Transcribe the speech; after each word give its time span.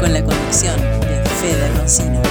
con 0.00 0.12
la 0.12 0.24
conducción 0.24 0.76
de 0.80 1.22
Fede 1.40 1.68
Roncino. 1.76 2.22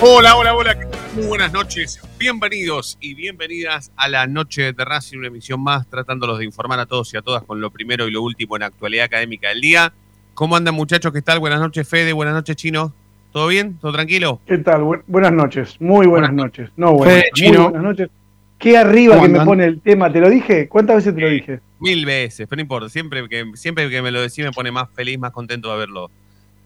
Hola, 0.00 0.36
hola, 0.36 0.54
hola. 0.54 0.76
Muy 1.14 1.26
buenas 1.26 1.52
noches. 1.52 2.00
Bienvenidos 2.18 2.98
y 3.00 3.14
bienvenidas 3.14 3.90
a 3.96 4.08
la 4.08 4.26
noche 4.26 4.72
de 4.72 4.84
Racing, 4.84 5.18
una 5.18 5.28
emisión 5.28 5.62
más 5.62 5.86
tratándolos 5.88 6.38
de 6.38 6.44
informar 6.44 6.78
a 6.80 6.86
todos 6.86 7.12
y 7.14 7.16
a 7.16 7.22
todas 7.22 7.42
con 7.44 7.60
lo 7.60 7.70
primero 7.70 8.06
y 8.06 8.10
lo 8.10 8.22
último 8.22 8.56
en 8.56 8.60
la 8.60 8.66
actualidad 8.66 9.06
académica 9.06 9.48
del 9.48 9.60
día. 9.62 9.92
¿Cómo 10.34 10.56
andan 10.56 10.74
muchachos? 10.74 11.12
¿Qué 11.12 11.22
tal? 11.22 11.38
Buenas 11.38 11.60
noches 11.60 11.88
Fede, 11.88 12.12
buenas 12.12 12.34
noches 12.34 12.56
Chino. 12.56 12.92
¿Todo 13.32 13.48
bien? 13.48 13.78
¿Todo 13.80 13.92
tranquilo? 13.92 14.40
¿Qué 14.46 14.58
tal? 14.58 14.82
Bu- 14.82 15.02
buenas 15.06 15.32
noches, 15.32 15.76
muy 15.80 16.06
buenas, 16.06 16.30
Buenas 16.30 16.46
noches. 16.46 16.70
No, 16.76 16.92
buenas, 16.92 17.14
Fede, 17.16 17.30
Chino. 17.34 17.64
buenas 17.64 17.82
noches. 17.82 18.10
Qué 18.58 18.76
arriba 18.76 19.16
¿Cómo 19.16 19.26
que 19.26 19.32
me 19.38 19.44
pone 19.44 19.64
el 19.64 19.80
tema, 19.80 20.10
¿te 20.12 20.20
lo 20.20 20.28
dije? 20.30 20.68
¿Cuántas 20.68 20.96
veces 20.96 21.14
te 21.14 21.20
lo 21.20 21.28
dije? 21.28 21.60
Mil 21.78 22.04
veces, 22.06 22.46
pero 22.48 22.56
no 22.58 22.62
importa. 22.62 22.88
Siempre 22.88 23.28
que, 23.28 23.44
siempre 23.54 23.88
que 23.90 24.00
me 24.02 24.10
lo 24.10 24.20
decís 24.20 24.44
me 24.44 24.52
pone 24.52 24.70
más 24.70 24.88
feliz, 24.94 25.18
más 25.18 25.30
contento 25.32 25.68
de 25.68 25.74
haberlo, 25.74 26.10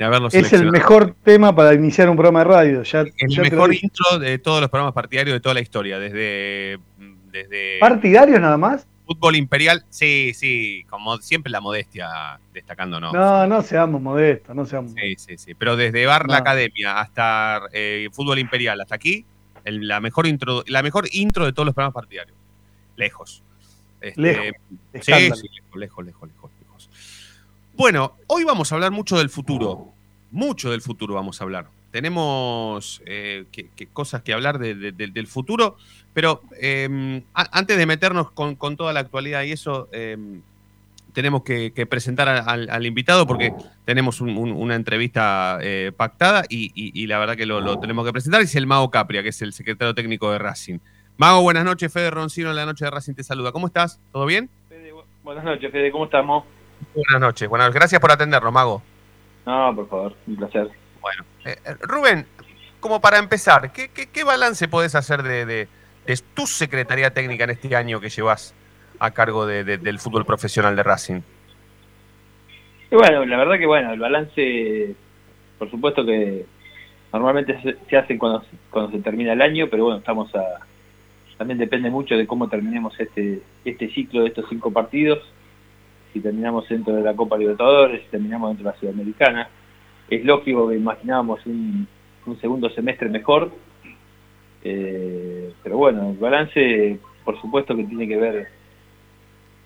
de 0.01 0.07
haberlo 0.07 0.29
Es 0.33 0.51
el 0.55 0.71
mejor 0.73 1.15
tema 1.23 1.55
para 1.55 1.75
iniciar 1.75 2.09
un 2.09 2.17
programa 2.17 2.39
de 2.41 2.45
radio. 2.47 2.83
Ya, 2.85 3.01
El 3.01 3.29
ya 3.29 3.43
mejor 3.43 3.75
intro 3.75 4.19
de 4.19 4.39
todos 4.39 4.63
los 4.63 4.71
programas 4.71 4.95
partidarios 4.95 5.35
de 5.35 5.41
toda 5.41 5.55
la 5.55 5.61
historia, 5.61 5.99
desde, 5.99 6.79
desde 7.31 7.79
¿Partidarios 7.81 8.41
nada 8.41 8.57
más? 8.57 8.87
fútbol 9.05 9.37
imperial, 9.37 9.85
sí, 9.91 10.33
sí, 10.35 10.85
como 10.89 11.19
siempre 11.19 11.51
la 11.51 11.61
modestia 11.61 12.41
destacando, 12.55 12.99
¿no? 13.01 13.13
No, 13.47 13.61
seamos 13.63 14.01
modestos, 14.01 14.55
no 14.57 14.65
seamos 14.65 14.93
Sí, 14.93 15.17
sí, 15.19 15.37
sí. 15.37 15.55
Pero 15.55 15.77
desde 15.77 16.07
Bar 16.07 16.29
la 16.29 16.35
No. 16.37 16.41
Academia 16.41 16.99
hasta 17.01 17.61
eh, 17.73 18.09
Fútbol 18.13 18.39
Imperial, 18.39 18.81
hasta 18.81 18.95
aquí, 18.95 19.27
el- 19.65 19.87
la, 19.87 20.01
mejor 20.01 20.27
intro, 20.29 20.63
la 20.69 20.83
mejor 20.83 21.09
intro 21.13 21.45
de 21.45 21.53
todos 21.53 21.67
los 21.67 21.75
programas 21.75 21.95
partidarios. 21.95 22.37
Lejos. 22.97 23.43
Este, 24.01 24.19
Lejos, 24.21 24.45
Sí, 24.47 24.79
escándalo. 24.95 25.35
sí, 25.35 25.49
lejos, 25.49 25.77
lejos, 25.77 26.05
lejos, 26.07 26.29
lejos, 26.31 26.51
lejos. 26.63 26.91
Bueno, 27.75 28.15
hoy 28.29 28.45
vamos 28.45 28.71
a 28.71 28.77
hablar 28.77 28.93
mucho 28.93 29.19
del 29.19 29.29
futuro. 29.31 29.90
Mucho 30.31 30.71
del 30.71 30.81
futuro 30.83 31.15
vamos 31.15 31.41
a 31.41 31.45
hablar. 31.45 31.67
Tenemos 31.91 33.03
eh, 33.07 33.47
que- 33.51 33.69
que 33.75 33.87
cosas 33.89 34.23
que 34.23 34.33
hablar 34.33 34.59
de- 34.59 34.75
de- 34.75 34.93
de- 34.93 35.09
del 35.09 35.27
futuro, 35.27 35.77
pero 36.15 36.43
eh, 36.61 37.23
a- 37.35 37.59
antes 37.59 37.77
de 37.77 37.87
meternos 37.87 38.31
con, 38.31 38.55
con 38.55 38.77
toda 38.77 38.93
la 38.93 39.01
actualidad 39.01 39.43
y 39.43 39.53
eso, 39.53 39.89
eh, 39.93 40.17
tenemos 41.13 41.43
que, 41.43 41.73
que 41.73 41.87
presentar 41.87 42.29
a- 42.29 42.39
al, 42.41 42.71
al 42.71 42.87
invitado 42.87 43.27
porque 43.27 43.53
tenemos 43.85 44.21
un- 44.21 44.37
un- 44.37 44.53
una 44.53 44.77
entrevista 44.77 45.59
eh, 45.61 45.91
pactada 45.97 46.45
y, 46.49 46.67
y- 46.75 46.93
y 47.03 47.07
la 47.09 47.19
verdad 47.19 47.37
que 47.37 47.47
lo, 47.47 47.61
lo 47.61 47.81
tenemos 47.81 48.07
que 48.07 48.13
presentar. 48.13 48.41
Es 48.41 48.55
el 48.55 48.69
Mago 48.69 48.91
Capria, 48.91 49.23
que 49.25 49.31
es 49.31 49.43
el 49.43 49.53
secretario 49.53 49.93
técnico 49.95 50.31
de 50.31 50.39
Racing. 50.39 50.79
Mago, 51.17 51.43
buenas 51.43 51.65
noches. 51.65 51.93
Fede 51.93 52.11
Roncino 52.11 52.51
en 52.51 52.57
la 52.57 52.65
noche 52.67 52.85
de 52.85 52.93
Racing 52.93 53.15
te 53.15 53.25
saluda. 53.25 53.51
¿Cómo 53.51 53.67
estás? 53.67 53.99
¿Todo 54.13 54.25
bien? 54.27 54.49
Fede, 54.69 54.95
bu- 54.95 55.03
buenas 55.25 55.43
noches, 55.45 55.71
Fede, 55.73 55.91
¿cómo 55.91 56.05
estamos? 56.05 56.45
Buenas 56.95 57.21
noches. 57.21 57.49
Buenas 57.49 57.67
noches. 57.67 57.75
Gracias 57.81 58.01
por 58.01 58.13
atendernos, 58.13 58.53
Mago. 58.53 58.81
No, 59.47 59.75
por 59.75 59.89
favor, 59.89 60.15
un 60.27 60.37
placer. 60.37 60.69
Bueno, 61.01 61.25
eh, 61.45 61.57
eh, 61.65 61.75
Rubén, 61.83 62.27
como 62.81 63.01
para 63.01 63.19
empezar, 63.19 63.73
¿qué, 63.73 63.89
qué- 63.89 64.07
qué 64.09 64.25
balance 64.25 64.69
podés 64.69 64.95
hacer 64.95 65.23
de, 65.23 65.47
de- 65.47 65.69
de 66.07 66.21
tu 66.35 66.47
secretaría 66.47 67.13
técnica 67.13 67.45
en 67.45 67.51
este 67.51 67.75
año 67.77 68.01
que 68.01 68.09
llevas 68.09 68.55
a 68.99 69.11
cargo 69.13 69.47
de- 69.47 69.65
de- 69.65 69.79
del 69.79 69.99
fútbol 69.99 70.25
profesional 70.27 70.77
de 70.77 70.83
Racing? 70.83 71.21
Y 72.91 72.95
bueno, 72.97 73.25
la 73.25 73.37
verdad 73.39 73.59
que 73.59 73.67
bueno, 73.67 73.93
el 73.93 74.01
balance, 74.01 74.95
por 75.59 75.71
supuesto 75.71 76.05
que 76.05 76.45
normalmente 77.13 77.61
se, 77.63 77.77
se 77.89 77.97
hace 77.97 78.19
cuando, 78.19 78.45
cuando 78.71 78.91
se 78.93 78.99
termina 78.99 79.33
el 79.33 79.43
año, 79.43 79.69
pero 79.71 79.85
bueno, 79.85 79.99
estamos 79.99 80.35
a... 80.35 80.67
También 81.39 81.59
depende 81.59 81.89
mucho 81.89 82.17
de 82.17 82.27
cómo 82.27 82.49
terminemos 82.51 82.99
este, 83.01 83.41
este 83.65 83.89
ciclo 83.95 84.23
de 84.23 84.29
estos 84.29 84.45
cinco 84.51 84.71
partidos. 84.73 85.21
Si 86.13 86.21
terminamos 86.21 86.69
dentro 86.69 86.95
de 86.95 87.03
la 87.03 87.15
Copa 87.15 87.39
Libertadores, 87.39 88.03
si 88.03 88.09
terminamos 88.09 88.51
dentro 88.51 88.65
de 88.65 88.75
la 88.75 88.81
Sudamericana. 88.81 89.49
Es 90.09 90.25
lógico 90.25 90.69
que 90.69 90.77
imaginábamos 90.77 91.45
un, 91.47 91.87
un 92.27 92.41
segundo 92.41 92.69
semestre 92.71 93.09
mejor. 93.09 93.51
Eh, 94.63 95.53
pero 95.63 95.79
bueno, 95.79 96.11
el 96.11 96.17
balance, 96.17 96.99
por 97.25 97.41
supuesto 97.41 97.77
que 97.77 97.85
tiene 97.85 98.09
que 98.09 98.17
ver 98.17 98.49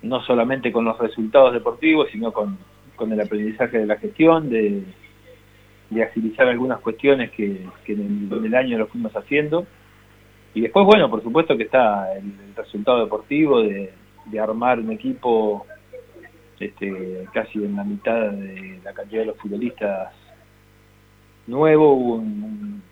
no 0.03 0.22
solamente 0.22 0.71
con 0.71 0.84
los 0.84 0.99
resultados 0.99 1.53
deportivos, 1.53 2.09
sino 2.12 2.32
con, 2.32 2.59
con 2.94 3.12
el 3.12 3.21
aprendizaje 3.21 3.78
de 3.78 3.87
la 3.87 3.97
gestión, 3.97 4.50
de, 4.50 4.82
de 5.91 6.03
agilizar 6.03 6.47
algunas 6.47 6.81
cuestiones 6.81 7.31
que, 7.31 7.66
que 7.84 7.94
en, 7.94 8.28
el, 8.31 8.55
año 8.55 8.78
lo 8.78 8.87
fuimos 8.87 9.16
haciendo. 9.16 9.66
Y 10.53 10.61
después, 10.61 10.84
bueno, 10.87 11.11
por 11.11 11.22
supuesto 11.22 11.56
que 11.56 11.65
está 11.65 12.15
el, 12.16 12.55
resultado 12.55 13.00
deportivo 13.00 13.62
de, 13.62 13.93
de 14.26 14.41
armar 14.41 14.78
un 14.78 14.93
equipo 14.93 15.66
este, 16.60 17.26
casi 17.32 17.59
en 17.59 17.76
la 17.76 17.84
mitad 17.84 18.31
de 18.31 18.81
la 18.84 18.92
cantidad 18.92 19.20
de 19.20 19.26
los 19.26 19.38
futbolistas 19.38 20.12
nuevo, 21.47 21.92
hubo 21.92 22.15
un, 22.16 22.82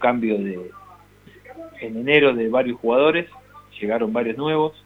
cambio 0.00 0.38
de 0.38 0.70
en 1.80 1.96
enero 1.96 2.34
de 2.34 2.48
varios 2.48 2.78
jugadores, 2.78 3.28
llegaron 3.80 4.12
varios 4.12 4.36
nuevos. 4.36 4.84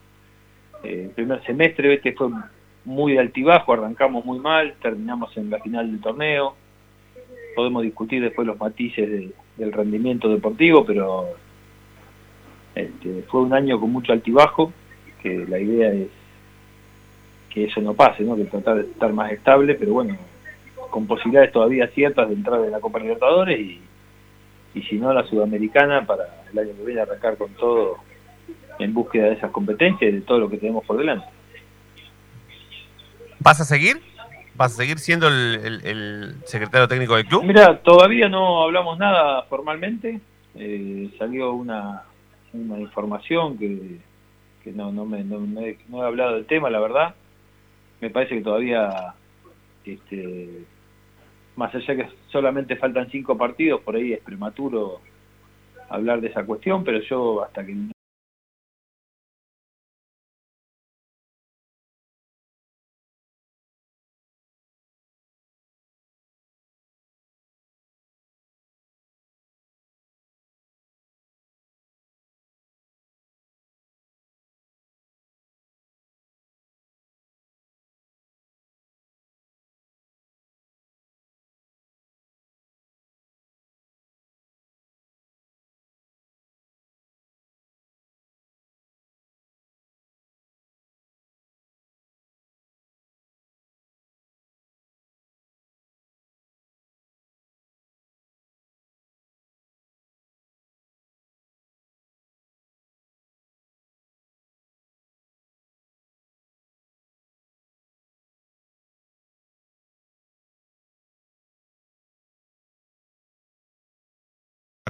Eh, 0.83 1.05
el 1.05 1.09
primer 1.11 1.43
semestre 1.45 1.93
este 1.93 2.13
fue 2.13 2.29
muy 2.85 3.17
altibajo, 3.17 3.73
arrancamos 3.73 4.25
muy 4.25 4.39
mal, 4.39 4.75
terminamos 4.81 5.35
en 5.37 5.49
la 5.49 5.59
final 5.59 5.91
del 5.91 6.01
torneo. 6.01 6.55
Podemos 7.55 7.83
discutir 7.83 8.21
después 8.21 8.47
los 8.47 8.59
matices 8.59 9.09
de- 9.09 9.31
del 9.57 9.71
rendimiento 9.71 10.29
deportivo, 10.29 10.85
pero 10.85 11.27
este, 12.75 13.23
fue 13.23 13.41
un 13.41 13.53
año 13.53 13.79
con 13.79 13.91
mucho 13.91 14.11
altibajo, 14.13 14.73
que 15.21 15.45
la 15.47 15.59
idea 15.59 15.91
es 15.91 16.09
que 17.53 17.65
eso 17.65 17.81
no 17.81 17.93
pase, 17.93 18.23
¿no? 18.23 18.35
que 18.35 18.45
tratar 18.45 18.75
de 18.77 18.81
estar 18.89 19.13
más 19.13 19.31
estable, 19.31 19.75
pero 19.75 19.93
bueno, 19.93 20.17
con 20.89 21.05
posibilidades 21.05 21.51
todavía 21.51 21.87
ciertas 21.89 22.27
de 22.29 22.33
entrar 22.35 22.59
en 22.63 22.71
la 22.71 22.79
Copa 22.79 22.99
Libertadores 22.99 23.59
y, 23.59 23.79
y 24.73 24.81
si 24.83 24.97
no 24.97 25.13
la 25.13 25.23
Sudamericana 25.27 26.05
para 26.05 26.23
el 26.51 26.57
año 26.59 26.71
que 26.77 26.83
viene 26.85 27.01
arrancar 27.01 27.37
con 27.37 27.51
todo 27.53 27.97
en 28.79 28.93
búsqueda 28.93 29.25
de 29.25 29.33
esas 29.33 29.51
competencias 29.51 30.11
y 30.11 30.15
de 30.15 30.21
todo 30.21 30.39
lo 30.39 30.49
que 30.49 30.57
tenemos 30.57 30.83
por 30.85 30.97
delante. 30.97 31.27
¿Vas 33.39 33.61
a 33.61 33.65
seguir? 33.65 34.01
¿Vas 34.55 34.73
a 34.73 34.77
seguir 34.77 34.99
siendo 34.99 35.27
el, 35.27 35.59
el- 35.63 35.85
el 35.85 36.35
secretario 36.45 36.87
técnico 36.87 37.15
del 37.15 37.25
club? 37.25 37.43
Mira, 37.43 37.79
todavía 37.81 38.29
no 38.29 38.63
hablamos 38.63 38.97
nada 38.97 39.43
formalmente. 39.43 40.19
Eh, 40.55 41.09
salió 41.17 41.53
una, 41.53 42.03
una 42.53 42.79
información 42.79 43.57
que, 43.57 43.97
que 44.63 44.71
no, 44.71 44.91
no, 44.91 45.05
me, 45.05 45.23
no, 45.23 45.39
me- 45.39 45.77
no 45.89 46.03
he 46.03 46.07
hablado 46.07 46.35
del 46.35 46.45
tema, 46.45 46.69
la 46.69 46.79
verdad. 46.79 47.15
Me 48.03 48.09
parece 48.09 48.35
que 48.35 48.41
todavía, 48.41 49.13
este, 49.85 50.65
más 51.55 51.73
allá 51.73 51.95
que 51.95 52.09
solamente 52.27 52.75
faltan 52.75 53.09
cinco 53.09 53.37
partidos, 53.37 53.79
por 53.79 53.95
ahí 53.95 54.11
es 54.11 54.19
prematuro 54.19 54.99
hablar 55.87 56.19
de 56.19 56.27
esa 56.27 56.45
cuestión, 56.45 56.83
pero 56.83 56.99
yo 56.99 57.45
hasta 57.45 57.65
que 57.65 57.92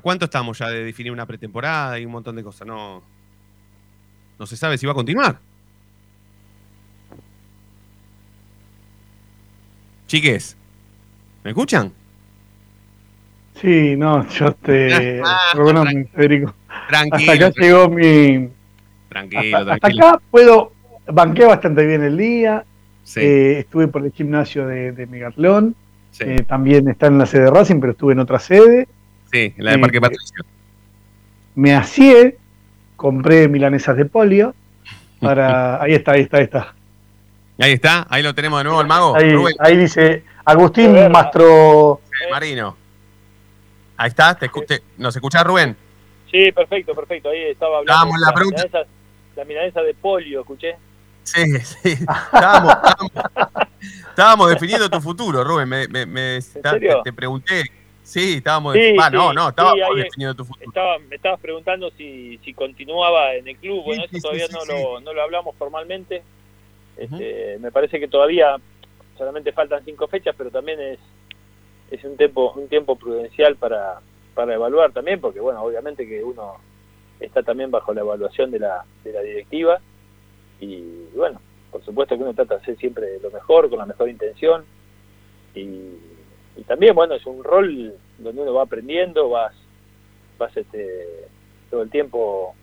cuánto 0.03 0.25
estamos 0.25 0.59
ya 0.59 0.67
de 0.69 0.83
definir 0.83 1.11
una 1.11 1.25
pretemporada 1.25 1.97
y 1.97 2.05
un 2.05 2.11
montón 2.11 2.35
de 2.35 2.44
cosas? 2.44 2.67
No, 2.67 3.01
no 4.38 4.45
se 4.45 4.55
sabe 4.57 4.77
si 4.77 4.85
va 4.85 4.91
a 4.91 4.95
continuar. 4.95 5.39
Chiques, 10.07 10.55
¿me 11.44 11.51
escuchan? 11.51 11.91
Sí, 13.59 13.95
no, 13.95 14.27
yo 14.29 14.51
te. 14.53 15.21
Ah, 15.23 15.38
tranquilo. 15.55 16.07
Federico. 16.13 16.53
Tranquilo. 16.89 17.31
Hasta 17.31 17.47
acá 17.47 17.61
llegó 17.61 17.89
mi. 17.89 18.49
Tranquilo, 19.09 19.57
Hasta, 19.57 19.57
hasta 19.73 19.77
tranquilo. 19.79 20.07
acá 20.07 20.21
puedo. 20.29 20.73
Banqué 21.07 21.45
bastante 21.45 21.85
bien 21.85 22.03
el 22.03 22.17
día. 22.17 22.65
Sí, 23.03 23.19
eh, 23.21 23.59
estuve 23.59 23.88
por 23.88 24.03
el 24.06 24.11
gimnasio 24.11 24.65
de, 24.67 24.91
de 24.94 25.06
Megatlón. 25.07 25.75
sí, 26.11 26.23
eh, 26.25 26.44
también 26.47 26.88
está 26.88 27.07
en 27.07 27.17
la 27.17 27.25
sede 27.25 27.44
de 27.45 27.51
Racing, 27.51 27.79
pero 27.79 27.91
estuve 27.91 28.13
en 28.13 28.19
otra 28.19 28.39
sede. 28.39 28.88
Sí, 29.33 29.53
en 29.57 29.65
la 29.65 29.71
de 29.71 29.80
Parque 29.80 29.97
eh, 29.97 30.01
Patricio. 30.01 30.45
Me 31.56 31.74
asié. 31.74 32.38
Compré 32.95 33.47
milanesas 33.50 33.97
de 33.97 34.06
polio. 34.06 34.56
Para. 35.19 35.81
Ahí 35.83 35.94
está, 35.94 36.13
ahí 36.13 36.21
está, 36.21 36.38
ahí 36.38 36.44
está. 36.44 36.74
Ahí 37.59 37.71
está, 37.74 38.07
ahí 38.09 38.24
lo 38.24 38.33
tenemos 38.33 38.59
de 38.59 38.63
nuevo 38.63 38.81
el 38.81 38.88
mago. 38.88 39.15
Ahí, 39.15 39.31
ahí 39.59 39.77
dice 39.77 40.24
Agustín. 40.45 40.94
Mastro. 41.12 42.01
Marino. 42.31 42.75
Ahí 43.97 44.09
está, 44.09 44.33
te, 44.35 44.50
escu- 44.50 44.65
te- 44.65 44.81
¿nos 44.97 45.15
escuchás, 45.15 45.44
Rubén? 45.44 45.75
Sí, 46.31 46.51
perfecto, 46.51 46.95
perfecto. 46.95 47.30
Ahí 47.30 47.51
estaba 47.51 47.77
hablando. 47.80 47.91
Estábamos 47.91 48.15
en 48.15 48.21
la 48.21 48.27
de 48.27 48.33
pregunta. 48.33 48.63
milanesa- 48.63 48.88
La 49.35 49.45
milanesa 49.45 49.81
de 49.81 49.94
polio, 49.94 50.39
escuché. 50.41 50.75
Sí, 51.24 51.44
sí. 51.59 51.89
Estábamos, 51.91 52.74
estábamos, 52.74 53.12
estábamos 54.09 54.50
definiendo 54.50 54.89
tu 54.89 55.00
futuro, 55.01 55.44
Rubén. 55.44 55.69
Me, 55.69 55.88
me- 55.88 56.06
me- 56.06 56.39
ta- 56.62 56.71
serio? 56.71 56.97
te, 57.03 57.12
te 57.12 57.13
pregunté. 57.13 57.63
Sí, 58.03 58.35
estábamos. 58.35 58.73
Sí, 58.73 58.95
ah, 59.00 59.09
no, 59.09 59.29
sí, 59.29 59.35
no, 59.35 59.69
ahí 59.69 60.03
definiendo 60.03 60.35
tu 60.35 60.45
futuro. 60.45 60.67
Estaba, 60.67 61.00
me 61.00 61.15
estabas 61.15 61.39
preguntando 61.39 61.89
si, 61.91 62.38
si 62.44 62.53
continuaba 62.53 63.33
en 63.33 63.47
el 63.47 63.57
club. 63.57 63.83
Bueno, 63.83 64.03
eso 64.03 64.17
todavía 64.21 64.47
Lo, 64.67 65.00
no 65.00 65.13
lo 65.13 65.21
hablamos 65.21 65.55
formalmente. 65.55 66.21
Este, 66.97 67.57
Me 67.59 67.71
parece 67.71 68.00
que 68.00 68.07
todavía 68.07 68.57
solamente 69.17 69.51
faltan 69.53 69.83
cinco 69.85 70.07
fechas, 70.07 70.35
pero 70.38 70.51
también 70.51 70.79
es, 70.79 71.00
es 71.91 72.03
un 72.03 72.17
tiempo 72.17 72.53
un 72.55 72.67
tiempo 72.67 72.95
prudencial 72.95 73.55
para, 73.55 74.00
para 74.33 74.53
evaluar 74.53 74.91
también, 74.91 75.21
porque 75.21 75.39
bueno, 75.39 75.61
obviamente 75.63 76.07
que 76.07 76.23
uno 76.23 76.57
está 77.19 77.41
también 77.41 77.71
bajo 77.71 77.94
la 77.94 78.01
evaluación 78.01 78.51
de 78.51 78.59
la, 78.59 78.83
de 79.03 79.13
la 79.13 79.21
directiva 79.21 79.79
y 80.59 81.06
bueno, 81.15 81.39
por 81.71 81.83
supuesto 81.83 82.15
que 82.15 82.23
uno 82.23 82.33
trata 82.33 82.56
de 82.56 82.61
hacer 82.61 82.77
siempre 82.77 83.19
lo 83.21 83.31
mejor, 83.31 83.69
con 83.69 83.79
la 83.79 83.85
mejor 83.85 84.09
intención 84.09 84.65
y, 85.56 85.97
y 86.55 86.63
también 86.63 86.94
bueno, 86.95 87.15
es 87.15 87.25
un 87.25 87.44
rol 87.44 87.94
donde 88.17 88.41
uno 88.41 88.53
va 88.53 88.63
aprendiendo, 88.63 89.29
vas, 89.29 89.53
vas 90.38 90.55
este, 90.55 91.27
todo 91.69 91.81
el 91.81 91.89
tiempo 91.89 92.53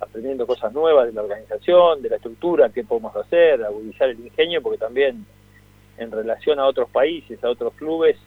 aprendiendo 0.00 0.46
cosas 0.46 0.72
nuevas 0.72 1.06
de 1.06 1.12
la 1.12 1.22
organización, 1.22 2.02
de 2.02 2.10
la 2.10 2.16
estructura, 2.16 2.68
qué 2.68 2.84
podemos 2.84 3.14
hacer, 3.16 3.62
agudizar 3.64 4.10
el 4.10 4.20
ingenio, 4.20 4.62
porque 4.62 4.78
también 4.78 5.24
en 5.96 6.10
relación 6.10 6.58
a 6.58 6.66
otros 6.66 6.90
países, 6.90 7.42
a 7.42 7.48
otros 7.48 7.72
clubes, 7.74 8.18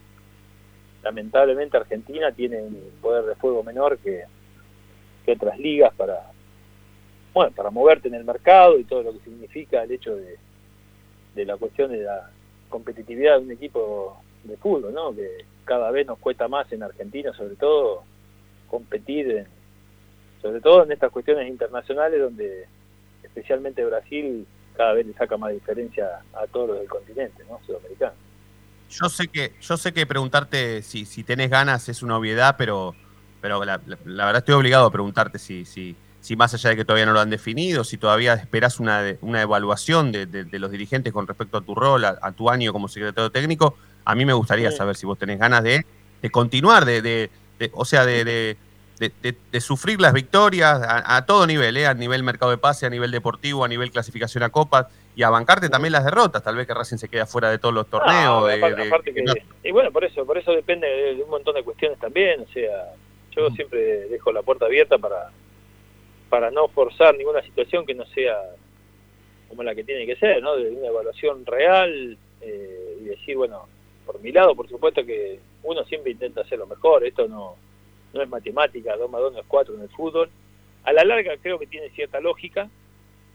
lamentablemente 1.03 1.77
Argentina 1.77 2.31
tiene 2.31 2.61
un 2.61 2.91
poder 3.01 3.25
de 3.25 3.35
fuego 3.35 3.63
menor 3.63 3.97
que, 4.00 4.23
que 5.25 5.33
otras 5.33 5.59
ligas 5.59 5.93
para 5.95 6.31
bueno 7.33 7.51
para 7.51 7.69
moverte 7.69 8.07
en 8.07 8.15
el 8.15 8.25
mercado 8.25 8.79
y 8.79 8.83
todo 8.83 9.03
lo 9.03 9.13
que 9.13 9.19
significa 9.19 9.83
el 9.83 9.91
hecho 9.91 10.15
de, 10.15 10.38
de 11.35 11.45
la 11.45 11.55
cuestión 11.57 11.91
de 11.91 12.03
la 12.03 12.31
competitividad 12.69 13.38
de 13.38 13.45
un 13.45 13.51
equipo 13.51 14.17
de 14.47 14.57
fútbol, 14.57 14.94
¿no? 14.94 15.13
que 15.15 15.45
cada 15.65 15.91
vez 15.91 16.07
nos 16.07 16.19
cuesta 16.19 16.47
más 16.47 16.71
en 16.71 16.83
Argentina, 16.83 17.33
sobre 17.33 17.55
todo, 17.55 18.03
competir 18.67 19.29
en, 19.31 19.47
sobre 20.41 20.61
todo 20.61 20.83
en 20.83 20.91
estas 20.91 21.11
cuestiones 21.11 21.47
internacionales 21.47 22.21
donde 22.21 22.67
especialmente 23.23 23.83
Brasil 23.85 24.45
cada 24.75 24.94
vez 24.94 25.07
le 25.07 25.13
saca 25.13 25.38
más 25.38 25.51
diferencia 25.53 26.07
a 26.33 26.47
todos 26.47 26.69
los 26.69 26.79
del 26.79 26.88
continente, 26.88 27.44
¿no? 27.49 27.59
Sudamericano. 27.65 28.13
Yo 28.89 29.09
sé 29.09 29.27
que, 29.27 29.53
yo 29.59 29.75
sé 29.77 29.94
que 29.94 30.05
preguntarte 30.05 30.81
si, 30.81 31.05
si 31.05 31.23
tenés 31.23 31.50
ganas 31.50 31.89
es 31.89 32.03
una 32.03 32.17
obviedad, 32.17 32.55
pero, 32.57 32.95
pero 33.41 33.63
la, 33.65 33.81
la- 33.85 33.97
la 34.05 34.25
verdad 34.25 34.39
estoy 34.39 34.55
obligado 34.55 34.85
a 34.85 34.91
preguntarte 34.91 35.39
si, 35.39 35.65
si, 35.65 35.95
si 36.21 36.35
más 36.35 36.53
allá 36.53 36.69
de 36.69 36.77
que 36.77 36.85
todavía 36.85 37.05
no 37.05 37.13
lo 37.13 37.19
han 37.19 37.29
definido, 37.29 37.83
si 37.83 37.97
todavía 37.97 38.33
esperás 38.35 38.79
una, 38.79 39.03
una 39.21 39.41
evaluación 39.41 40.11
de, 40.11 40.47
los 40.59 40.71
dirigentes 40.71 41.11
con 41.11 41.27
respecto 41.27 41.57
a 41.57 41.61
tu 41.61 41.75
rol, 41.75 42.05
a 42.05 42.31
tu 42.31 42.50
año 42.50 42.71
como 42.71 42.88
secretario 42.88 43.29
técnico. 43.31 43.77
A 44.09 44.15
mí 44.15 44.25
me 44.25 44.33
gustaría 44.33 44.71
Sí. 44.71 44.77
saber 44.77 44.95
si 44.95 45.06
vos 45.06 45.18
tenés 45.18 45.38
ganas 45.39 45.63
de, 45.63 45.86
de 46.21 46.30
continuar, 46.30 46.86
de, 46.86 47.01
de- 47.01 47.30
de- 47.59 47.71
o 47.74 47.83
sea, 47.86 48.06
de, 48.06 48.24
de- 48.24 48.57
sufrir 49.62 50.00
las 50.01 50.13
victorias 50.13 50.81
a, 50.81 51.18
a 51.18 51.25
todo 51.25 51.45
nivel, 51.45 51.75
¿eh? 51.77 51.86
a 51.88 51.94
nivel 51.94 52.24
mercado 52.24 52.51
de 52.51 52.57
pase, 52.57 52.86
a 52.86 52.89
nivel 52.89 53.12
deportivo, 53.12 53.63
a 53.63 53.68
nivel 53.68 53.92
clasificación 53.92 54.44
a 54.44 54.50
copas, 54.50 54.88
y 55.15 55.24
a 55.24 55.30
bancarte 55.30 55.69
también 55.69 55.92
las 55.92 56.06
derrotas. 56.06 56.42
Tal 56.44 56.56
vez 56.56 56.65
que 56.68 56.74
Racing 56.74 56.98
se 56.98 57.09
queda 57.09 57.25
fuera 57.25 57.50
de 57.51 57.57
todos 57.59 57.74
los 57.75 57.88
torneos. 57.88 58.42
No, 58.42 58.45
de- 58.45 58.56
aparte, 58.56 58.81
de- 58.81 58.88
aparte 58.88 59.13
que 59.13 59.15
que- 59.15 59.24
no- 59.24 59.33
y 59.63 59.71
bueno, 59.71 59.92
por 59.92 60.04
eso, 60.06 60.25
por 60.25 60.38
eso 60.38 60.51
depende 60.51 60.88
de, 60.88 61.15
de 61.15 61.24
un 61.24 61.30
montón 61.30 61.53
de 61.56 61.63
cuestiones 61.63 62.00
también, 62.00 62.42
o 62.42 62.48
sea, 62.53 62.94
yo 63.36 63.50
siempre 63.51 64.07
dejo 64.07 64.31
la 64.31 64.42
puerta 64.42 64.65
abierta 64.65 64.98
para 64.98 65.30
para 66.30 66.51
no 66.51 66.68
forzar 66.69 67.15
ninguna 67.15 67.42
situación 67.42 67.86
que 67.86 67.94
no 67.94 68.06
sea 68.07 68.36
como 69.48 69.63
la 69.63 69.74
que 69.75 69.83
tiene 69.83 70.06
que 70.06 70.15
ser, 70.18 70.42
¿no? 70.44 70.56
De 70.57 70.69
una 70.71 70.88
evaluación 70.88 71.45
real 71.45 72.18
eh, 72.42 72.98
y 73.01 73.03
decir, 73.06 73.38
bueno, 73.38 73.68
por 74.07 74.19
mi 74.21 74.31
lado, 74.31 74.56
por 74.56 74.68
supuesto 74.68 75.06
que 75.06 75.39
uno 75.63 75.83
siempre 75.83 76.13
intenta 76.13 76.42
hacer 76.42 76.57
lo 76.57 76.65
mejor, 76.65 77.06
esto 77.06 77.27
no, 77.27 77.56
no 78.13 78.21
es 78.24 78.30
matemática, 78.30 78.95
2 78.95 79.12
más 79.12 79.21
2 79.21 79.33
no 79.33 79.39
es 79.39 79.45
4 79.48 79.75
en 79.75 79.81
el 79.81 79.89
fútbol. 79.89 80.30
A 80.83 80.94
la 80.94 81.04
larga 81.04 81.36
creo 81.38 81.59
que 81.59 81.68
tiene 81.68 81.89
cierta 81.89 82.19
lógica, 82.21 82.69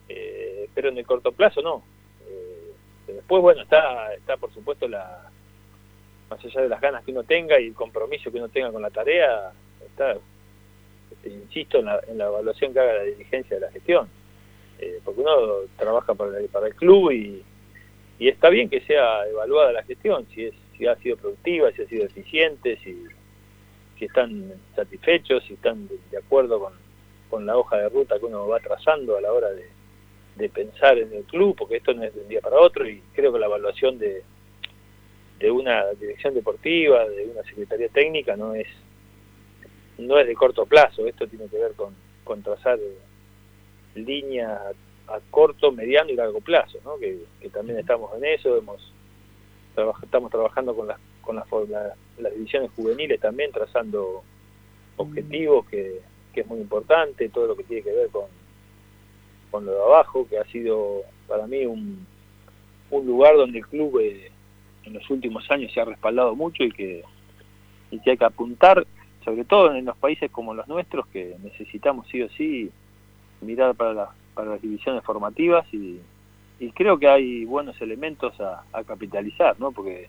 eh, 0.08 0.68
pero 0.74 0.88
en 0.88 0.98
el 0.98 1.06
corto 1.06 1.30
plazo 1.32 1.60
no. 1.60 1.82
Eh, 2.26 2.72
después, 3.06 3.42
bueno, 3.42 3.62
está, 3.62 4.12
está 4.14 4.36
por 4.38 4.52
supuesto 4.52 4.88
la 4.88 5.30
más 6.30 6.42
allá 6.42 6.62
de 6.62 6.68
las 6.68 6.80
ganas 6.80 7.04
que 7.04 7.12
uno 7.12 7.24
tenga 7.24 7.60
y 7.60 7.66
el 7.66 7.74
compromiso 7.74 8.32
que 8.32 8.38
uno 8.38 8.48
tenga 8.48 8.72
con 8.72 8.80
la 8.80 8.90
tarea, 8.90 9.52
está, 9.84 10.16
este, 11.10 11.28
insisto, 11.28 11.78
en 11.80 11.84
la, 11.84 12.00
en 12.08 12.16
la 12.16 12.28
evaluación 12.28 12.72
que 12.72 12.80
haga 12.80 12.94
la 12.94 13.02
dirigencia 13.02 13.56
de 13.56 13.60
la 13.60 13.70
gestión. 13.70 14.08
Eh, 14.78 15.00
porque 15.04 15.20
uno 15.20 15.36
trabaja 15.76 16.14
para 16.14 16.38
el, 16.38 16.48
para 16.48 16.68
el 16.68 16.74
club 16.74 17.10
y, 17.12 17.42
y 18.18 18.28
está 18.28 18.48
bien 18.48 18.70
que 18.70 18.80
sea 18.80 19.26
evaluada 19.28 19.72
la 19.72 19.82
gestión, 19.82 20.26
si, 20.34 20.46
es, 20.46 20.54
si 20.82 20.88
ha 20.88 20.96
sido 20.96 21.16
productiva, 21.16 21.70
si 21.70 21.82
ha 21.82 21.86
sido 21.86 22.04
eficiente, 22.06 22.76
si, 22.82 23.04
si 23.98 24.04
están 24.06 24.52
satisfechos, 24.74 25.44
si 25.44 25.54
están 25.54 25.86
de, 25.86 25.96
de 26.10 26.18
acuerdo 26.18 26.58
con, 26.58 26.72
con 27.30 27.46
la 27.46 27.56
hoja 27.56 27.78
de 27.78 27.88
ruta 27.88 28.18
que 28.18 28.26
uno 28.26 28.48
va 28.48 28.58
trazando 28.58 29.16
a 29.16 29.20
la 29.20 29.32
hora 29.32 29.50
de, 29.50 29.68
de 30.36 30.48
pensar 30.48 30.98
en 30.98 31.12
el 31.12 31.22
club, 31.24 31.54
porque 31.56 31.76
esto 31.76 31.94
no 31.94 32.02
es 32.02 32.12
de 32.14 32.22
un 32.22 32.28
día 32.28 32.40
para 32.40 32.58
otro 32.58 32.88
y 32.88 33.00
creo 33.14 33.32
que 33.32 33.38
la 33.38 33.46
evaluación 33.46 33.98
de, 33.98 34.24
de 35.38 35.50
una 35.52 35.84
dirección 35.92 36.34
deportiva, 36.34 37.08
de 37.08 37.26
una 37.26 37.44
secretaría 37.44 37.88
técnica, 37.88 38.36
no 38.36 38.54
es 38.54 38.66
no 39.98 40.18
es 40.18 40.26
de 40.26 40.34
corto 40.34 40.66
plazo, 40.66 41.06
esto 41.06 41.28
tiene 41.28 41.46
que 41.46 41.58
ver 41.58 41.74
con, 41.74 41.94
con 42.24 42.42
trazar 42.42 42.78
eh, 42.80 44.00
líneas 44.00 44.50
a, 45.06 45.14
a 45.14 45.20
corto, 45.30 45.70
mediano 45.70 46.10
y 46.10 46.16
largo 46.16 46.40
plazo, 46.40 46.78
¿no? 46.84 46.98
que, 46.98 47.18
que 47.40 47.50
también 47.50 47.78
estamos 47.78 48.10
en 48.16 48.24
eso, 48.24 48.56
hemos 48.56 48.92
traba- 49.74 49.94
estamos 50.02 50.30
trabajando 50.30 50.74
con 50.74 50.86
las 50.88 50.98
con 51.22 51.36
las, 51.36 51.46
la- 51.68 51.94
las 52.18 52.34
divisiones 52.34 52.70
juveniles 52.74 53.20
también, 53.20 53.52
trazando 53.52 54.22
objetivos 54.96 55.66
que, 55.66 56.00
que 56.32 56.40
es 56.40 56.46
muy 56.46 56.58
importante, 56.60 57.28
todo 57.28 57.46
lo 57.46 57.56
que 57.56 57.62
tiene 57.64 57.82
que 57.82 57.92
ver 57.92 58.08
con, 58.10 58.24
con 59.50 59.64
lo 59.64 59.72
de 59.72 59.82
abajo, 59.82 60.26
que 60.28 60.38
ha 60.38 60.44
sido 60.46 61.02
para 61.28 61.46
mí 61.46 61.64
un, 61.64 62.06
un 62.90 63.06
lugar 63.06 63.36
donde 63.36 63.58
el 63.58 63.66
club 63.66 63.98
eh, 64.00 64.30
en 64.84 64.94
los 64.94 65.08
últimos 65.10 65.48
años 65.50 65.72
se 65.72 65.80
ha 65.80 65.84
respaldado 65.84 66.34
mucho 66.34 66.64
y 66.64 66.72
que, 66.72 67.04
y 67.90 67.98
que 68.00 68.10
hay 68.10 68.16
que 68.16 68.24
apuntar, 68.24 68.84
sobre 69.24 69.44
todo 69.44 69.72
en 69.74 69.84
los 69.84 69.96
países 69.96 70.30
como 70.30 70.54
los 70.54 70.66
nuestros, 70.68 71.06
que 71.08 71.36
necesitamos 71.42 72.06
sí 72.08 72.20
o 72.22 72.28
sí 72.30 72.70
mirar 73.40 73.74
para, 73.76 73.94
las 73.94 74.08
para 74.34 74.50
las 74.50 74.62
divisiones 74.62 75.04
formativas 75.04 75.66
y, 75.72 76.00
y 76.62 76.70
creo 76.70 76.96
que 76.96 77.08
hay 77.08 77.44
buenos 77.44 77.80
elementos 77.80 78.40
a, 78.40 78.62
capitalizar, 78.84 79.58
¿no? 79.58 79.72
porque 79.72 80.08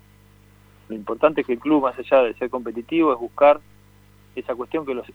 lo 0.87 0.95
importante 0.95 1.41
es 1.41 1.47
que 1.47 1.53
el 1.53 1.59
club, 1.59 1.81
más 1.81 1.97
allá 1.97 2.21
de 2.21 2.35
ser 2.35 2.51
competitivo, 2.51 3.11
es 3.11 3.19
buscar 3.19 3.59
esa 4.35 4.53
cuestión 4.53 4.85
que 4.85 4.93
los, 4.93 5.07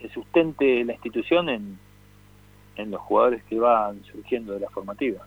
se 0.00 0.08
sustente 0.10 0.84
la 0.84 0.92
institución 0.92 1.48
en, 1.48 1.76
en 2.76 2.92
los 2.92 3.00
jugadores 3.00 3.42
que 3.42 3.58
van 3.58 4.04
surgiendo 4.04 4.52
de 4.52 4.60
la 4.60 4.70
formativa. 4.70 5.26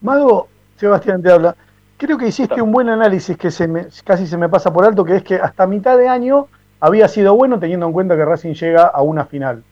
Mago, 0.00 0.48
Sebastián 0.74 1.22
te 1.22 1.30
habla. 1.30 1.54
Creo 1.96 2.18
que 2.18 2.26
hiciste 2.26 2.60
un 2.60 2.72
buen 2.72 2.88
análisis 2.88 3.36
que 3.36 3.52
se 3.52 3.68
me- 3.68 3.86
casi 4.04 4.26
se 4.26 4.36
me 4.36 4.48
pasa 4.48 4.72
por 4.72 4.84
alto, 4.84 5.04
que 5.04 5.16
es 5.16 5.22
que 5.22 5.36
hasta 5.36 5.68
mitad 5.68 5.96
de 5.96 6.08
año 6.08 6.48
había 6.80 7.06
sido 7.06 7.36
bueno 7.36 7.60
teniendo 7.60 7.86
en 7.86 7.92
cuenta 7.92 8.16
que 8.16 8.24
Racing 8.24 8.54
llega 8.54 8.86
a 8.86 9.02
una 9.02 9.24
final. 9.24 9.62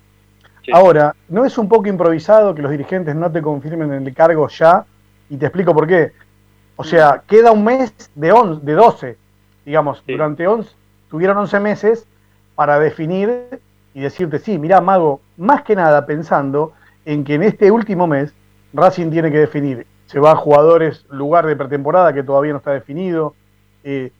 Sí. 0.64 0.70
Ahora, 0.72 1.14
¿no 1.28 1.44
es 1.44 1.58
un 1.58 1.68
poco 1.68 1.88
improvisado 1.88 2.54
que 2.54 2.62
los 2.62 2.70
dirigentes 2.70 3.14
no 3.14 3.30
te 3.30 3.42
confirmen 3.42 3.92
el 3.92 4.14
cargo 4.14 4.48
ya? 4.48 4.84
Y 5.28 5.36
te 5.36 5.46
explico 5.46 5.74
por 5.74 5.86
qué. 5.86 6.12
O 6.76 6.84
sea, 6.84 7.22
queda 7.26 7.52
un 7.52 7.64
mes 7.64 7.92
de, 8.14 8.32
on, 8.32 8.64
de 8.64 8.72
12, 8.72 9.16
digamos, 9.64 10.02
Sí. 10.06 10.12
durante 10.12 10.46
11, 10.46 10.70
tuvieron 11.08 11.36
11 11.38 11.60
meses 11.60 12.06
para 12.54 12.78
definir 12.78 13.60
y 13.94 14.00
decirte, 14.00 14.38
sí, 14.38 14.58
mirá, 14.58 14.80
Mago, 14.80 15.20
más 15.36 15.62
que 15.62 15.76
nada 15.76 16.04
pensando 16.06 16.72
en 17.04 17.24
que 17.24 17.34
en 17.34 17.42
este 17.42 17.70
último 17.70 18.06
mes 18.06 18.32
Racing 18.72 19.10
tiene 19.10 19.30
que 19.30 19.38
definir, 19.38 19.86
se 20.06 20.18
va 20.18 20.32
a 20.32 20.36
jugadores, 20.36 21.04
lugar 21.10 21.46
de 21.46 21.54
pretemporada 21.54 22.12
que 22.12 22.22
todavía 22.24 22.52
no 22.52 22.58
está 22.58 22.72
definido. 22.72 23.34
Eh, 23.84 24.10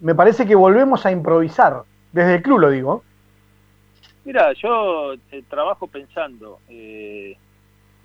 me 0.00 0.14
parece 0.14 0.46
que 0.46 0.54
volvemos 0.54 1.04
a 1.06 1.10
improvisar, 1.10 1.82
desde 2.12 2.36
el 2.36 2.42
club 2.42 2.60
lo 2.60 2.70
digo. 2.70 3.02
Mira, 4.26 4.52
yo 4.54 5.14
eh, 5.30 5.44
trabajo 5.48 5.86
pensando 5.86 6.58
eh, 6.68 7.36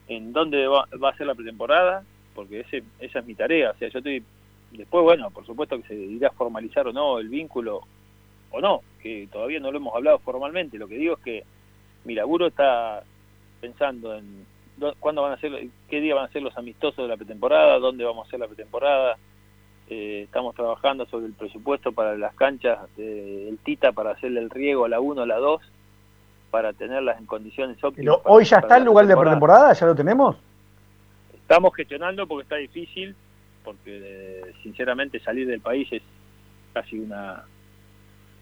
en 0.07 0.31
dónde 0.31 0.67
va, 0.67 0.85
a 1.09 1.17
ser 1.17 1.25
la 1.25 1.33
pretemporada, 1.33 2.03
porque 2.35 2.59
ese, 2.59 2.83
esa 2.99 3.19
es 3.19 3.25
mi 3.25 3.33
tarea. 3.33 3.71
O 3.71 3.77
sea, 3.77 3.89
yo 3.89 3.97
estoy. 3.97 4.23
Después, 4.71 5.03
bueno, 5.03 5.31
por 5.31 5.47
supuesto 5.47 5.81
que 5.81 5.87
se 5.87 5.95
irá 5.95 6.27
a 6.27 6.33
formalizar 6.33 6.87
o 6.87 6.93
no 6.93 7.17
el 7.17 7.27
vínculo 7.27 7.81
o 8.51 8.61
no, 8.61 8.81
que 9.01 9.27
todavía 9.31 9.59
no 9.59 9.71
lo 9.71 9.77
hemos 9.79 9.95
hablado 9.95 10.19
formalmente. 10.19 10.77
Lo 10.77 10.87
que 10.87 10.97
digo 10.99 11.15
es 11.15 11.19
que 11.21 11.43
mi 12.05 12.13
laburo 12.13 12.45
está 12.45 13.03
pensando 13.59 14.15
en 14.15 14.45
cuándo 14.99 15.23
van 15.23 15.33
a 15.33 15.39
ser, 15.39 15.69
qué 15.89 16.01
día 16.01 16.13
van 16.13 16.25
a 16.25 16.31
ser 16.31 16.43
los 16.43 16.55
amistosos 16.55 16.97
de 16.97 17.07
la 17.07 17.17
pretemporada, 17.17 17.79
dónde 17.79 18.05
vamos 18.05 18.25
a 18.25 18.27
hacer 18.27 18.39
la 18.39 18.47
pretemporada. 18.47 19.17
Eh, 19.89 20.21
estamos 20.25 20.53
trabajando 20.53 21.07
sobre 21.07 21.25
el 21.25 21.33
presupuesto 21.33 21.91
para 21.91 22.15
las 22.15 22.35
canchas 22.35 22.77
del 22.95 23.57
Tita 23.63 23.91
para 23.91 24.11
hacerle 24.11 24.39
el 24.39 24.51
riego 24.51 24.85
a 24.85 24.89
la 24.89 24.99
1 24.99 25.23
a 25.23 25.25
la 25.25 25.37
2 25.37 25.61
para 26.51 26.73
tenerlas 26.73 27.17
en 27.17 27.25
condiciones 27.25 27.83
óptimas. 27.83 28.17
Pero 28.21 28.31
hoy 28.31 28.43
ya 28.43 28.57
está 28.57 28.77
el 28.77 28.83
lugar 28.83 29.07
de 29.07 29.15
pretemporada, 29.15 29.73
ya 29.73 29.85
lo 29.87 29.95
tenemos. 29.95 30.35
Estamos 31.33 31.73
gestionando 31.75 32.27
porque 32.27 32.43
está 32.43 32.57
difícil, 32.57 33.15
porque 33.63 33.99
eh, 34.03 34.53
sinceramente 34.61 35.19
salir 35.21 35.47
del 35.47 35.61
país 35.61 35.87
es 35.91 36.03
casi 36.73 36.99
una 36.99 37.43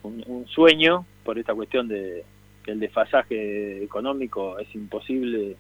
un, 0.04 0.46
sueño 0.48 1.06
por 1.24 1.38
esta 1.38 1.54
cuestión 1.54 1.88
de 1.88 2.24
que 2.64 2.72
el 2.72 2.80
desfasaje 2.80 3.84
económico 3.84 4.58
es 4.60 4.74
imposible 4.76 5.56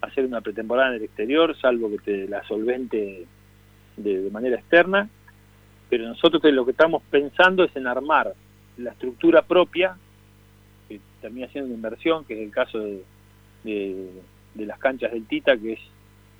hacer 0.00 0.24
una 0.24 0.40
pretemporada 0.40 0.90
en 0.90 0.96
el 0.96 1.02
exterior, 1.04 1.56
salvo 1.60 1.90
que 1.90 1.98
te 1.98 2.28
la 2.28 2.42
solvente 2.44 3.26
de, 3.96 4.30
manera 4.30 4.56
externa. 4.56 5.08
Pero 5.88 6.08
nosotros 6.08 6.42
lo 6.44 6.64
que 6.64 6.72
estamos 6.72 7.02
pensando 7.10 7.64
es 7.64 7.74
en 7.76 7.86
armar 7.86 8.34
la 8.76 8.90
estructura 8.90 9.42
propia, 9.42 9.96
que 10.88 11.00
termina 11.20 11.48
siendo 11.48 11.68
una 11.68 11.76
inversión, 11.76 12.24
que 12.24 12.34
es 12.34 12.40
el 12.40 12.50
caso 12.50 12.78
de, 12.78 13.02
de, 13.64 14.66
las 14.66 14.78
canchas 14.78 15.12
del 15.12 15.26
Tita, 15.26 15.56
que 15.56 15.74
es 15.74 15.80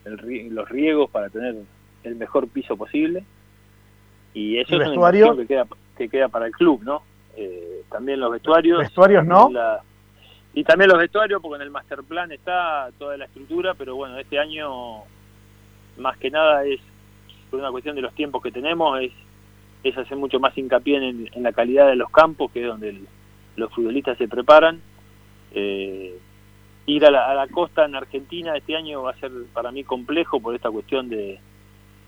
el, 0.04 0.54
los 0.54 0.68
riegos 0.68 1.10
para 1.10 1.28
tener 1.28 1.56
el 2.04 2.16
mejor 2.16 2.48
piso 2.48 2.76
posible. 2.76 3.24
Y 4.34 4.58
eso 4.58 4.74
es 4.76 4.88
una 4.88 4.94
inversión 4.94 5.36
que 5.36 5.46
queda, 5.46 5.66
que 5.96 6.08
queda 6.08 6.28
para 6.28 6.46
el 6.46 6.52
club, 6.52 6.82
¿no? 6.82 7.02
Eh, 7.36 7.82
también 7.90 8.20
los 8.20 8.30
vestuarios. 8.30 8.80
¿Vestuarios 8.80 9.24
no? 9.24 9.50
y 10.56 10.62
también 10.62 10.88
los 10.88 10.98
vestuarios, 10.98 11.42
porque 11.42 11.56
en 11.56 11.62
el 11.62 11.70
master 11.70 12.04
plan 12.04 12.30
está 12.30 12.88
toda 12.96 13.16
la 13.16 13.24
estructura, 13.24 13.74
pero 13.74 13.96
bueno, 13.96 14.18
este 14.18 14.38
año 14.38 15.02
más 15.96 16.16
que 16.18 16.30
nada 16.30 16.64
es, 16.64 16.80
por 17.50 17.58
una 17.58 17.72
cuestión 17.72 17.96
de 17.96 18.02
los 18.02 18.14
tiempos 18.14 18.40
que 18.40 18.52
tenemos, 18.52 19.00
es, 19.00 19.12
es 19.82 19.98
hacer 19.98 20.16
mucho 20.16 20.38
más 20.38 20.56
hincapié 20.56 20.96
en, 20.96 21.28
en 21.32 21.42
la 21.42 21.52
calidad 21.52 21.88
de 21.88 21.96
los 21.96 22.08
campos, 22.10 22.52
que 22.52 22.62
es 22.62 22.68
donde 22.68 23.00
los 23.56 23.73
futbolistas 23.73 24.18
se 24.18 24.28
preparan. 24.28 24.80
Eh, 25.52 26.18
ir 26.87 27.06
a 27.06 27.11
la, 27.11 27.30
a 27.30 27.34
la, 27.34 27.46
costa 27.49 27.84
en 27.84 27.94
Argentina 27.94 28.56
este 28.56 28.76
año 28.76 29.02
va 29.02 29.12
a 29.12 29.16
ser 29.16 29.30
para 29.52 29.70
mí 29.70 29.84
complejo 29.84 30.40
por 30.40 30.54
esta 30.54 30.70
cuestión 30.70 31.08
de, 31.08 31.40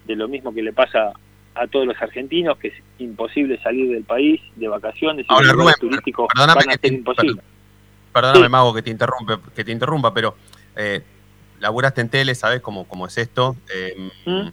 de 0.06 0.16
lo 0.16 0.28
mismo 0.28 0.52
que 0.52 0.62
le 0.62 0.72
pasa 0.72 1.12
a 1.54 1.66
todos 1.66 1.86
los 1.86 2.00
argentinos, 2.00 2.58
que 2.58 2.68
es 2.68 2.74
imposible 2.98 3.60
salir 3.62 3.90
del 3.90 4.04
país 4.04 4.40
de 4.56 4.68
vacaciones 4.68 5.26
y 5.28 5.44
los 5.44 5.78
turísticos 5.78 6.28
perdóname 6.32 6.60
van 6.66 6.70
a 6.70 6.80
ser 6.80 6.92
imposible. 6.92 7.42
Perdóname, 8.12 8.48
Mago, 8.48 8.74
que 8.74 8.82
te, 8.82 8.90
interrumpe, 8.90 9.38
que 9.54 9.64
te 9.64 9.72
interrumpa, 9.72 10.12
pero 10.12 10.36
eh, 10.74 11.02
laburaste 11.60 12.00
en 12.00 12.08
tele, 12.08 12.34
¿sabes 12.34 12.60
cómo, 12.60 12.86
cómo 12.86 13.06
es 13.06 13.18
esto? 13.18 13.56
Eh, 13.74 14.10
¿Mm? 14.24 14.48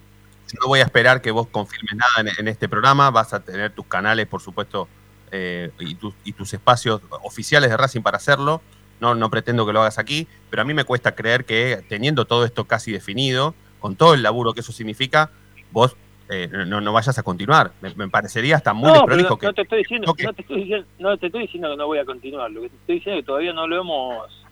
No 0.60 0.68
voy 0.68 0.80
a 0.80 0.84
esperar 0.84 1.20
que 1.20 1.30
vos 1.30 1.46
confirmes 1.48 1.94
nada 1.94 2.30
en, 2.38 2.48
este 2.48 2.68
programa, 2.68 3.10
vas 3.10 3.32
a 3.32 3.40
tener 3.40 3.72
tus 3.72 3.86
canales, 3.86 4.26
por 4.26 4.40
supuesto, 4.40 4.88
eh, 5.32 5.70
y, 5.80 5.96
y, 6.24 6.32
tus 6.32 6.54
espacios 6.54 7.00
oficiales 7.22 7.70
de 7.70 7.76
Racing 7.76 8.02
para 8.02 8.16
hacerlo. 8.16 8.62
No, 9.00 9.14
no 9.14 9.28
pretendo 9.28 9.66
que 9.66 9.72
lo 9.72 9.80
hagas 9.80 9.98
aquí, 9.98 10.28
pero 10.50 10.62
a 10.62 10.64
mí 10.64 10.72
me 10.72 10.84
cuesta 10.84 11.14
creer 11.14 11.44
que 11.44 11.84
teniendo 11.88 12.24
todo 12.24 12.44
esto 12.44 12.64
casi 12.64 12.92
definido, 12.92 13.54
con 13.80 13.96
todo 13.96 14.14
el 14.14 14.22
laburo 14.22 14.54
que 14.54 14.60
eso 14.60 14.72
significa, 14.72 15.30
vos 15.72 15.96
eh, 16.30 16.48
no, 16.66 16.80
no 16.80 16.92
vayas 16.92 17.18
a 17.18 17.22
continuar. 17.22 17.72
Me, 17.80 18.08
parecería 18.08 18.56
hasta 18.56 18.72
muy 18.72 18.90
no, 18.90 19.04
que... 19.04 19.46
No 19.46 19.52
te, 19.52 19.62
estoy 19.62 19.78
diciendo, 19.78 20.06
no, 20.06 20.32
te 20.32 20.42
estoy 20.42 20.56
diciendo, 20.62 20.86
no 20.98 21.18
te 21.18 21.26
estoy 21.26 21.42
diciendo 21.42 21.70
que 21.70 21.76
no 21.76 21.86
voy 21.86 21.98
a 21.98 22.04
continuar. 22.04 22.50
Lo 22.50 22.62
que 22.62 22.70
te 22.70 22.76
estoy 22.76 22.94
diciendo 22.96 23.18
es 23.18 23.22
que 23.22 23.26
todavía 23.26 23.52
no 23.52 23.66
lo 23.66 23.80
hemos 23.80 24.43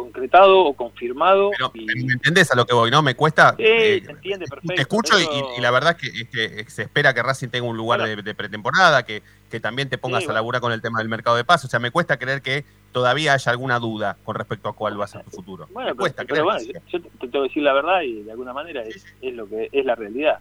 concretado 0.00 0.60
o 0.60 0.72
confirmado. 0.74 1.50
Pero, 1.50 1.72
¿Me 1.74 2.12
entendés 2.12 2.50
a 2.50 2.56
lo 2.56 2.66
que 2.66 2.74
voy? 2.74 2.90
¿No? 2.90 3.02
Me 3.02 3.14
cuesta... 3.14 3.54
Sí, 3.56 3.62
eh, 3.64 4.02
se 4.04 4.12
entiende, 4.12 4.46
perfecto. 4.46 4.74
Te 4.74 4.80
escucho 4.80 5.14
y, 5.20 5.60
la 5.60 5.70
verdad 5.70 5.96
es 6.00 6.28
que, 6.28 6.64
se 6.68 6.82
espera 6.82 7.12
que 7.14 7.22
Racing 7.22 7.48
tenga 7.48 7.68
un 7.68 7.76
lugar 7.76 8.02
de, 8.02 8.34
pretemporada, 8.34 9.04
que, 9.04 9.22
que 9.50 9.60
también 9.60 9.88
te 9.88 9.98
pongas 9.98 10.28
a 10.28 10.32
laburar 10.32 10.60
con 10.60 10.72
el 10.72 10.80
tema 10.80 10.98
del 10.98 11.08
mercado 11.08 11.36
de 11.36 11.44
paso. 11.44 11.66
O 11.66 11.70
sea, 11.70 11.80
me 11.80 11.90
cuesta 11.90 12.18
creer 12.18 12.42
que 12.42 12.64
todavía 12.92 13.34
haya 13.34 13.52
alguna 13.52 13.78
duda 13.78 14.16
con 14.24 14.34
respecto 14.34 14.68
a 14.68 14.72
cuál 14.72 14.98
va 14.98 15.04
a 15.04 15.08
ser 15.08 15.22
tu 15.24 15.30
futuro. 15.30 15.68
Bueno, 15.72 15.90
me 15.90 15.96
cuesta 15.96 16.24
pero, 16.24 16.44
bueno, 16.44 16.60
yo 16.88 17.00
te 17.00 17.08
tengo 17.18 17.44
que 17.44 17.48
decir 17.48 17.62
la 17.62 17.72
verdad 17.72 18.02
y 18.02 18.22
de 18.22 18.30
alguna 18.32 18.52
manera 18.52 18.82
es, 18.82 19.04
es 19.20 19.34
lo 19.34 19.48
que 19.48 19.68
es 19.70 19.84
la 19.84 19.94
realidad 19.94 20.40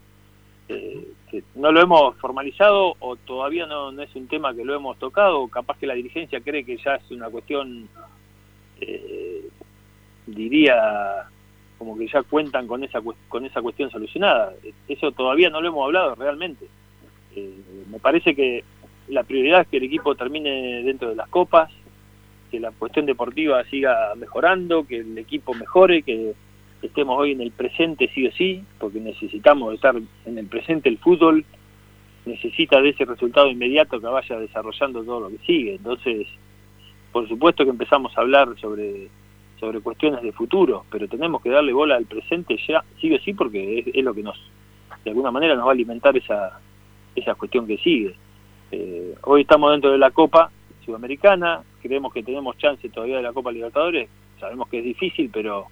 que 0.69 1.43
no 1.55 1.71
lo 1.71 1.81
hemos 1.81 2.15
formalizado 2.17 2.95
o 2.99 3.15
todavía 3.15 3.65
no, 3.65 3.91
no, 3.91 4.03
es 4.03 4.15
un 4.15 4.27
tema 4.27 4.53
que 4.53 4.63
lo 4.63 4.75
hemos 4.75 4.97
tocado, 4.97 5.47
capaz 5.47 5.77
que 5.77 5.87
la 5.87 5.95
dirigencia 5.95 6.41
cree 6.41 6.63
que 6.63 6.77
ya 6.77 6.95
es 6.95 7.09
una 7.11 7.29
cuestión, 7.29 7.89
eh, 8.81 9.47
diría, 10.27 11.27
como 11.77 11.97
que 11.97 12.07
ya 12.07 12.23
cuentan 12.23 12.67
con 12.67 12.83
esa, 12.83 13.01
con 13.27 13.45
esa 13.45 13.61
cuestión 13.61 13.89
solucionada. 13.89 14.53
Eso 14.87 15.11
todavía 15.11 15.49
no 15.49 15.61
lo 15.61 15.69
hemos 15.69 15.85
hablado 15.85 16.15
realmente. 16.15 16.67
Eh, 17.35 17.53
me 17.89 17.99
parece 17.99 18.35
que 18.35 18.63
la 19.07 19.23
prioridad 19.23 19.61
es 19.61 19.67
que 19.67 19.77
el 19.77 19.83
equipo 19.83 20.15
termine 20.15 20.83
dentro 20.83 21.09
de 21.09 21.15
las 21.15 21.29
copas, 21.29 21.71
que 22.51 22.59
la 22.59 22.71
cuestión 22.71 23.05
deportiva 23.05 23.63
siga 23.65 24.13
mejorando, 24.15 24.85
que 24.85 24.97
el 24.97 25.17
equipo 25.17 25.53
mejore, 25.53 26.03
que 26.03 26.33
estemos 26.81 27.17
hoy 27.19 27.31
en 27.31 27.41
el 27.41 27.51
presente 27.51 28.09
sí 28.13 28.27
o 28.27 28.31
sí, 28.31 28.63
porque 28.79 28.99
necesitamos 28.99 29.73
estar 29.73 29.95
en 30.25 30.37
el 30.37 30.47
presente 30.47 30.89
el 30.89 30.97
fútbol, 30.97 31.45
necesita 32.25 32.81
de 32.81 32.89
ese 32.89 33.05
resultado 33.05 33.49
inmediato 33.49 33.99
que 33.99 34.07
vaya 34.07 34.39
desarrollando 34.39 35.03
todo 35.03 35.21
lo 35.21 35.29
que 35.29 35.45
sigue. 35.45 35.75
Entonces, 35.75 36.27
por 37.11 37.27
supuesto 37.27 37.63
que 37.63 37.71
empezamos 37.71 38.17
a 38.17 38.21
hablar 38.21 38.55
sobre, 38.59 39.07
sobre 39.59 39.81
cuestiones 39.81 40.21
de 40.21 40.31
futuro, 40.31 40.85
pero 40.91 41.07
tenemos 41.07 41.41
que 41.41 41.49
darle 41.49 41.73
bola 41.73 41.95
al 41.95 42.05
presente 42.05 42.57
ya, 42.67 42.83
sí 42.99 43.15
sí, 43.23 43.33
porque 43.33 43.91
es, 43.93 44.03
lo 44.03 44.13
que 44.13 44.23
nos, 44.23 44.39
de 45.03 45.11
alguna 45.11 45.31
manera 45.31 45.55
nos 45.55 45.65
va 45.65 45.69
a 45.69 45.73
alimentar 45.73 46.15
esa, 46.17 46.59
esa 47.15 47.35
cuestión 47.35 47.67
que 47.67 47.77
sigue. 47.77 48.15
Eh, 48.71 49.15
hoy 49.23 49.41
estamos 49.41 49.71
dentro 49.71 49.91
de 49.91 49.97
la 49.97 50.11
Copa 50.11 50.51
Sudamericana, 50.85 51.63
creemos 51.81 52.13
que 52.13 52.23
tenemos 52.23 52.57
chance 52.57 52.87
todavía 52.89 53.17
de 53.17 53.23
la 53.23 53.33
Copa 53.33 53.51
Libertadores, 53.51 54.09
sabemos 54.39 54.69
que 54.69 54.79
es 54.79 54.83
difícil, 54.83 55.29
pero 55.33 55.67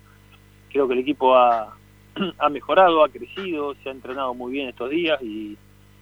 creo 0.72 0.88
que 0.88 0.94
el 0.94 1.00
equipo 1.00 1.36
ha, 1.36 1.76
ha 2.40 2.50
mejorado, 2.50 3.04
ha 3.04 3.10
crecido, 3.10 3.76
se 3.76 3.90
ha 3.90 3.92
entrenado 3.92 4.34
muy 4.34 4.52
bien 4.52 4.70
estos 4.70 4.90
días 4.90 5.22
y 5.22 5.58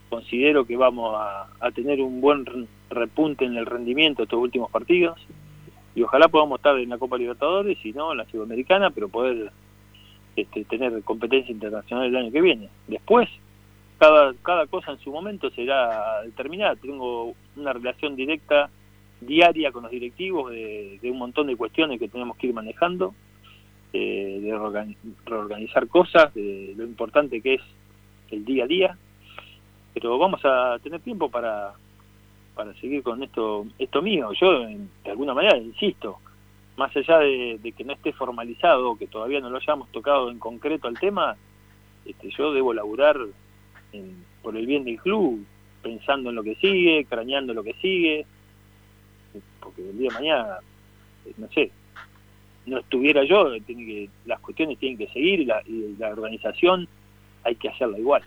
considero 0.10 0.66
que 0.66 0.78
vamos 0.78 1.16
a, 1.18 1.72
tener 1.72 2.02
un 2.02 2.22
buen 2.22 2.46
repunte 2.90 3.46
en 3.46 3.58
el 3.58 3.66
rendimiento 3.66 4.24
estos 4.24 4.40
últimos 4.40 4.72
partidos 4.72 5.20
y 5.96 6.04
ojalá 6.04 6.28
podamos 6.28 6.60
estar 6.60 6.78
en 6.78 6.90
la 6.90 6.98
Copa 6.98 7.18
Libertadores 7.18 7.78
y 7.84 7.94
no 7.94 8.12
en 8.12 8.20
la 8.20 8.26
Sudamericana, 8.26 8.90
pero 8.90 9.10
poder 9.10 9.52
este, 10.36 10.66
tener 10.66 11.02
competencia 11.04 11.52
internacional 11.52 12.06
el 12.06 12.16
año 12.18 12.32
que 12.32 12.42
viene. 12.42 12.70
Después, 12.88 13.30
cada, 13.98 14.34
cada 14.42 14.68
cosa 14.68 14.92
en 14.92 15.00
su 15.00 15.12
momento 15.12 15.50
será 15.52 16.22
determinada. 16.24 16.76
Tengo 16.76 17.34
una 17.56 17.72
relación 17.72 18.16
directa 18.16 18.70
diaria 19.22 19.72
con 19.72 19.84
los 19.84 19.92
directivos 19.92 20.52
de 20.52 21.00
un 21.04 21.18
montón 21.18 21.48
de 21.48 21.56
cuestiones 21.56 21.98
que 21.98 22.10
tenemos 22.10 22.36
que 22.36 22.48
ir 22.48 22.54
manejando 22.54 23.16
de 23.98 24.96
reorganizar 25.26 25.88
cosas, 25.88 26.34
de 26.34 26.74
lo 26.76 26.84
importante 26.84 27.42
que 27.42 27.56
es 27.56 27.62
el 28.32 28.46
día 28.46 28.66
a 28.66 28.68
día, 28.68 28.98
pero 29.94 30.18
vamos 30.18 30.42
a 30.44 30.78
tener 30.84 31.02
tiempo 31.02 31.30
para, 31.30 31.74
para 32.56 32.74
seguir 32.76 33.04
con 33.04 33.22
esto, 33.22 33.68
esto 33.78 34.02
mío. 34.02 34.32
Yo, 34.40 34.66
de 34.66 35.12
alguna 35.12 35.34
manera, 35.34 35.58
insisto, 35.58 36.20
más 36.78 36.96
allá 36.96 37.20
de, 37.20 37.74
que 37.76 37.84
no 37.84 37.94
esté 37.94 38.14
formalizado, 38.14 38.98
que 38.98 39.08
todavía 39.08 39.40
no 39.40 39.50
lo 39.50 39.58
hayamos 39.58 39.90
tocado 39.92 40.32
en 40.32 40.40
concreto 40.40 40.88
al 40.88 41.00
tema, 41.00 41.36
este, 42.06 42.30
yo 42.32 42.54
debo 42.54 42.74
laburar 42.74 43.18
por 44.42 44.58
el 44.58 44.66
bien 44.66 44.84
del 44.84 45.00
club, 45.00 45.46
pensando 45.82 46.30
en 46.30 46.36
lo 46.36 46.44
que 46.44 46.56
sigue, 46.56 47.06
craneando 47.06 47.54
lo 47.54 47.64
que 47.64 47.74
sigue, 47.76 48.26
porque 49.60 49.90
el 49.90 49.98
día 49.98 50.10
de 50.10 50.16
mañana, 50.16 50.58
no 51.38 51.48
sé, 51.50 51.72
no 52.66 52.80
estuviera 52.80 53.24
yo, 53.24 53.52
tiene 53.62 53.86
que, 53.86 54.10
las 54.26 54.40
cuestiones 54.40 54.78
tienen 54.80 54.98
que 54.98 55.08
seguir 55.08 55.42
y 55.42 55.46
la, 55.46 55.62
la 56.00 56.10
organización 56.10 56.88
hay 57.44 57.56
que 57.56 57.70
hacerla 57.70 58.00
igual. 58.00 58.24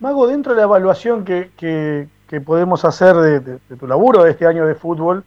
Mago, 0.00 0.26
dentro 0.26 0.52
de 0.52 0.58
la 0.58 0.64
evaluación 0.64 1.24
que, 1.24 1.50
que 2.30 2.40
podemos 2.40 2.84
hacer 2.84 3.16
de, 3.16 3.58
tu 3.76 3.86
laburo 3.88 4.22
de 4.22 4.30
este 4.30 4.46
año 4.46 4.64
de 4.64 4.74
fútbol, 4.76 5.24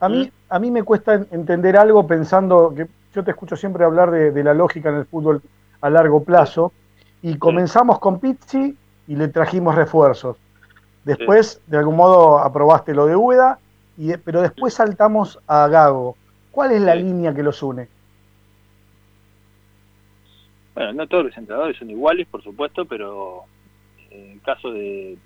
a 0.00 0.08
mí, 0.08 0.30
a 0.48 0.58
mí 0.58 0.72
me 0.72 0.82
cuesta 0.82 1.14
entender 1.30 1.76
algo 1.76 2.04
pensando 2.06 2.74
que 2.74 2.88
yo 3.14 3.22
te 3.22 3.30
escucho 3.30 3.54
siempre 3.54 3.84
hablar 3.84 4.10
de, 4.10 4.42
la 4.42 4.52
lógica 4.52 4.88
en 4.88 4.96
el 4.96 5.06
fútbol 5.06 5.40
a 5.80 5.88
largo 5.88 6.24
plazo, 6.24 6.72
y 7.22 7.38
comenzamos 7.38 8.00
con 8.00 8.18
Pizzi 8.18 8.76
y 9.06 9.14
le 9.14 9.28
trajimos 9.28 9.76
refuerzos. 9.76 10.36
Después, 11.04 11.60
de 11.68 11.78
algún 11.78 11.96
modo, 11.96 12.38
aprobaste 12.38 12.94
lo 12.94 13.06
de 13.06 13.14
Ueda, 13.14 13.60
y, 13.96 14.16
pero 14.16 14.42
después 14.42 14.74
saltamos 14.74 15.38
a 15.46 15.68
Gago. 15.68 16.16
¿Cuál 16.50 16.72
es 16.72 16.82
la 16.82 16.96
línea 16.96 17.32
que 17.32 17.44
los 17.44 17.62
une? 17.62 17.86
Bueno, 20.74 20.92
no 20.92 21.06
todos 21.06 21.26
los 21.26 21.36
entrenadores 21.36 21.76
son 21.76 21.90
iguales, 21.90 22.26
por 22.26 22.42
supuesto, 22.42 22.84
pero 22.84 23.44
el 24.14 24.40
caso 24.42 24.72
de, 24.72 25.18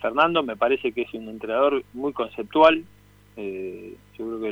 Fernando 0.00 0.42
me 0.42 0.56
parece 0.56 0.92
que 0.92 1.02
es 1.02 1.14
un 1.14 1.28
entrenador 1.28 1.82
muy 1.92 2.12
conceptual. 2.12 2.84
Eh, 3.36 3.96
yo 4.18 4.26
creo 4.26 4.40
que, 4.40 4.48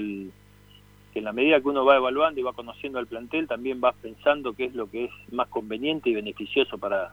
en 1.14 1.24
la 1.24 1.32
medida 1.32 1.60
que 1.60 1.68
uno 1.68 1.84
va 1.84 1.96
evaluando 1.96 2.40
y 2.40 2.44
va 2.44 2.52
conociendo 2.52 2.98
al 2.98 3.06
plantel, 3.06 3.48
también 3.48 3.80
va 3.82 3.92
pensando 3.92 4.52
qué 4.52 4.66
es 4.66 4.74
lo 4.74 4.88
que 4.88 5.06
es 5.06 5.10
más 5.32 5.48
conveniente 5.48 6.10
y 6.10 6.14
beneficioso 6.14 6.78
para 6.78 7.12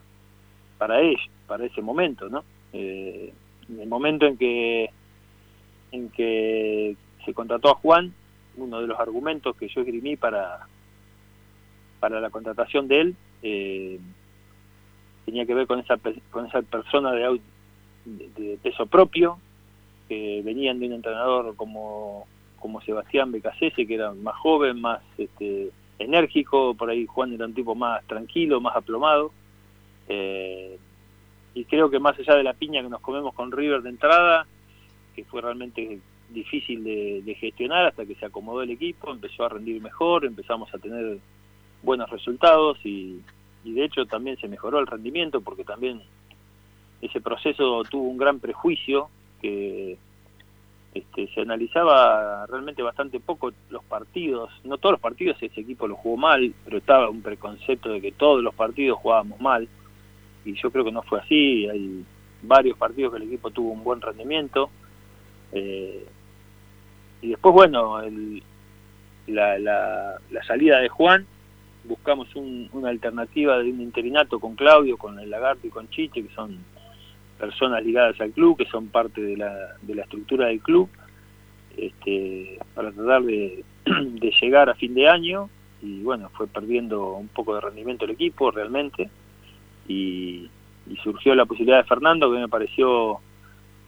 para 0.78 1.00
ellos, 1.00 1.22
para 1.46 1.64
ese 1.64 1.80
momento, 1.80 2.28
¿no? 2.28 2.44
Eh, 2.72 3.32
en 3.68 3.80
el 3.80 3.88
momento 3.88 4.26
en 4.26 4.36
que 4.36 4.90
en 5.92 6.10
que 6.10 6.96
se 7.24 7.34
contrató 7.34 7.70
a 7.70 7.76
Juan, 7.76 8.12
uno 8.56 8.80
de 8.80 8.86
los 8.86 9.00
argumentos 9.00 9.56
que 9.56 9.68
yo 9.68 9.80
esgrimí 9.80 10.16
para 10.16 10.66
para 11.98 12.20
la 12.20 12.30
contratación 12.30 12.86
de 12.88 13.00
él 13.00 13.16
eh, 13.42 13.98
tenía 15.26 15.44
que 15.44 15.54
ver 15.54 15.66
con 15.66 15.80
esa 15.80 15.98
con 16.30 16.46
esa 16.46 16.62
persona 16.62 17.12
de, 17.12 17.40
de, 18.06 18.58
peso 18.62 18.86
propio 18.86 19.38
que 20.08 20.40
venían 20.42 20.78
de 20.78 20.86
un 20.86 20.92
entrenador 20.94 21.54
como 21.56 22.26
como 22.60 22.80
Sebastián 22.80 23.32
Becasese 23.32 23.86
que 23.86 23.94
era 23.94 24.12
más 24.12 24.36
joven 24.36 24.80
más 24.80 25.02
este, 25.18 25.70
enérgico 25.98 26.74
por 26.74 26.88
ahí 26.88 27.04
Juan 27.06 27.34
era 27.34 27.44
un 27.44 27.54
tipo 27.54 27.74
más 27.74 28.02
tranquilo 28.06 28.60
más 28.60 28.76
aplomado 28.76 29.32
eh, 30.08 30.78
y 31.54 31.64
creo 31.64 31.90
que 31.90 31.98
más 31.98 32.18
allá 32.18 32.36
de 32.36 32.44
la 32.44 32.54
piña 32.54 32.82
que 32.82 32.88
nos 32.88 33.00
comemos 33.00 33.34
con 33.34 33.50
River 33.50 33.82
de 33.82 33.90
entrada 33.90 34.46
que 35.16 35.24
fue 35.24 35.42
realmente 35.42 35.98
difícil 36.30 36.84
de, 36.84 37.22
de 37.22 37.34
gestionar 37.34 37.86
hasta 37.86 38.06
que 38.06 38.14
se 38.14 38.26
acomodó 38.26 38.62
el 38.62 38.70
equipo 38.70 39.10
empezó 39.10 39.44
a 39.44 39.48
rendir 39.48 39.82
mejor 39.82 40.24
empezamos 40.24 40.72
a 40.72 40.78
tener 40.78 41.18
buenos 41.82 42.08
resultados 42.10 42.78
y, 42.84 43.20
de 43.72 43.84
hecho 43.84 44.06
también 44.06 44.36
se 44.38 44.48
mejoró 44.48 44.78
el 44.78 44.86
rendimiento 44.86 45.40
porque 45.40 45.64
también 45.64 46.02
ese 47.00 47.20
proceso 47.20 47.82
tuvo 47.84 48.08
un 48.08 48.16
gran 48.16 48.38
prejuicio 48.40 49.08
que 49.40 49.98
este, 50.94 51.28
se 51.34 51.42
analizaba 51.42 52.46
realmente 52.46 52.82
bastante 52.82 53.20
poco 53.20 53.52
los 53.68 53.84
partidos, 53.84 54.50
no 54.64 54.78
todos 54.78 54.94
los 54.94 55.00
partidos 55.00 55.36
ese 55.42 55.60
equipo 55.60 55.86
lo 55.86 55.96
jugó 55.96 56.16
mal, 56.16 56.54
pero 56.64 56.78
estaba 56.78 57.10
un 57.10 57.20
preconcepto 57.20 57.90
de 57.90 58.00
que 58.00 58.12
todos 58.12 58.42
los 58.42 58.54
partidos 58.54 58.98
jugábamos 58.98 59.38
mal. 59.40 59.68
Y 60.44 60.54
yo 60.54 60.70
creo 60.70 60.84
que 60.84 60.92
no 60.92 61.02
fue 61.02 61.20
así, 61.20 61.68
hay 61.68 62.04
varios 62.42 62.78
partidos 62.78 63.12
que 63.12 63.18
el 63.18 63.24
equipo 63.24 63.50
tuvo 63.50 63.72
un 63.72 63.84
buen 63.84 64.00
rendimiento. 64.00 64.70
Eh, 65.52 66.06
y 67.20 67.28
después 67.28 67.54
bueno 67.54 68.00
el, 68.00 68.42
la, 69.26 69.58
la, 69.58 70.18
la 70.30 70.44
salida 70.44 70.80
de 70.80 70.88
Juan 70.88 71.26
buscamos 71.86 72.28
una 72.34 72.88
alternativa 72.88 73.58
de 73.58 73.70
un 73.70 73.80
interinato 73.80 74.38
con 74.38 74.54
Claudio, 74.54 74.96
con 74.96 75.18
el 75.18 75.30
Lagarto 75.30 75.66
y 75.66 75.70
con 75.70 75.88
Chiche, 75.88 76.22
que 76.22 76.34
son 76.34 76.58
personas 77.38 77.84
ligadas 77.84 78.20
al 78.20 78.32
club, 78.32 78.56
que 78.56 78.66
son 78.66 78.88
parte 78.88 79.20
de 79.20 79.36
la, 79.36 79.76
de 79.82 79.94
la 79.94 80.02
estructura 80.02 80.46
del 80.46 80.60
club, 80.60 80.88
este, 81.76 82.58
para 82.74 82.92
tratar 82.92 83.22
de, 83.22 83.64
llegar 84.40 84.68
a 84.68 84.74
fin 84.74 84.94
de 84.94 85.08
año. 85.08 85.48
Y 85.82 86.02
bueno, 86.02 86.30
fue 86.34 86.46
perdiendo 86.46 87.12
un 87.12 87.28
poco 87.28 87.54
de 87.54 87.60
rendimiento 87.60 88.04
el 88.04 88.12
equipo 88.12 88.50
realmente. 88.50 89.08
Y, 89.88 90.50
surgió 91.02 91.34
la 91.34 91.46
posibilidad 91.46 91.78
de 91.78 91.88
Fernando 91.88 92.30
que 92.30 92.38
me 92.38 92.48
pareció 92.48 93.18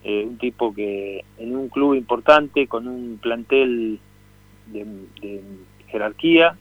eh, 0.02 0.24
un 0.26 0.36
tipo 0.36 0.74
que 0.74 1.24
en 1.38 1.54
un 1.54 1.68
club 1.68 1.94
importante 1.94 2.66
con 2.66 2.88
un 2.88 3.20
plantel 3.22 4.00
de 4.66 5.40
jerarquía 5.86 6.56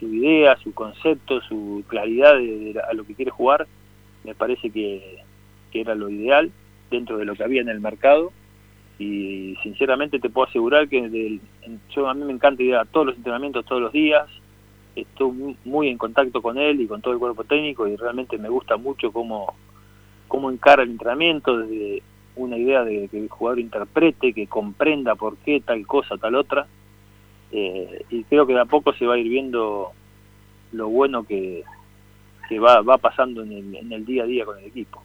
su 0.00 0.06
idea, 0.06 0.56
su 0.56 0.72
concepto, 0.72 1.40
su 1.42 1.84
claridad 1.86 2.36
de, 2.36 2.80
a 2.88 2.94
lo 2.94 3.04
que 3.04 3.14
quiere 3.14 3.30
jugar, 3.30 3.68
me 4.24 4.34
parece 4.34 4.70
que, 4.70 5.18
era 5.72 5.94
lo 5.94 6.10
ideal 6.10 6.50
dentro 6.90 7.16
de 7.16 7.24
lo 7.24 7.36
que 7.36 7.44
había 7.44 7.60
en 7.60 7.68
el 7.68 7.80
mercado. 7.80 8.32
Y 8.98 9.56
sinceramente 9.62 10.18
te 10.18 10.28
puedo 10.28 10.48
asegurar 10.48 10.88
que 10.88 11.38
yo 11.94 12.08
a 12.08 12.14
mí 12.14 12.24
me 12.24 12.32
encanta 12.32 12.62
ir 12.62 12.74
a 12.74 12.84
todos 12.84 13.06
los 13.06 13.16
entrenamientos 13.16 13.64
todos 13.64 13.80
los 13.80 13.92
días, 13.92 14.26
estoy 14.96 15.56
muy 15.64 15.88
en 15.88 15.96
contacto 15.96 16.42
con 16.42 16.58
él 16.58 16.80
y 16.80 16.86
con 16.86 17.00
todo 17.00 17.14
el 17.14 17.20
cuerpo 17.20 17.44
técnico 17.44 17.86
y 17.86 17.96
realmente 17.96 18.36
me 18.36 18.48
gusta 18.48 18.76
mucho 18.76 19.12
cómo, 19.12 19.54
cómo 20.28 20.50
encara 20.50 20.82
el 20.82 20.90
entrenamiento 20.90 21.56
desde 21.56 22.02
una 22.36 22.58
idea 22.58 22.84
de 22.84 23.08
que 23.08 23.18
el 23.20 23.28
jugador 23.28 23.60
interprete, 23.60 24.32
que 24.32 24.46
comprenda 24.48 25.14
por 25.14 25.36
qué 25.38 25.60
tal 25.60 25.86
cosa, 25.86 26.18
tal 26.18 26.34
otra 26.34 26.66
eh, 27.52 28.04
y 28.10 28.24
creo 28.24 28.46
que 28.46 28.54
de 28.54 28.60
a 28.60 28.64
poco 28.64 28.92
se 28.94 29.06
va 29.06 29.14
a 29.14 29.18
ir 29.18 29.28
viendo 29.28 29.92
lo 30.72 30.88
bueno 30.88 31.24
que, 31.24 31.64
va, 32.62 32.80
va 32.82 32.98
pasando 32.98 33.42
en 33.42 33.92
el, 33.92 34.04
día 34.04 34.24
a 34.24 34.26
día 34.26 34.44
con 34.44 34.58
el 34.58 34.64
equipo. 34.64 35.02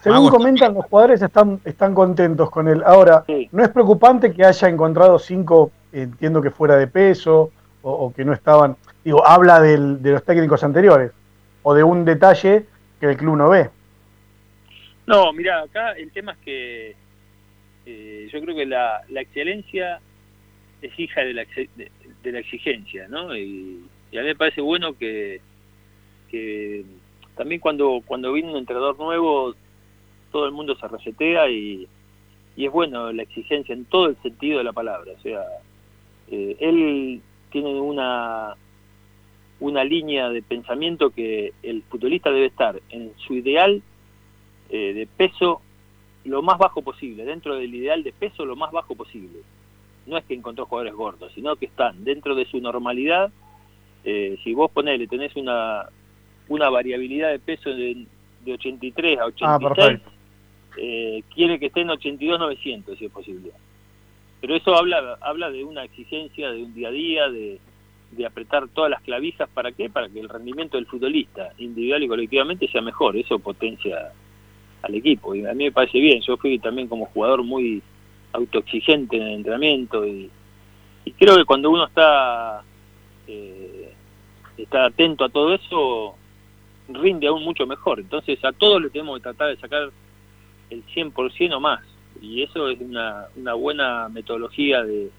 Según 0.00 0.28
comentan, 0.30 0.74
los 0.74 0.86
jugadores 0.86 1.22
están, 1.22 1.60
están 1.64 1.94
contentos 1.94 2.50
con 2.50 2.66
él. 2.66 2.82
Ahora, 2.84 3.24
¿no 3.52 3.62
es 3.62 3.68
preocupante 3.68 4.32
que 4.32 4.44
haya 4.44 4.68
encontrado 4.68 5.18
cinco, 5.18 5.70
entiendo 5.92 6.42
que 6.42 6.50
fuera 6.50 6.76
de 6.76 6.88
peso, 6.88 7.52
o, 7.82 8.12
que 8.12 8.24
no 8.24 8.32
estaban, 8.32 8.76
digo, 9.04 9.26
habla 9.26 9.60
de 9.60 9.78
los 9.78 10.24
técnicos 10.24 10.64
anteriores, 10.64 11.12
o 11.62 11.74
de 11.74 11.84
un 11.84 12.04
detalle 12.04 12.66
que 13.00 13.06
el 13.06 13.16
club 13.16 13.36
no 13.36 13.48
ve? 13.48 13.70
No, 15.06 15.32
mira, 15.32 15.62
acá 15.62 15.92
el 15.92 16.10
tema 16.12 16.32
es 16.32 16.38
que 16.38 16.96
eh, 17.86 18.28
yo 18.32 18.40
creo 18.40 18.54
que 18.54 18.66
la, 18.66 19.02
la 19.08 19.20
excelencia 19.20 20.00
es 20.82 20.98
hija 20.98 21.22
de 21.22 21.32
la, 21.32 21.46
de, 21.76 22.32
la 22.32 22.38
exigencia, 22.40 23.08
¿no? 23.08 23.36
Y, 23.36 23.84
a 24.12 24.20
mí 24.20 24.26
me 24.26 24.36
parece 24.36 24.60
bueno 24.60 24.98
que, 24.98 25.40
que 26.30 26.84
también 27.34 27.60
cuando, 27.60 28.02
cuando 28.04 28.32
viene 28.32 28.50
un 28.50 28.58
entrenador 28.58 28.98
nuevo, 28.98 29.54
todo 30.30 30.44
el 30.44 30.52
mundo 30.52 30.76
se 30.76 30.86
resetea 30.86 31.48
y, 31.48 31.88
y 32.56 32.66
es 32.66 32.72
bueno 32.72 33.10
la 33.12 33.22
exigencia 33.22 33.72
en 33.72 33.86
todo 33.86 34.08
el 34.08 34.16
sentido 34.22 34.58
de 34.58 34.64
la 34.64 34.72
palabra. 34.72 35.12
O 35.16 35.22
sea, 35.22 35.42
eh, 36.30 36.56
él 36.60 37.22
tiene 37.50 37.80
una, 37.80 38.54
una 39.60 39.84
línea 39.84 40.28
de 40.28 40.42
pensamiento 40.42 41.10
que 41.10 41.54
el 41.62 41.82
futbolista 41.84 42.30
debe 42.30 42.46
estar 42.46 42.82
en 42.90 43.12
su 43.16 43.34
ideal 43.34 43.82
eh, 44.68 44.92
de 44.92 45.06
peso 45.06 45.62
lo 46.24 46.42
más 46.42 46.58
bajo 46.58 46.82
posible, 46.82 47.24
dentro 47.24 47.56
del 47.56 47.74
ideal 47.74 48.02
de 48.02 48.12
peso 48.12 48.44
lo 48.44 48.56
más 48.56 48.72
bajo 48.72 48.94
posible 48.94 49.40
no 50.06 50.16
es 50.16 50.24
que 50.24 50.34
encontró 50.34 50.66
jugadores 50.66 50.94
gordos, 50.94 51.32
sino 51.34 51.56
que 51.56 51.66
están 51.66 52.04
dentro 52.04 52.34
de 52.34 52.46
su 52.46 52.60
normalidad. 52.60 53.30
Eh, 54.04 54.36
si 54.42 54.54
vos 54.54 54.70
ponele, 54.70 55.06
tenés 55.06 55.34
una, 55.36 55.86
una 56.48 56.68
variabilidad 56.70 57.30
de 57.30 57.38
peso 57.38 57.70
de, 57.70 58.06
de 58.44 58.52
83 58.52 59.18
a 59.18 59.26
86, 59.26 60.00
ah, 60.04 60.10
eh, 60.76 61.22
quiere 61.34 61.58
que 61.58 61.66
esté 61.66 61.82
en 61.82 61.88
82-900 61.88 62.98
si 62.98 63.04
es 63.04 63.12
posible. 63.12 63.52
Pero 64.40 64.56
eso 64.56 64.74
habla, 64.74 65.18
habla 65.20 65.50
de 65.50 65.62
una 65.62 65.84
exigencia 65.84 66.50
de 66.50 66.64
un 66.64 66.74
día 66.74 66.88
a 66.88 66.92
día, 66.92 67.28
de, 67.28 67.60
de 68.10 68.26
apretar 68.26 68.68
todas 68.68 68.90
las 68.90 69.02
clavijas, 69.02 69.48
¿para 69.50 69.72
qué? 69.72 69.88
Para 69.88 70.08
que 70.08 70.18
el 70.18 70.28
rendimiento 70.28 70.76
del 70.76 70.86
futbolista, 70.86 71.52
individual 71.58 72.02
y 72.02 72.08
colectivamente, 72.08 72.68
sea 72.68 72.82
mejor. 72.82 73.16
Eso 73.16 73.38
potencia 73.38 74.12
al 74.82 74.94
equipo. 74.94 75.34
Y 75.34 75.46
a 75.46 75.54
mí 75.54 75.64
me 75.64 75.72
parece 75.72 75.98
bien. 75.98 76.20
Yo 76.22 76.36
fui 76.36 76.58
también 76.58 76.88
como 76.88 77.06
jugador 77.06 77.42
muy 77.42 77.82
autoexigente 78.32 79.16
en 79.16 79.22
el 79.22 79.32
entrenamiento 79.34 80.06
y, 80.06 80.30
creo 81.18 81.36
que 81.36 81.44
cuando 81.44 81.70
uno 81.70 81.86
está 81.86 82.62
eh, 83.26 83.92
está 84.56 84.86
atento 84.86 85.24
a 85.24 85.28
todo 85.28 85.54
eso 85.54 86.16
rinde 86.88 87.26
aún 87.26 87.44
mucho 87.44 87.66
mejor. 87.66 88.00
Entonces 88.00 88.44
a 88.44 88.52
todos 88.52 88.82
le 88.82 88.90
tenemos 88.90 89.18
que 89.18 89.22
tratar 89.22 89.48
de 89.48 89.56
sacar 89.56 89.90
el 90.70 90.84
100% 90.86 91.54
o 91.54 91.60
más. 91.60 91.80
Y 92.20 92.42
eso 92.42 92.68
es 92.68 92.80
una, 92.80 93.26
una 93.36 93.54
buena 93.54 94.08
metodología 94.08 94.82
de, 94.82 95.10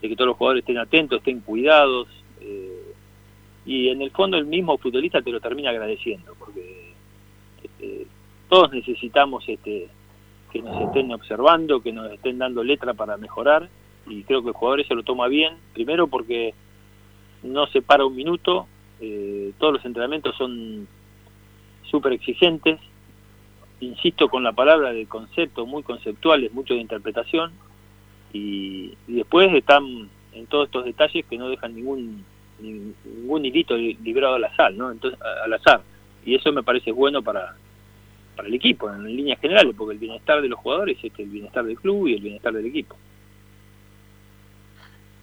que 0.00 0.14
todos 0.14 0.28
los 0.28 0.36
jugadores 0.36 0.62
estén 0.62 0.78
atentos, 0.78 1.18
estén 1.18 1.40
cuidados 1.40 2.08
eh, 2.40 2.92
y 3.64 3.88
en 3.88 4.02
el 4.02 4.10
fondo 4.12 4.36
el 4.36 4.46
mismo 4.46 4.78
futbolista 4.78 5.20
te 5.20 5.32
lo 5.32 5.40
termina 5.40 5.70
agradeciendo 5.70 6.34
porque 6.38 6.92
este, 7.62 8.06
todos 8.48 8.70
necesitamos 8.72 9.42
este 9.48 9.88
que 10.52 10.62
nos 10.62 10.80
estén 10.80 11.12
observando, 11.12 11.80
que 11.80 11.92
nos 11.92 12.10
estén 12.12 12.38
dando 12.38 12.62
letra 12.64 12.94
para 12.94 13.16
mejorar 13.16 13.68
y 14.06 14.22
creo 14.22 14.42
que 14.42 14.48
el 14.48 14.54
jugador 14.54 14.86
se 14.86 14.94
lo 14.94 15.02
toma 15.02 15.28
bien, 15.28 15.54
primero 15.74 16.06
porque 16.06 16.54
no 17.42 17.66
se 17.66 17.82
para 17.82 18.04
un 18.04 18.14
minuto, 18.14 18.66
eh, 19.00 19.52
todos 19.58 19.74
los 19.74 19.84
entrenamientos 19.84 20.36
son 20.36 20.86
súper 21.82 22.12
exigentes, 22.12 22.80
insisto 23.80 24.28
con 24.28 24.42
la 24.42 24.52
palabra 24.52 24.92
de 24.92 25.06
concepto, 25.06 25.66
muy 25.66 25.82
conceptuales, 25.82 26.52
mucho 26.52 26.74
de 26.74 26.80
interpretación, 26.80 27.52
y, 28.32 28.94
después 29.06 29.52
están 29.54 30.08
en 30.32 30.46
todos 30.46 30.66
estos 30.66 30.84
detalles 30.84 31.24
que 31.26 31.38
no 31.38 31.48
dejan 31.48 31.74
ningún 31.74 32.24
ningún 32.58 33.44
hilito 33.44 33.76
librado 33.76 34.36
al 34.36 34.44
azar, 34.44 34.72
¿no? 34.72 34.90
Entonces, 34.90 35.20
al 35.44 35.52
azar. 35.52 35.82
Y 36.24 36.34
eso 36.34 36.52
me 36.52 36.62
parece 36.62 36.90
bueno 36.90 37.22
para, 37.22 37.54
para 38.36 38.48
el 38.48 38.54
equipo, 38.54 38.88
en 38.90 39.04
líneas 39.04 39.40
generales, 39.40 39.74
porque 39.76 39.94
el 39.94 39.98
bienestar 39.98 40.40
de 40.40 40.48
los 40.48 40.60
jugadores 40.60 40.98
es 41.02 41.12
el 41.18 41.26
bienestar 41.26 41.64
del 41.64 41.76
club 41.76 42.06
y 42.06 42.14
el 42.14 42.22
bienestar 42.22 42.52
del 42.52 42.66
equipo. 42.66 42.96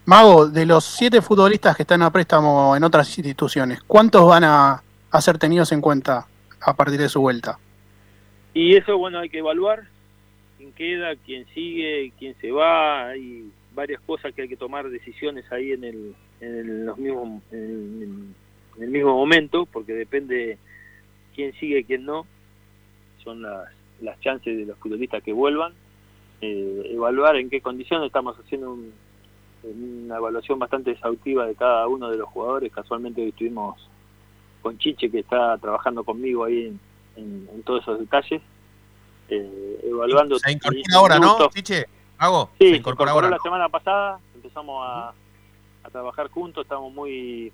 Mago, 0.05 0.49
de 0.49 0.65
los 0.65 0.83
siete 0.83 1.21
futbolistas 1.21 1.77
que 1.77 1.83
están 1.83 2.01
a 2.01 2.11
préstamo 2.11 2.75
en 2.75 2.83
otras 2.83 3.17
instituciones, 3.17 3.81
¿cuántos 3.83 4.27
van 4.27 4.43
a, 4.43 4.83
ser 5.21 5.37
tenidos 5.37 5.71
en 5.71 5.79
cuenta 5.79 6.27
a 6.59 6.73
partir 6.75 6.99
de 6.99 7.07
su 7.07 7.21
vuelta? 7.21 7.57
Y 8.53 8.75
eso, 8.75 8.97
bueno, 8.97 9.19
hay 9.19 9.29
que 9.29 9.37
evaluar 9.37 9.83
quién 10.57 10.73
queda, 10.73 11.15
quién 11.25 11.45
sigue, 11.53 12.11
quién 12.19 12.35
se 12.41 12.51
va. 12.51 13.07
Hay 13.07 13.49
varias 13.73 14.01
cosas 14.01 14.33
que 14.33 14.41
hay 14.41 14.49
que 14.49 14.57
tomar 14.57 14.89
decisiones 14.89 15.49
ahí 15.53 15.71
en 15.71 15.85
el, 15.85 16.15
en 16.41 16.85
los 16.85 16.97
mismos, 16.97 17.41
en, 17.53 18.35
el 18.81 18.89
mismo 18.89 19.15
momento, 19.15 19.65
porque 19.65 19.93
depende 19.93 20.57
quién 21.33 21.53
sigue 21.53 21.79
y 21.79 21.83
quién 21.85 22.05
no. 22.05 22.25
Son 23.23 23.41
las, 23.41 23.69
las 24.01 24.19
chances 24.19 24.57
de 24.57 24.65
los 24.65 24.77
futbolistas 24.77 25.23
que 25.23 25.33
vuelvan. 25.33 25.73
Eh, 26.41 26.91
evaluar 26.93 27.37
en 27.37 27.49
qué 27.49 27.61
condiciones 27.61 28.07
estamos 28.07 28.37
haciendo 28.37 28.73
un, 28.73 28.93
una 29.63 30.17
evaluación 30.17 30.59
bastante 30.59 30.91
exhaustiva 30.91 31.45
de 31.45 31.55
cada 31.55 31.87
uno 31.87 32.09
de 32.09 32.17
los 32.17 32.27
jugadores. 32.29 32.71
Casualmente 32.71 33.21
hoy 33.21 33.29
estuvimos 33.29 33.89
con 34.61 34.77
Chiche, 34.77 35.09
que 35.09 35.19
está 35.19 35.57
trabajando 35.57 36.03
conmigo 36.03 36.45
ahí 36.45 36.77
en, 37.15 37.63
todos 37.63 37.81
esos 37.81 37.99
detalles, 37.99 38.41
eh, 39.29 39.79
evaluando. 39.83 40.37
Se 40.39 40.51
incorpora 40.51 40.95
ahora, 40.95 41.19
¿no, 41.19 41.49
Chiche? 41.49 41.85
¿Hago? 42.17 42.49
Sí, 42.59 42.69
se 42.69 42.75
incorporó, 42.77 43.11
ahora, 43.11 43.29
la 43.29 43.39
semana 43.39 43.69
pasada, 43.69 44.19
empezamos 44.35 44.85
a, 44.87 45.13
trabajar 45.91 46.29
juntos, 46.29 46.63
estamos 46.63 46.93
muy 46.93 47.51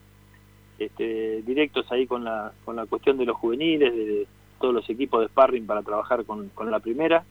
este, 0.78 1.42
directos 1.42 1.92
ahí 1.92 2.06
con 2.06 2.24
la, 2.24 2.54
con 2.64 2.76
la 2.76 2.86
cuestión 2.86 3.18
de 3.18 3.26
los 3.26 3.36
juveniles, 3.36 3.94
de 3.94 4.28
todos 4.60 4.74
los 4.74 4.90
equipos 4.90 5.22
de 5.22 5.28
sparring 5.28 5.66
para 5.66 5.82
trabajar 5.82 6.26
con, 6.26 6.52
la 6.70 6.80
primera. 6.80 7.24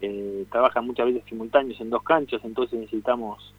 Eh, 0.00 0.44
trabajan 0.50 0.86
muchas 0.86 1.06
veces 1.06 1.24
simultáneos 1.28 1.80
en 1.80 1.90
dos 1.90 2.02
canchas, 2.02 2.40
entonces 2.44 2.78
necesitamos 2.78 3.54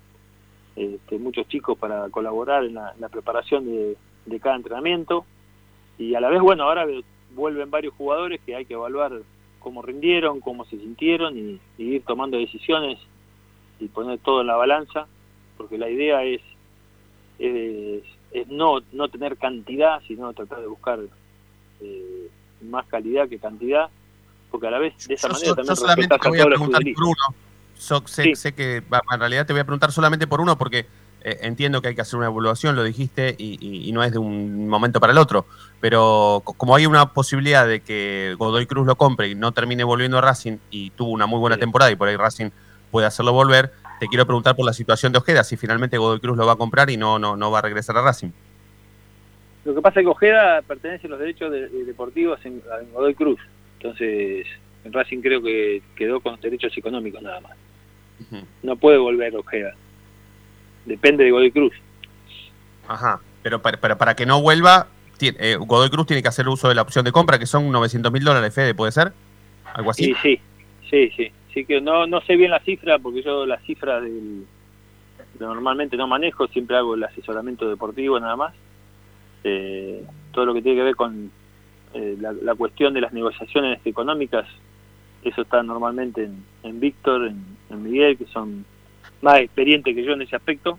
este, 0.75 1.17
muchos 1.17 1.47
chicos 1.47 1.77
para 1.77 2.09
colaborar 2.09 2.65
en 2.65 2.75
la, 2.75 3.09
preparación 3.09 3.65
de, 3.65 4.39
cada 4.39 4.57
entrenamiento 4.57 5.25
y 5.97 6.15
a 6.15 6.19
la 6.19 6.29
vez, 6.29 6.41
bueno, 6.41 6.63
ahora 6.63 6.85
vuelven 7.33 7.71
varios 7.71 7.93
jugadores 7.93 8.41
que 8.45 8.55
hay 8.55 8.65
que 8.65 8.73
evaluar 8.73 9.21
cómo 9.59 9.81
rindieron, 9.81 10.41
cómo 10.41 10.65
se 10.65 10.77
sintieron 10.77 11.37
y, 11.37 11.59
ir 11.77 12.03
tomando 12.03 12.37
decisiones 12.37 12.99
y 13.79 13.87
poner 13.87 14.19
todo 14.19 14.41
en 14.41 14.47
la 14.47 14.57
balanza, 14.57 15.07
porque 15.57 15.77
la 15.77 15.89
idea 15.89 16.23
es, 16.23 16.41
es, 17.39 18.03
no, 18.47 18.81
no 18.91 19.07
tener 19.07 19.37
cantidad, 19.37 20.01
sino 20.07 20.33
tratar 20.33 20.59
de 20.59 20.67
buscar 20.67 20.99
eh, 21.81 22.29
más 22.69 22.85
calidad 22.87 23.27
que 23.27 23.39
cantidad, 23.39 23.89
porque 24.51 24.67
a 24.67 24.71
la 24.71 24.79
vez 24.79 25.07
de 25.07 25.13
esa 25.15 25.29
manera 25.29 25.55
también 25.55 26.13
a 26.13 26.17
todos 26.17 26.49
los 26.49 26.59
futbolistas 26.59 27.35
sé, 28.35 28.53
que 28.53 28.77
en 28.77 29.19
realidad 29.19 29.45
te 29.45 29.53
voy 29.53 29.59
a 29.59 29.65
preguntar 29.65 29.91
solamente 29.91 30.27
por 30.27 30.41
uno 30.41 30.57
porque 30.57 30.85
eh, 31.21 31.39
entiendo 31.41 31.81
que 31.81 31.89
hay 31.89 31.95
que 31.95 32.01
hacer 32.01 32.17
una 32.17 32.27
evaluación, 32.27 32.75
lo 32.75 32.83
dijiste, 32.83 33.35
y, 33.37 33.91
no 33.93 34.03
es 34.03 34.11
de 34.11 34.19
un 34.19 34.67
momento 34.67 34.99
para 34.99 35.11
el 35.11 35.17
otro. 35.17 35.45
Pero 35.81 36.41
como 36.45 36.75
hay 36.75 36.85
una 36.85 37.13
posibilidad 37.13 37.67
de 37.67 37.81
que 37.81 38.35
Godoy 38.37 38.65
Cruz 38.65 38.85
lo 38.85 38.95
compre 38.95 39.29
y 39.29 39.35
no 39.35 39.51
termine 39.51 39.83
volviendo 39.83 40.17
a 40.17 40.21
Racing 40.21 40.57
y 40.69 40.91
tuvo 40.91 41.11
una 41.11 41.25
muy 41.25 41.39
buena 41.39 41.57
temporada 41.57 41.91
y 41.91 41.95
por 41.95 42.07
ahí 42.07 42.15
Racing 42.15 42.49
puede 42.91 43.07
hacerlo 43.07 43.33
volver, 43.33 43.73
te 43.99 44.07
quiero 44.07 44.25
preguntar 44.25 44.55
por 44.55 44.65
la 44.65 44.73
situación 44.73 45.11
de 45.11 45.19
Ojeda, 45.19 45.43
si 45.43 45.57
finalmente 45.57 45.97
Godoy 45.97 46.19
Cruz 46.19 46.37
lo 46.37 46.45
va 46.45 46.53
a 46.53 46.57
comprar 46.57 46.89
y 46.89 46.97
no, 46.97 47.19
no, 47.19 47.35
no 47.35 47.51
va 47.51 47.59
a 47.59 47.61
regresar 47.61 47.97
a 47.97 48.01
Racing. 48.01 48.29
Lo 49.65 49.73
que 49.73 49.81
pasa 49.81 49.99
es 49.99 50.05
que 50.05 50.11
Ojeda 50.11 50.61
pertenece 50.61 51.07
a 51.07 51.09
los 51.09 51.19
derechos 51.19 51.51
deportivos 51.51 52.39
en, 52.45 52.61
en 52.81 52.93
Godoy 52.93 53.15
Cruz. 53.15 53.39
Entonces, 53.79 54.45
en 54.83 54.93
Racing 54.93 55.21
creo 55.21 55.41
que 55.41 55.81
quedó 55.95 56.19
con 56.21 56.39
derechos 56.39 56.77
económicos 56.77 57.21
nada 57.21 57.41
más. 57.41 57.57
No 58.63 58.77
puede 58.77 58.97
volver 58.97 59.35
Ojeda. 59.35 59.73
Depende 60.85 61.23
de 61.23 61.31
Godoy 61.31 61.51
Cruz. 61.51 61.73
Ajá, 62.87 63.19
pero 63.41 63.61
para, 63.61 63.79
para, 63.79 64.15
que 64.15 64.27
no 64.27 64.41
vuelva, 64.41 64.87
eh, 65.19 65.57
Godoy 65.59 65.89
Cruz 65.89 66.05
tiene 66.05 66.21
que 66.21 66.29
hacer 66.29 66.47
uso 66.47 66.69
de 66.69 66.75
la 66.75 66.83
opción 66.83 67.03
de 67.03 67.11
compra, 67.11 67.39
que 67.39 67.47
son 67.47 67.71
900 67.71 68.11
mil 68.11 68.23
dólares, 68.23 68.53
Fede, 68.53 68.75
¿puede 68.75 68.91
ser? 68.91 69.13
¿Algo 69.73 69.89
así? 69.89 70.05
Sí, 70.05 70.15
sí, 70.21 70.39
sí, 70.89 71.11
sí. 71.17 71.31
sí 71.53 71.65
que 71.65 71.81
no, 71.81 72.05
no 72.05 72.21
sé 72.21 72.35
bien 72.35 72.51
la 72.51 72.59
cifra, 72.59 72.99
porque 72.99 73.23
yo 73.23 73.47
la 73.47 73.59
cifra 73.61 73.99
del, 73.99 74.45
normalmente 75.39 75.97
no 75.97 76.07
manejo, 76.07 76.47
siempre 76.47 76.77
hago 76.77 76.93
el 76.93 77.03
asesoramiento 77.03 77.67
deportivo 77.67 78.19
nada 78.19 78.35
más. 78.35 78.53
Eh, 79.47 80.03
todo 80.31 80.45
lo 80.45 80.53
que 80.53 80.61
tiene 80.61 80.79
que 80.79 80.83
ver 80.83 80.95
con 80.95 81.31
eh, 81.93 82.17
la, 82.19 82.33
la, 82.33 82.55
cuestión 82.55 82.93
de 82.95 83.01
las 83.01 83.13
negociaciones 83.13 83.79
económicas 83.85 84.47
eso 85.25 85.41
está 85.41 85.63
normalmente 85.63 86.23
en, 86.23 86.43
en 86.63 86.79
Víctor, 86.79 87.27
en, 87.27 87.83
Miguel, 87.83 88.17
que 88.17 88.25
son 88.27 88.63
más 89.21 89.39
experientes 89.39 89.93
que 89.93 90.03
yo 90.03 90.13
en 90.13 90.21
ese 90.21 90.35
aspecto. 90.35 90.77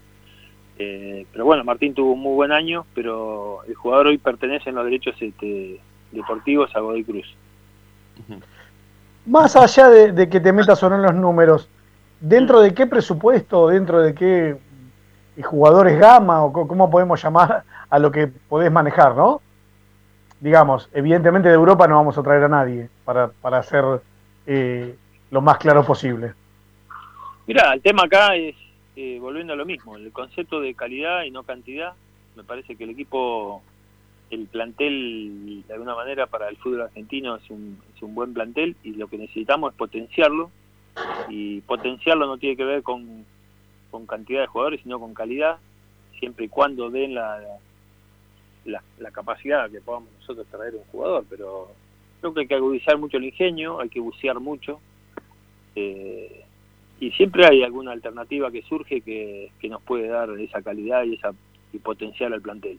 Eh, 0.79 1.26
pero 1.33 1.44
bueno, 1.44 1.64
Martín 1.64 1.94
tuvo 1.94 2.12
un 2.12 2.20
muy 2.20 2.35
buen 2.35 2.52
año, 2.52 2.87
pero 2.94 3.61
el 3.66 3.74
jugador 3.74 4.07
hoy 4.07 4.18
pertenece 4.18 4.70
en 4.70 4.76
los 4.76 4.85
derechos 4.85 5.14
este, 5.20 5.81
deportivos 6.12 6.74
a 6.74 6.81
Godoy 6.81 7.05
Cruz. 7.05 7.35
Más 9.26 9.57
allá 9.57 9.88
de, 9.90 10.29
que 10.29 10.40
te 10.40 10.52
metas 10.52 10.83
o 10.83 10.88
no 10.88 10.96
en 10.96 11.02
los 11.02 11.14
números, 11.14 11.68
¿dentro 12.20 12.61
de 12.61 12.72
qué 12.72 12.87
presupuesto, 12.87 13.68
dentro 13.68 14.00
de 14.00 14.14
qué 14.14 14.57
jugadores 15.42 15.98
gama 15.98 16.44
o 16.44 16.52
cómo 16.52 16.88
podemos 16.90 17.22
llamar 17.22 17.64
a 17.90 17.99
lo 17.99 18.11
que 18.11 18.27
podés 18.27 18.70
manejar, 18.70 19.14
no? 19.16 19.40
Digamos, 20.40 20.88
evidentemente 20.92 21.49
de 21.49 21.55
Europa 21.55 21.87
no 21.88 21.96
vamos 21.96 22.18
a 22.18 22.22
traer 22.22 22.44
a 22.44 22.49
nadie 22.49 22.88
para, 23.05 23.29
para 23.29 23.59
hacer 23.59 23.85
eh, 24.46 24.94
lo 25.31 25.40
más 25.40 25.59
claro 25.59 25.85
posible. 25.85 26.35
Mira, 27.46 27.72
el 27.72 27.81
tema 27.81 28.05
acá 28.05 28.35
es, 28.35 28.55
eh, 28.96 29.18
volviendo 29.20 29.53
a 29.53 29.57
lo 29.57 29.64
mismo, 29.64 29.96
el 29.96 30.12
concepto 30.12 30.61
de 30.61 30.75
calidad 30.75 31.22
y 31.22 31.31
no 31.31 31.42
cantidad, 31.42 31.94
me 32.35 32.44
parece 32.44 32.77
que 32.77 32.85
el 32.85 32.90
equipo, 32.90 33.62
el 34.31 34.46
plantel, 34.46 35.64
de 35.66 35.72
alguna 35.72 35.94
manera, 35.94 36.27
para 36.27 36.49
el 36.49 36.57
fútbol 36.57 36.83
argentino 36.83 37.37
es 37.37 37.49
un, 37.49 37.79
es 37.94 38.03
un 38.03 38.14
buen 38.14 38.35
plantel 38.35 38.77
y 38.83 38.90
lo 38.92 39.09
que 39.09 39.18
necesitamos 39.18 39.72
es 39.72 39.79
potenciarlo, 39.79 40.51
y 41.29 41.61
potenciarlo 41.62 42.27
no 42.27 42.38
tiene 42.38 42.57
que 42.57 42.64
ver 42.64 42.83
con, 42.83 43.25
con 43.90 44.07
cantidad 44.07 44.40
de 44.40 44.46
jugadores, 44.46 44.81
sino 44.83 44.99
con 44.99 45.14
calidad, 45.14 45.59
siempre 46.18 46.46
y 46.46 46.49
cuando 46.49 46.90
den 46.90 47.14
la, 47.14 47.38
la, 48.66 48.83
la 48.98 49.11
capacidad 49.11 49.70
que 49.70 49.81
podamos 49.81 50.11
nosotros 50.20 50.46
traer 50.50 50.74
un 50.74 50.85
jugador, 50.85 51.24
pero 51.29 51.70
creo 52.20 52.35
que 52.35 52.40
hay 52.40 52.46
que 52.46 52.55
agudizar 52.55 52.98
mucho 52.98 53.16
el 53.16 53.24
ingenio, 53.24 53.81
hay 53.81 53.88
que 53.88 54.00
bucear 54.00 54.40
mucho. 54.40 54.81
Eh, 55.74 56.44
y 56.98 57.11
siempre 57.12 57.46
hay 57.46 57.62
alguna 57.62 57.92
alternativa 57.92 58.50
que 58.50 58.62
surge 58.62 59.02
que, 59.02 59.50
nos 59.68 59.83
puede 59.83 60.09
dar 60.09 60.31
esa 60.38 60.62
calidad 60.62 61.05
y 61.05 61.14
esa 61.14 61.33
y 61.72 61.79
potencial 61.79 62.33
al 62.33 62.40
plantel. 62.40 62.79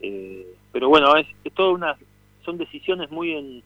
Eh, 0.00 0.46
pero 0.72 0.88
bueno, 0.88 1.16
es, 1.16 1.26
es 1.44 1.52
toda 1.52 1.72
una, 1.72 1.96
son 2.44 2.58
decisiones 2.58 3.10
muy 3.10 3.32
en, 3.32 3.62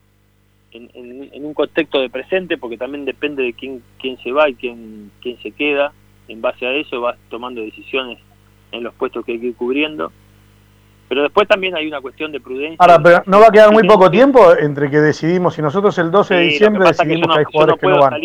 en, 0.71 1.45
un 1.45 1.53
contexto 1.53 1.99
de 1.99 2.09
presente, 2.09 2.57
porque 2.57 2.77
también 2.77 3.05
depende 3.05 3.43
de 3.43 3.53
quién, 3.53 3.83
quién 3.99 4.17
se 4.19 4.31
va 4.31 4.49
y 4.49 4.55
quién, 4.55 5.11
quién 5.21 5.37
se 5.41 5.51
queda. 5.51 5.93
En 6.27 6.41
base 6.41 6.65
a 6.65 6.73
eso 6.73 7.01
vas 7.01 7.17
tomando 7.29 7.61
decisiones 7.61 8.19
en 8.71 8.83
los 8.83 8.93
puestos 8.93 9.25
que 9.25 9.33
hay 9.33 9.39
que 9.39 9.47
ir 9.47 9.55
cubriendo. 9.55 10.11
Pero 11.11 11.23
después 11.23 11.45
también 11.45 11.75
hay 11.75 11.85
una 11.87 11.99
cuestión 11.99 12.31
de 12.31 12.39
prudencia. 12.39 12.77
Ahora, 12.79 12.97
pero 13.03 13.21
no 13.25 13.41
va 13.41 13.47
a 13.47 13.51
quedar 13.51 13.73
muy 13.73 13.85
poco 13.85 14.09
tiempo 14.09 14.55
entre 14.55 14.89
que 14.89 14.99
decidimos, 14.99 15.59
y 15.59 15.61
nosotros 15.61 15.97
el 15.97 16.09
12 16.09 16.35
de 16.35 16.41
diciembre 16.43 16.87
decidimos 16.87 17.27
que, 17.33 17.39
hay 17.39 17.43
jugadores 17.43 17.81
que 17.81 17.87
no 17.87 17.99
van. 17.99 18.21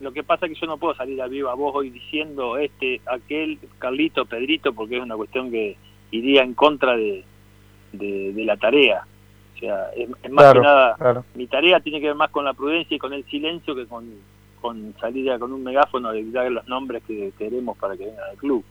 lo 0.00 0.12
que 0.12 0.24
pasa 0.24 0.46
es 0.46 0.52
que 0.52 0.60
yo 0.60 0.66
no 0.66 0.76
puedo 0.76 0.96
salir 0.96 1.22
a 1.22 1.28
viva 1.28 1.54
voz 1.54 1.76
hoy 1.76 1.90
diciendo 1.90 2.56
este, 2.56 3.00
aquel, 3.06 3.60
Carlito, 3.78 4.24
Pedrito, 4.26 4.72
porque 4.72 4.96
es 4.96 5.02
una 5.04 5.14
cuestión 5.14 5.48
que 5.52 5.76
iría 6.10 6.42
en 6.42 6.54
contra 6.54 6.96
de, 6.96 7.24
de, 7.92 8.44
la 8.44 8.56
tarea. 8.56 9.06
O 9.54 9.58
sea, 9.60 9.90
es, 9.96 10.08
más 10.28 10.54
que 10.54 10.58
nada, 10.60 11.24
mi 11.36 11.46
tarea 11.46 11.78
tiene 11.78 12.00
que 12.00 12.08
ver 12.08 12.16
más 12.16 12.32
con 12.32 12.44
la 12.44 12.54
prudencia 12.54 12.96
y 12.96 12.98
con 12.98 13.12
el 13.12 13.24
silencio 13.26 13.76
que 13.76 13.86
con, 13.86 14.06
con 14.60 14.92
salir 15.00 15.38
con 15.38 15.52
un 15.52 15.62
megáfono 15.62 16.10
de 16.10 16.28
dar 16.32 16.50
los 16.50 16.66
nombres 16.66 17.04
que 17.06 17.30
queremos 17.38 17.78
para 17.78 17.96
que 17.96 18.06
vengan 18.06 18.28
al 18.28 18.36
club. 18.38 18.64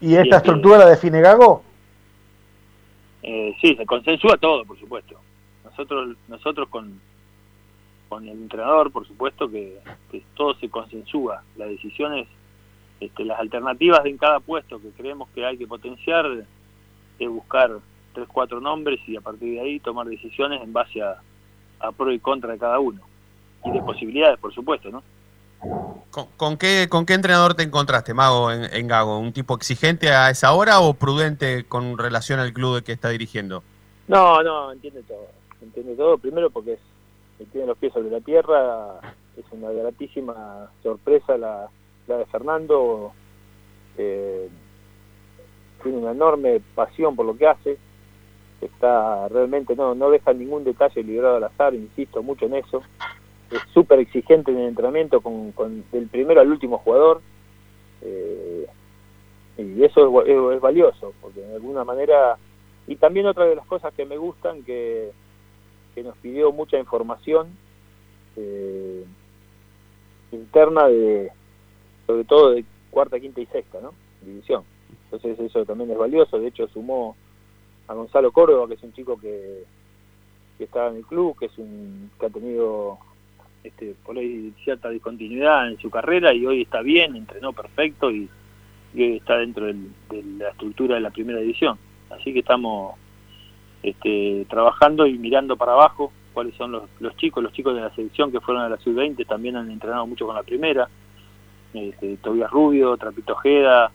¿Y 0.00 0.14
esta 0.14 0.38
estructura 0.38 0.78
la 0.78 0.86
define 0.86 1.20
Gago? 1.20 1.71
Eh, 3.22 3.54
sí, 3.60 3.74
se 3.76 3.86
consensúa 3.86 4.36
todo, 4.36 4.64
por 4.64 4.78
supuesto. 4.78 5.16
Nosotros, 5.64 6.16
nosotros 6.28 6.68
con, 6.68 7.00
con 8.08 8.24
el 8.24 8.42
entrenador, 8.42 8.90
por 8.90 9.06
supuesto, 9.06 9.50
que, 9.50 9.78
todo 10.34 10.54
se 10.54 10.68
consensúa. 10.68 11.42
Las 11.56 11.68
decisiones, 11.68 12.26
este, 13.00 13.24
las 13.24 13.38
alternativas 13.38 14.04
en 14.04 14.18
cada 14.18 14.40
puesto 14.40 14.80
que 14.80 14.90
creemos 14.90 15.28
que 15.30 15.46
hay 15.46 15.56
que 15.56 15.66
potenciar, 15.66 16.26
es 17.18 17.28
buscar 17.28 17.78
tres, 18.12 18.28
cuatro 18.30 18.60
nombres 18.60 19.00
y 19.06 19.16
a 19.16 19.20
partir 19.20 19.54
de 19.54 19.60
ahí 19.60 19.80
tomar 19.80 20.06
decisiones 20.06 20.60
en 20.62 20.72
base 20.72 21.00
a, 21.00 21.20
pro 21.96 22.12
y 22.12 22.18
contra 22.18 22.52
de 22.52 22.58
cada 22.58 22.78
uno. 22.78 23.00
y 23.64 23.70
de 23.70 23.80
posibilidades, 23.80 24.38
por 24.38 24.52
supuesto, 24.52 24.90
¿no? 24.90 25.02
¿Con, 26.36 26.58
qué, 26.58 26.88
¿Con 26.90 27.06
qué 27.06 27.14
entrenador 27.14 27.54
te 27.54 27.62
encontraste, 27.62 28.14
Mago, 28.14 28.50
en, 28.50 28.64
en 28.64 28.88
Gago? 28.88 29.18
¿Un 29.18 29.32
tipo 29.32 29.54
exigente 29.54 30.10
a 30.10 30.30
esa 30.30 30.52
hora 30.52 30.80
o 30.80 30.94
prudente 30.94 31.64
con 31.64 31.96
relación 31.96 32.40
al 32.40 32.52
club 32.52 32.82
que 32.82 32.92
está 32.92 33.08
dirigiendo? 33.08 33.62
No, 34.08 34.42
no, 34.42 34.72
entiende 34.72 35.02
todo. 35.04 35.28
Entiende 35.62 35.94
todo, 35.94 36.18
primero 36.18 36.50
porque 36.50 36.74
es, 36.74 36.80
tiene 37.52 37.68
los 37.68 37.78
pies 37.78 37.92
sobre 37.92 38.10
la 38.10 38.20
tierra, 38.20 39.00
es 39.36 39.44
una 39.52 39.70
gratísima 39.70 40.70
sorpresa 40.82 41.38
la, 41.38 41.68
la 42.08 42.16
de 42.18 42.26
Fernando, 42.26 43.12
eh, 43.96 44.48
tiene 45.82 45.98
una 45.98 46.10
enorme 46.10 46.60
pasión 46.74 47.16
por 47.16 47.26
lo 47.26 47.36
que 47.36 47.46
hace, 47.46 47.78
está 48.60 49.28
realmente, 49.28 49.74
no, 49.76 49.94
no 49.94 50.10
deja 50.10 50.32
ningún 50.32 50.64
detalle 50.64 51.02
librado 51.02 51.36
al 51.36 51.44
azar, 51.44 51.74
insisto 51.74 52.22
mucho 52.22 52.46
en 52.46 52.56
eso, 52.56 52.82
es 53.52 53.62
súper 53.72 54.00
exigente 54.00 54.50
en 54.50 54.58
el 54.58 54.68
entrenamiento 54.68 55.20
con, 55.20 55.52
con 55.52 55.84
del 55.92 56.08
primero 56.08 56.40
al 56.40 56.50
último 56.50 56.78
jugador, 56.78 57.20
eh, 58.02 58.66
y 59.58 59.84
eso 59.84 60.22
es, 60.22 60.28
es, 60.28 60.56
es 60.56 60.60
valioso, 60.60 61.12
porque 61.20 61.40
de 61.40 61.54
alguna 61.54 61.84
manera 61.84 62.38
y 62.86 62.96
también 62.96 63.26
otra 63.26 63.44
de 63.44 63.56
las 63.56 63.66
cosas 63.66 63.94
que 63.94 64.04
me 64.04 64.16
gustan, 64.16 64.62
que, 64.64 65.12
que 65.94 66.02
nos 66.02 66.16
pidió 66.18 66.52
mucha 66.52 66.78
información 66.78 67.56
eh, 68.36 69.04
interna 70.32 70.88
de, 70.88 71.30
sobre 72.06 72.24
todo 72.24 72.50
de 72.50 72.64
cuarta, 72.90 73.20
quinta 73.20 73.40
y 73.40 73.46
sexta, 73.46 73.78
¿no? 73.80 73.92
División. 74.22 74.64
Entonces 75.04 75.38
eso 75.38 75.64
también 75.64 75.90
es 75.90 75.98
valioso. 75.98 76.38
De 76.38 76.48
hecho 76.48 76.66
sumó 76.68 77.16
a 77.86 77.94
Gonzalo 77.94 78.32
Córdoba, 78.32 78.66
que 78.66 78.74
es 78.74 78.82
un 78.82 78.92
chico 78.92 79.18
que, 79.18 79.64
que 80.58 80.64
está 80.64 80.88
en 80.88 80.96
el 80.96 81.06
club, 81.06 81.38
que 81.38 81.46
es 81.46 81.58
un 81.58 82.10
que 82.18 82.26
ha 82.26 82.30
tenido 82.30 82.98
este, 83.64 83.94
por 84.04 84.18
ahí 84.18 84.52
cierta 84.64 84.90
discontinuidad 84.90 85.68
en 85.68 85.78
su 85.78 85.90
carrera 85.90 86.34
y 86.34 86.44
hoy 86.46 86.62
está 86.62 86.82
bien, 86.82 87.16
entrenó 87.16 87.52
perfecto 87.52 88.10
y, 88.10 88.28
hoy 88.94 89.16
está 89.16 89.38
dentro 89.38 89.66
del, 89.66 89.90
de 90.10 90.22
la 90.38 90.50
estructura 90.50 90.96
de 90.96 91.00
la 91.00 91.10
primera 91.10 91.38
división. 91.40 91.78
Así 92.10 92.32
que 92.32 92.40
estamos 92.40 92.96
este, 93.82 94.46
trabajando 94.50 95.06
y 95.06 95.18
mirando 95.18 95.56
para 95.56 95.72
abajo 95.72 96.12
cuáles 96.32 96.54
son 96.56 96.72
los, 96.72 96.84
los 97.00 97.16
chicos, 97.16 97.42
los 97.42 97.52
chicos 97.52 97.74
de 97.74 97.82
la 97.82 97.94
selección 97.94 98.32
que 98.32 98.40
fueron 98.40 98.64
a 98.64 98.68
la 98.68 98.78
sub-20 98.78 99.26
también 99.26 99.56
han 99.56 99.70
entrenado 99.70 100.06
mucho 100.06 100.26
con 100.26 100.34
la 100.34 100.42
primera, 100.42 100.88
este, 101.72 102.16
Tobias 102.16 102.50
Rubio, 102.50 102.96
Trapito 102.96 103.34
Ojeda, 103.34 103.90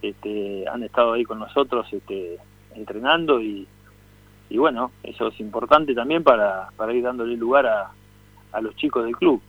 este, 0.00 0.64
han 0.68 0.82
estado 0.82 1.12
ahí 1.12 1.24
con 1.24 1.38
nosotros 1.38 1.86
este, 1.92 2.38
entrenando 2.74 3.40
y, 3.40 3.66
y 4.48 4.58
bueno, 4.58 4.92
eso 5.02 5.28
es 5.28 5.40
importante 5.40 5.94
también 5.94 6.22
para, 6.22 6.68
para 6.76 6.92
ir 6.92 7.02
dándole 7.02 7.36
lugar 7.36 7.66
a, 7.66 7.90
a 8.52 8.60
los 8.60 8.76
chicos 8.76 9.04
del 9.04 9.16
club. 9.16 9.40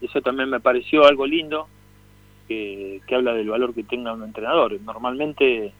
Eso 0.00 0.20
también 0.20 0.50
me 0.50 0.60
pareció 0.60 1.04
algo 1.06 1.26
lindo, 1.26 1.68
que, 2.48 3.00
que 3.06 3.14
habla 3.14 3.34
del 3.34 3.48
valor 3.48 3.74
que 3.74 3.82
tenga 3.82 4.12
un 4.12 4.22
entrenador. 4.22 4.80
Normalmente 4.80 5.72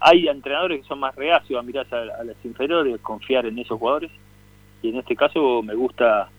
hay 0.00 0.28
entrenadores 0.28 0.80
que 0.80 0.88
son 0.88 1.00
más 1.00 1.14
reacios 1.14 1.58
a 1.58 1.62
mirar 1.62 1.86
a, 1.92 2.24
las 2.24 2.36
inferiores, 2.44 3.00
confiar 3.00 3.46
en 3.46 3.58
esos 3.58 3.78
jugadores, 3.78 4.10
y 4.82 4.88
en 4.88 4.96
este 4.96 5.16
caso 5.16 5.62
me 5.62 5.74
gusta 5.74 6.30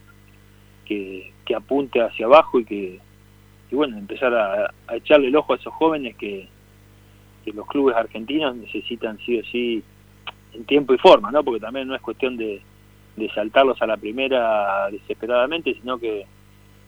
que, 0.85 1.33
que 1.45 1.55
apunte 1.55 2.01
hacia 2.01 2.25
abajo 2.25 2.59
y 2.59 2.65
que, 2.65 2.99
y 3.69 3.75
bueno, 3.75 3.97
empezar 3.97 4.33
a, 4.33 4.73
a, 4.87 4.95
echarle 4.95 5.27
el 5.27 5.35
ojo 5.35 5.53
a 5.53 5.57
esos 5.57 5.73
jóvenes 5.73 6.15
que, 6.15 6.47
que 7.45 7.51
los 7.51 7.67
clubes 7.67 7.95
argentinos 7.95 8.55
necesitan 8.55 9.19
sí 9.19 9.39
o 9.39 9.43
sí 9.45 9.83
en 10.53 10.65
tiempo 10.65 10.93
y 10.93 10.97
forma, 10.97 11.29
¿no? 11.29 11.43
Porque 11.43 11.59
también 11.59 11.87
no 11.87 11.95
es 11.95 12.01
cuestión 12.01 12.37
de, 12.37 12.61
de 13.17 13.29
saltarlos 13.33 13.81
a 13.81 13.87
la 13.87 13.97
primera 13.97 14.89
desesperadamente, 14.91 15.73
sino 15.73 15.99
que 15.99 16.25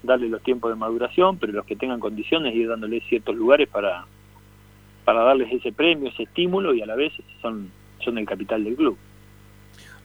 darle 0.04 0.30
los 0.30 0.42
tiempos 0.42 0.72
de 0.72 0.78
maduración, 0.78 1.38
pero 1.38 1.52
los 1.52 1.66
que 1.66 1.76
tengan 1.76 2.00
condiciones 2.00 2.56
ir 2.56 2.70
dándoles 2.70 3.04
ciertos 3.10 3.36
lugares 3.36 3.68
para 3.68 4.06
para 5.04 5.24
darles 5.24 5.52
ese 5.52 5.72
premio, 5.72 6.10
ese 6.10 6.24
estímulo 6.24 6.72
y 6.72 6.84
a 6.84 6.86
la 6.86 6.96
vez 6.96 7.12
son, 7.42 7.72
son 8.04 8.20
el 8.20 8.28
capital 8.28 8.64
del 8.64 8.76
club. 8.76 8.96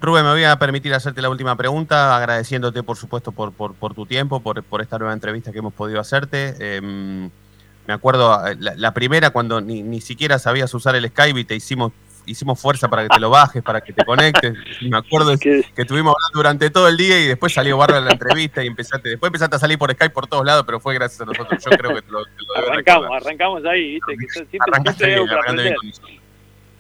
Rubén, 0.01 0.25
me 0.25 0.31
voy 0.31 0.45
a 0.45 0.59
permitir 0.59 0.95
hacerte 0.95 1.21
la 1.21 1.29
última 1.29 1.57
pregunta, 1.57 2.17
agradeciéndote 2.17 2.83
por 2.83 2.97
supuesto 2.97 3.31
por, 3.31 3.53
por, 3.53 3.75
por 3.75 3.93
tu 3.93 4.07
tiempo, 4.07 4.41
por, 4.41 4.63
por, 4.63 4.81
esta 4.81 4.99
nueva 4.99 5.13
entrevista 5.13 5.53
que 5.53 5.59
hemos 5.59 5.75
podido 5.75 6.01
hacerte. 6.01 6.55
Eh, 6.59 6.81
me 6.81 7.93
acuerdo 7.93 8.41
la, 8.59 8.75
la, 8.77 8.95
primera 8.95 9.29
cuando 9.29 9.61
ni, 9.61 9.83
ni 9.83 10.01
siquiera 10.01 10.39
sabías 10.39 10.73
usar 10.73 10.97
el 10.97 11.07
Skype 11.07 11.39
y 11.39 11.45
te 11.45 11.55
hicimos 11.55 11.93
hicimos 12.27 12.61
fuerza 12.61 12.89
para 12.89 13.03
que 13.03 13.09
te 13.09 13.21
lo 13.21 13.31
bajes, 13.31 13.63
para 13.63 13.81
que 13.81 13.93
te 13.93 14.05
conectes. 14.05 14.55
Me 14.83 14.97
acuerdo 14.97 15.37
que, 15.39 15.65
que 15.75 15.83
estuvimos 15.83 16.15
hablando 16.15 16.39
durante 16.39 16.71
todo 16.71 16.89
el 16.89 16.97
día 16.97 17.21
y 17.21 17.27
después 17.29 17.53
salió 17.53 17.77
barra 17.77 18.01
la 18.01 18.13
entrevista 18.13 18.63
y 18.63 18.67
empezaste, 18.67 19.11
después 19.11 19.29
empezaste 19.29 19.57
a 19.57 19.59
salir 19.59 19.79
por 19.79 19.93
Skype 19.93 20.15
por 20.15 20.27
todos 20.27 20.45
lados, 20.45 20.65
pero 20.67 20.81
fue 20.81 20.95
gracias 20.95 21.21
a 21.21 21.25
nosotros. 21.25 21.63
Yo 21.65 21.71
creo 21.77 21.95
que 21.95 22.03
te 22.03 22.11
lo, 22.11 22.25
te 22.25 22.31
lo 22.47 22.57
Arrancamos, 22.57 23.03
recordar. 23.03 23.23
arrancamos 23.23 23.65
ahí, 23.65 23.95
viste, 23.95 24.17
que 24.17 24.27
siempre, 24.29 24.59
Arrancaste 24.73 25.05
siempre 25.05 25.63
bien, 25.63 25.75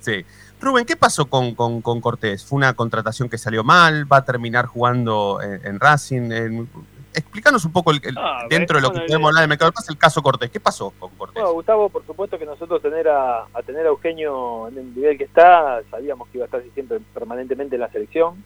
Sí. 0.00 0.24
Rubén, 0.61 0.87
¿qué 0.87 0.96
pasó 0.96 1.26
con, 1.26 1.54
con, 1.54 1.83
con, 1.83 2.00
Cortés? 2.00 2.44
¿Fue 2.44 2.57
una 2.57 2.72
contratación 2.74 3.28
que 3.28 3.37
salió 3.37 3.64
mal? 3.64 4.11
¿Va 4.11 4.18
a 4.18 4.24
terminar 4.24 4.66
jugando 4.66 5.40
en, 5.42 5.66
en 5.66 5.80
Racing? 5.80 6.33
En, 6.33 6.68
explícanos 7.14 7.64
un 7.64 7.72
poco 7.72 7.90
el, 7.90 8.00
el, 8.03 8.16
ah, 8.18 8.46
dentro 8.48 8.77
de 8.77 8.83
lo 8.83 8.92
que 8.92 9.00
podemos 9.00 9.29
hablar 9.29 9.42
del 9.42 9.48
mercado 9.48 9.72
el 9.88 9.98
caso 9.98 10.22
Cortés. 10.22 10.50
¿Qué 10.50 10.61
pasó 10.61 10.92
con 10.98 11.11
Cortés? 11.16 11.35
Bueno, 11.35 11.53
Gustavo, 11.53 11.88
por 11.88 12.05
supuesto 12.05 12.38
que 12.38 12.46
nosotros 12.46 12.83
tener 12.83 13.09
a, 13.09 13.44
a, 13.53 13.62
tener 13.64 13.87
a 13.87 13.90
Eugenio 13.90 14.68
en 14.68 14.79
el 14.79 14.94
nivel 14.94 15.16
que 15.18 15.24
está, 15.24 15.83
sabíamos 15.90 16.29
que 16.29 16.38
iba 16.38 16.44
a 16.44 16.46
estar 16.46 16.62
siempre 16.74 17.00
permanentemente 17.12 17.77
en 17.77 17.81
la 17.81 17.90
selección. 17.90 18.42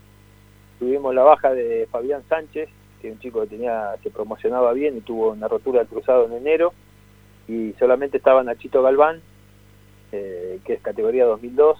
Tuvimos 0.79 1.15
la 1.15 1.23
baja 1.23 1.53
de 1.53 1.89
Fabián 1.91 2.23
Sánchez, 2.29 2.69
que 3.01 3.09
es 3.09 3.15
un 3.15 3.21
chico 3.21 3.41
que 3.41 3.49
tenía 3.49 3.97
se 4.03 4.11
promocionaba 4.11 4.73
bien 4.73 4.97
y 4.97 5.01
tuvo 5.01 5.31
una 5.31 5.49
rotura 5.49 5.81
del 5.81 5.89
cruzado 5.89 6.27
en 6.27 6.35
enero. 6.35 6.73
Y 7.49 7.73
solamente 7.79 8.19
estaba 8.19 8.43
Nachito 8.43 8.83
Galván, 8.83 9.23
eh, 10.13 10.61
que 10.65 10.75
es 10.75 10.83
categoría 10.83 11.25
2002. 11.25 11.79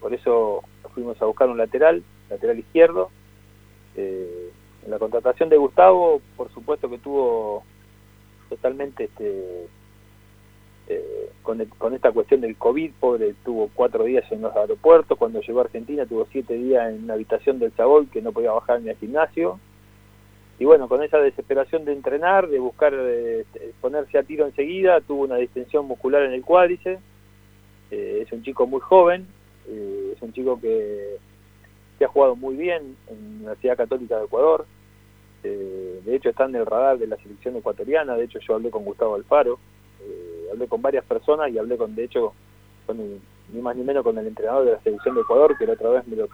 Por 0.00 0.14
eso 0.14 0.62
fuimos 0.94 1.20
a 1.20 1.26
buscar 1.26 1.48
un 1.48 1.58
lateral, 1.58 2.02
lateral 2.30 2.58
izquierdo. 2.58 3.10
Eh, 3.96 4.52
la 4.88 4.98
contratación 4.98 5.48
de 5.48 5.56
Gustavo, 5.56 6.20
por 6.36 6.52
supuesto 6.52 6.90
que 6.90 6.98
tuvo 6.98 7.62
totalmente 8.48 9.04
este 9.04 9.66
eh, 10.88 11.30
con, 11.42 11.60
el, 11.60 11.68
con 11.68 11.94
esta 11.94 12.10
cuestión 12.10 12.40
del 12.40 12.56
COVID, 12.56 12.92
pobre, 12.98 13.34
tuvo 13.44 13.70
cuatro 13.72 14.04
días 14.04 14.30
en 14.32 14.42
los 14.42 14.54
aeropuertos, 14.54 15.16
cuando 15.16 15.40
llegó 15.40 15.60
a 15.60 15.64
Argentina 15.64 16.06
tuvo 16.06 16.26
siete 16.30 16.54
días 16.54 16.92
en 16.92 17.04
una 17.04 17.14
habitación 17.14 17.58
del 17.58 17.74
Chabol 17.76 18.08
que 18.10 18.22
no 18.22 18.32
podía 18.32 18.52
bajar 18.52 18.80
ni 18.80 18.90
al 18.90 18.96
gimnasio, 18.96 19.60
y 20.58 20.64
bueno, 20.64 20.88
con 20.88 21.02
esa 21.02 21.18
desesperación 21.18 21.84
de 21.84 21.92
entrenar, 21.92 22.48
de 22.48 22.58
buscar 22.58 22.92
eh, 22.94 23.44
ponerse 23.80 24.18
a 24.18 24.22
tiro 24.22 24.46
enseguida, 24.46 25.00
tuvo 25.00 25.22
una 25.22 25.36
distensión 25.36 25.86
muscular 25.86 26.22
en 26.22 26.32
el 26.32 26.42
cuádriceps, 26.42 27.00
eh, 27.90 28.20
es 28.22 28.32
un 28.32 28.42
chico 28.42 28.66
muy 28.66 28.80
joven, 28.80 29.26
eh, 29.68 30.12
es 30.14 30.22
un 30.22 30.32
chico 30.32 30.60
que 30.60 31.18
que 32.02 32.06
ha 32.06 32.08
jugado 32.08 32.34
muy 32.34 32.56
bien 32.56 32.96
en 33.06 33.16
la 33.16 33.36
Universidad 33.36 33.76
Católica 33.76 34.18
de 34.18 34.24
Ecuador. 34.24 34.66
Eh, 35.44 36.00
de 36.04 36.16
hecho, 36.16 36.30
está 36.30 36.44
en 36.44 36.56
el 36.56 36.66
radar 36.66 36.98
de 36.98 37.06
la 37.06 37.16
selección 37.16 37.56
ecuatoriana. 37.56 38.16
De 38.16 38.24
hecho, 38.24 38.38
yo 38.40 38.54
hablé 38.54 38.70
con 38.70 38.84
Gustavo 38.84 39.14
Alfaro, 39.14 39.58
eh, 40.00 40.48
hablé 40.52 40.68
con 40.68 40.82
varias 40.82 41.04
personas 41.04 41.50
y 41.50 41.58
hablé 41.58 41.76
con, 41.76 41.94
de 41.94 42.04
hecho, 42.04 42.32
con 42.86 43.00
el, 43.00 43.20
ni 43.52 43.60
más 43.60 43.76
ni 43.76 43.82
menos 43.82 44.04
con 44.04 44.16
el 44.18 44.26
entrenador 44.26 44.64
de 44.64 44.72
la 44.72 44.80
selección 44.82 45.14
de 45.14 45.22
Ecuador, 45.22 45.56
que 45.58 45.66
la 45.66 45.72
otra 45.74 45.90
vez 45.90 46.06
me, 46.06 46.16
lo, 46.16 46.28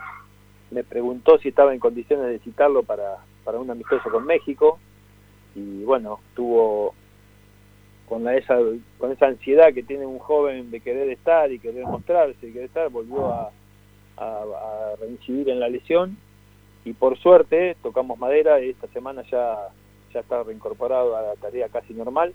preguntó 0.85 1.39
si 1.39 1.49
estaba 1.49 1.73
en 1.73 1.81
condiciones 1.81 2.27
de 2.27 2.39
citarlo 2.41 2.83
para, 2.83 3.17
para 3.45 3.59
un 3.59 3.71
amistoso 3.71 4.11
con 4.11 4.27
México. 4.27 4.79
Y 5.55 5.83
bueno, 5.85 6.21
tuvo 6.35 6.95
con 8.09 8.25
la, 8.25 8.37
esa 8.37 8.59
con 8.99 9.13
esa 9.13 9.27
ansiedad 9.27 9.73
que 9.75 9.83
tiene 9.83 10.07
un 10.07 10.19
joven 10.19 10.71
de 10.71 10.81
querer 10.81 11.11
estar 11.11 11.51
y 11.53 11.59
querer 11.59 11.85
mostrarse 11.85 12.47
y 12.47 12.53
querer 12.53 12.67
estar, 12.67 12.89
volvió 12.91 13.27
a, 13.27 13.51
a 14.17 14.95
reincidir 15.01 15.51
en 15.51 15.61
la 15.61 15.69
lesión 15.69 16.17
y 16.85 16.93
por 16.93 17.19
suerte 17.19 17.77
tocamos 17.83 18.19
madera 18.19 18.61
y 18.61 18.71
esta 18.71 18.87
semana 18.89 19.23
ya, 19.31 19.69
ya 20.13 20.21
está 20.21 20.43
reincorporado 20.43 21.17
a 21.17 21.23
la 21.23 21.35
tarea 21.37 21.69
casi 21.69 21.93
normal. 21.95 22.33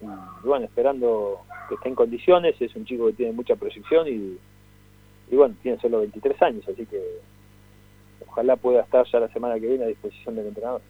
Y, 0.00 0.46
bueno, 0.48 0.64
esperando 0.64 1.42
que 1.68 1.76
esté 1.76 1.88
en 1.88 1.94
condiciones, 1.94 2.60
es 2.60 2.74
un 2.74 2.84
chico 2.84 3.06
que 3.06 3.12
tiene 3.12 3.32
mucha 3.32 3.54
proyección 3.54 4.08
y, 4.08 4.36
y 5.30 5.36
bueno, 5.36 5.54
tiene 5.62 5.78
solo 5.78 6.00
23 6.00 6.42
años, 6.42 6.64
así 6.68 6.84
que 6.86 7.00
ojalá 8.26 8.56
pueda 8.56 8.82
estar 8.82 9.06
ya 9.06 9.20
la 9.20 9.28
semana 9.28 9.54
que 9.60 9.68
viene 9.68 9.84
a 9.84 9.88
disposición 9.88 10.34
del 10.34 10.48
entrenador. 10.48 10.80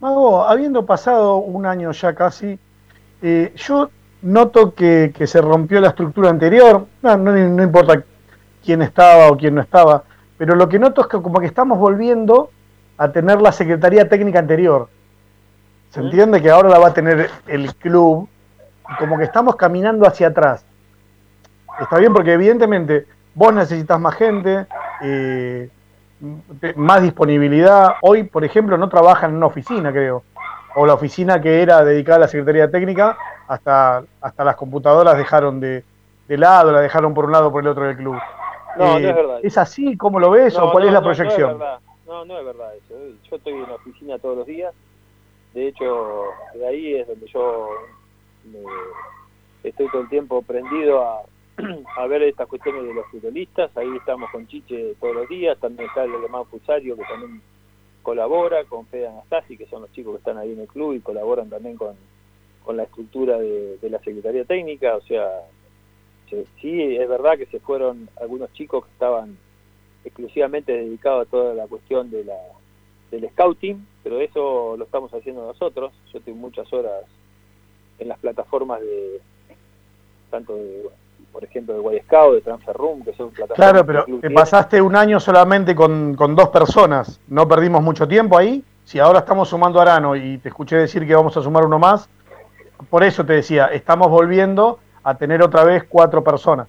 Mago, 0.00 0.44
habiendo 0.44 0.86
pasado 0.86 1.38
un 1.38 1.66
año 1.66 1.90
ya 1.90 2.14
casi, 2.14 2.56
eh, 3.20 3.52
yo 3.56 3.90
noto 4.22 4.72
que, 4.74 5.12
que, 5.16 5.26
se 5.26 5.40
rompió 5.40 5.80
la 5.80 5.88
estructura 5.88 6.30
anterior, 6.30 6.86
no, 7.02 7.16
no, 7.16 7.32
no 7.32 7.62
importa 7.62 8.04
quién 8.64 8.82
estaba 8.82 9.28
o 9.28 9.36
quién 9.36 9.56
no 9.56 9.62
estaba, 9.62 10.04
pero 10.38 10.54
lo 10.54 10.68
que 10.68 10.78
noto 10.78 11.02
es 11.02 11.08
que 11.08 11.20
como 11.20 11.40
que 11.40 11.46
estamos 11.46 11.78
volviendo 11.78 12.50
a 12.96 13.10
tener 13.10 13.40
la 13.40 13.52
Secretaría 13.52 14.08
Técnica 14.08 14.38
anterior. 14.38 14.88
Se 15.90 16.00
entiende 16.00 16.40
que 16.40 16.50
ahora 16.50 16.68
la 16.68 16.78
va 16.78 16.88
a 16.88 16.94
tener 16.94 17.30
el 17.46 17.74
club, 17.74 18.28
y 18.90 18.96
como 18.96 19.18
que 19.18 19.24
estamos 19.24 19.56
caminando 19.56 20.06
hacia 20.06 20.28
atrás. 20.28 20.64
Está 21.80 21.98
bien 21.98 22.12
porque 22.12 22.32
evidentemente 22.32 23.06
vos 23.34 23.54
necesitas 23.54 24.00
más 24.00 24.14
gente, 24.14 24.66
eh, 25.02 25.70
más 26.76 27.02
disponibilidad. 27.02 27.94
Hoy, 28.02 28.24
por 28.24 28.44
ejemplo, 28.44 28.76
no 28.76 28.88
trabajan 28.88 29.30
en 29.30 29.36
una 29.36 29.46
oficina, 29.46 29.92
creo. 29.92 30.22
O 30.74 30.86
la 30.86 30.94
oficina 30.94 31.40
que 31.40 31.62
era 31.62 31.84
dedicada 31.84 32.16
a 32.16 32.20
la 32.20 32.28
Secretaría 32.28 32.70
Técnica, 32.70 33.16
hasta, 33.46 34.02
hasta 34.20 34.44
las 34.44 34.56
computadoras 34.56 35.16
dejaron 35.16 35.60
de, 35.60 35.84
lado, 36.28 36.72
la 36.72 36.80
dejaron 36.80 37.14
por 37.14 37.24
un 37.24 37.32
lado 37.32 37.50
por 37.50 37.62
el 37.62 37.68
otro 37.68 37.84
del 37.84 37.96
club. 37.96 38.16
No, 38.78 38.98
no 38.98 39.08
es 39.08 39.14
verdad. 39.14 39.40
¿Es 39.42 39.58
así? 39.58 39.96
¿Cómo 39.96 40.20
lo 40.20 40.30
ves? 40.30 40.56
¿O 40.56 40.70
cuál 40.70 40.86
es 40.86 40.92
la 40.92 41.02
proyección? 41.02 41.58
No, 42.06 42.24
no 42.24 42.38
es 42.38 42.44
verdad 42.44 42.74
eso. 42.76 42.94
Yo 43.30 43.36
estoy 43.36 43.52
en 43.52 43.62
la 43.62 43.74
oficina 43.74 44.18
todos 44.18 44.38
los 44.38 44.46
días. 44.46 44.74
De 45.52 45.68
hecho, 45.68 46.24
de 46.54 46.66
ahí 46.66 46.94
es 46.94 47.06
donde 47.06 47.26
yo 47.26 47.68
estoy 49.62 49.88
todo 49.88 50.02
el 50.02 50.08
tiempo 50.08 50.40
prendido 50.42 51.02
a, 51.02 51.22
a 51.96 52.06
ver 52.06 52.22
estas 52.22 52.48
cuestiones 52.48 52.84
de 52.84 52.94
los 52.94 53.06
futbolistas. 53.06 53.76
Ahí 53.76 53.88
estamos 53.96 54.30
con 54.30 54.46
Chiche 54.46 54.94
todos 55.00 55.14
los 55.14 55.28
días. 55.28 55.58
También 55.58 55.88
está 55.88 56.04
el 56.04 56.14
alemán 56.14 56.46
Fusario, 56.46 56.96
que 56.96 57.02
también 57.02 57.42
colabora, 58.02 58.64
con 58.64 58.86
Fede 58.86 59.08
Anastasi, 59.08 59.56
que 59.58 59.66
son 59.66 59.82
los 59.82 59.92
chicos 59.92 60.12
que 60.14 60.18
están 60.18 60.38
ahí 60.38 60.52
en 60.52 60.60
el 60.60 60.68
club 60.68 60.94
y 60.94 61.00
colaboran 61.00 61.50
también 61.50 61.76
con, 61.76 61.94
con 62.64 62.76
la 62.76 62.84
estructura 62.84 63.38
de, 63.38 63.76
de 63.78 63.90
la 63.90 63.98
Secretaría 63.98 64.44
Técnica. 64.44 64.96
O 64.96 65.02
sea, 65.02 65.28
sí, 66.60 66.96
es 66.96 67.08
verdad 67.08 67.36
que 67.36 67.46
se 67.46 67.60
fueron 67.60 68.08
algunos 68.20 68.52
chicos 68.52 68.84
que 68.84 68.92
estaban 68.92 69.36
exclusivamente 70.04 70.72
dedicado 70.72 71.20
a 71.20 71.24
toda 71.26 71.54
la 71.54 71.66
cuestión 71.66 72.10
de 72.10 72.24
la, 72.24 72.36
del 73.10 73.28
scouting, 73.30 73.86
pero 74.02 74.20
eso 74.20 74.76
lo 74.76 74.84
estamos 74.84 75.12
haciendo 75.12 75.46
nosotros. 75.46 75.92
Yo 76.12 76.20
tengo 76.20 76.38
muchas 76.38 76.72
horas 76.72 77.04
en 77.98 78.08
las 78.08 78.18
plataformas 78.18 78.80
de 78.80 79.20
tanto 80.30 80.54
de, 80.54 80.88
por 81.32 81.42
ejemplo, 81.42 81.74
de 81.74 81.80
Way 81.80 82.00
Scout, 82.00 82.34
de 82.34 82.40
Transfer 82.42 82.76
Room, 82.76 83.02
que 83.02 83.12
son 83.14 83.30
plataformas. 83.30 83.56
Claro, 83.56 83.86
pero 83.86 84.20
te 84.20 84.30
pasaste 84.30 84.80
un 84.80 84.94
año 84.94 85.20
solamente 85.20 85.74
con, 85.74 86.14
con, 86.14 86.34
dos 86.36 86.48
personas, 86.50 87.20
no 87.28 87.48
perdimos 87.48 87.82
mucho 87.82 88.06
tiempo 88.06 88.36
ahí. 88.36 88.62
Si 88.84 88.98
ahora 88.98 89.20
estamos 89.20 89.48
sumando 89.48 89.78
a 89.78 89.82
Arano 89.82 90.16
y 90.16 90.38
te 90.38 90.48
escuché 90.48 90.76
decir 90.76 91.06
que 91.06 91.14
vamos 91.14 91.36
a 91.36 91.42
sumar 91.42 91.64
uno 91.64 91.78
más, 91.78 92.08
por 92.90 93.04
eso 93.04 93.24
te 93.24 93.34
decía, 93.34 93.66
estamos 93.66 94.08
volviendo 94.08 94.78
a 95.08 95.14
tener 95.16 95.42
otra 95.42 95.64
vez 95.64 95.84
cuatro 95.88 96.22
personas. 96.22 96.68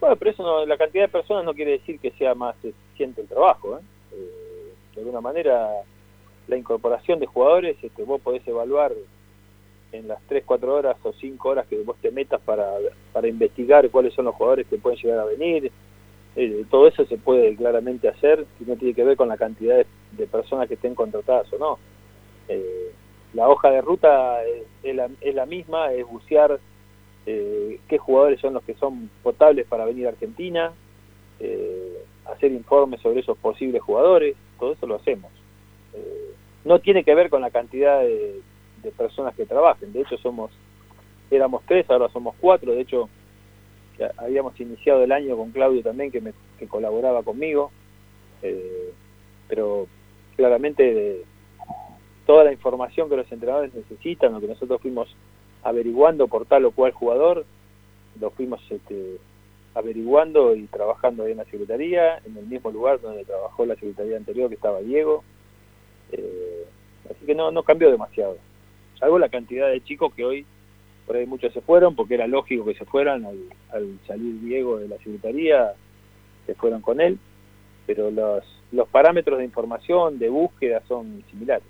Bueno, 0.00 0.16
pero 0.16 0.30
eso 0.32 0.42
no, 0.42 0.66
la 0.66 0.76
cantidad 0.76 1.04
de 1.04 1.08
personas 1.08 1.44
no 1.44 1.54
quiere 1.54 1.72
decir 1.72 2.00
que 2.00 2.10
sea 2.12 2.34
más 2.34 2.56
eficiente 2.64 3.20
el 3.20 3.28
trabajo. 3.28 3.76
¿eh? 3.76 3.80
Eh, 4.12 4.72
de 4.94 5.00
alguna 5.00 5.20
manera, 5.20 5.68
la 6.48 6.56
incorporación 6.56 7.20
de 7.20 7.26
jugadores, 7.26 7.76
este, 7.80 8.02
vos 8.02 8.20
podés 8.20 8.46
evaluar 8.48 8.92
en 9.92 10.08
las 10.08 10.20
3, 10.26 10.42
4 10.44 10.74
horas 10.74 10.96
o 11.04 11.12
5 11.12 11.48
horas 11.48 11.68
que 11.68 11.80
vos 11.84 11.96
te 12.02 12.10
metas 12.10 12.40
para, 12.40 12.66
para 13.12 13.28
investigar 13.28 13.88
cuáles 13.90 14.12
son 14.14 14.24
los 14.24 14.34
jugadores 14.34 14.66
que 14.66 14.78
pueden 14.78 14.98
llegar 14.98 15.20
a 15.20 15.24
venir. 15.24 15.70
Eh, 16.34 16.64
todo 16.68 16.88
eso 16.88 17.06
se 17.06 17.16
puede 17.16 17.54
claramente 17.54 18.08
hacer 18.08 18.44
y 18.58 18.64
no 18.64 18.74
tiene 18.74 18.92
que 18.92 19.04
ver 19.04 19.16
con 19.16 19.28
la 19.28 19.36
cantidad 19.36 19.86
de, 20.10 20.26
personas 20.26 20.66
que 20.66 20.74
estén 20.74 20.96
contratadas 20.96 21.50
o 21.52 21.58
no. 21.58 21.78
la 23.34 23.48
hoja 23.48 23.70
de 23.70 23.82
ruta 23.82 24.42
es, 24.82 24.94
la, 24.96 25.08
es 25.20 25.34
la 25.34 25.46
misma, 25.46 25.92
es 25.92 26.04
bucear 26.06 26.58
eh, 27.26 27.80
qué 27.88 27.98
jugadores 27.98 28.40
son 28.40 28.54
los 28.54 28.62
que 28.62 28.74
son 28.74 29.10
potables 29.24 29.66
para 29.66 29.84
venir 29.84 30.06
a 30.06 30.10
Argentina, 30.10 30.72
eh, 31.40 32.04
hacer 32.24 32.52
informes 32.52 33.00
sobre 33.00 33.20
esos 33.20 33.36
posibles 33.38 33.82
jugadores, 33.82 34.36
todo 34.60 34.72
eso 34.72 34.86
lo 34.86 34.94
hacemos. 34.94 35.32
Eh, 35.92 36.30
no 36.64 36.78
tiene 36.78 37.02
que 37.02 37.16
ver 37.16 37.28
con 37.28 37.42
la 37.42 37.50
cantidad 37.50 38.00
de, 38.00 38.40
personas 38.96 39.34
que 39.34 39.46
trabajen, 39.46 39.92
de 39.92 40.02
hecho 40.02 40.16
somos, 40.18 40.52
éramos 41.28 41.64
tres, 41.66 41.90
ahora 41.90 42.08
somos 42.10 42.36
cuatro, 42.40 42.72
de 42.72 42.82
hecho 42.82 43.08
habíamos 44.16 44.60
iniciado 44.60 45.02
el 45.02 45.10
año 45.10 45.36
con 45.36 45.50
Claudio 45.50 45.82
también 45.82 46.12
que, 46.12 46.20
me, 46.20 46.32
que 46.56 46.68
colaboraba 46.68 47.24
conmigo, 47.24 47.72
pero 49.48 49.88
claramente 50.36 51.24
toda 52.26 52.44
la 52.44 52.52
información 52.52 53.08
que 53.08 53.16
los 53.16 53.32
entrenadores 53.32 53.74
necesitan, 53.74 54.34
lo 54.34 54.40
que 54.40 54.46
nosotros 54.46 54.80
fuimos 54.80 55.08
averiguando 55.66 56.28
por 56.28 56.46
tal 56.46 56.64
o 56.64 56.70
cual 56.70 56.92
jugador, 56.92 57.44
lo 58.20 58.30
fuimos 58.30 58.60
este, 58.70 59.18
averiguando 59.74 60.54
y 60.54 60.66
trabajando 60.68 61.24
ahí 61.24 61.32
en 61.32 61.38
la 61.38 61.44
Secretaría, 61.44 62.18
en 62.18 62.36
el 62.36 62.46
mismo 62.46 62.70
lugar 62.70 63.00
donde 63.00 63.24
trabajó 63.24 63.66
la 63.66 63.74
Secretaría 63.74 64.16
anterior, 64.16 64.48
que 64.48 64.54
estaba 64.54 64.80
Diego. 64.80 65.24
Eh, 66.12 66.64
así 67.10 67.26
que 67.26 67.34
no, 67.34 67.62
cambió 67.64 67.90
demasiado. 67.90 68.38
Salvo 69.00 69.18
la 69.18 69.28
cantidad 69.28 69.68
de 69.68 69.82
chicos 69.82 70.14
que 70.14 70.24
hoy, 70.24 70.46
por 71.04 71.16
ahí 71.16 71.26
muchos 71.26 71.52
se 71.52 71.60
fueron, 71.60 71.96
porque 71.96 72.14
era 72.14 72.28
lógico 72.28 72.64
que 72.64 72.74
se 72.74 72.84
fueran 72.84 73.24
al, 73.24 73.38
al 73.72 73.98
salir 74.06 74.40
Diego 74.40 74.78
de 74.78 74.86
la 74.86 74.98
Secretaría, 74.98 75.74
se 76.46 76.54
fueron 76.54 76.80
con 76.80 77.00
él, 77.00 77.18
pero 77.86 78.12
los, 78.12 78.44
los 78.70 78.88
parámetros 78.88 79.38
de 79.38 79.44
información, 79.44 80.20
de 80.20 80.28
búsqueda 80.28 80.80
son 80.86 81.24
similares. 81.28 81.66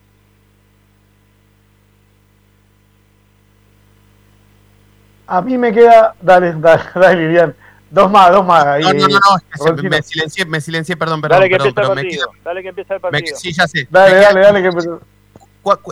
A 5.26 5.42
mí 5.42 5.58
me 5.58 5.72
queda. 5.72 6.14
Dale, 6.20 6.52
dale, 6.58 6.82
dale, 6.94 7.26
Vivian. 7.26 7.54
Dos 7.90 8.10
más, 8.10 8.32
dos 8.32 8.44
más. 8.44 8.80
no, 8.80 8.92
no, 8.92 9.06
no, 9.08 9.76
no 9.76 9.82
me, 9.88 10.02
silencié, 10.02 10.44
me 10.44 10.60
silencié, 10.60 10.96
perdón, 10.96 11.20
perdón. 11.20 11.38
Dale 11.38 11.50
que 11.50 11.72
perdón, 11.72 11.98
empieza 11.98 12.24
el 12.24 12.26
partido. 12.26 12.44
Dale 12.44 12.62
que 12.62 12.68
empieza 12.68 12.94
el 12.94 13.00
partido. 13.00 13.36
sí, 13.36 13.52
ya 13.52 13.66
sé. 13.66 13.86
Dale, 13.90 14.16
dale, 14.16 14.40
dale, 14.40 14.62
que 14.62 14.70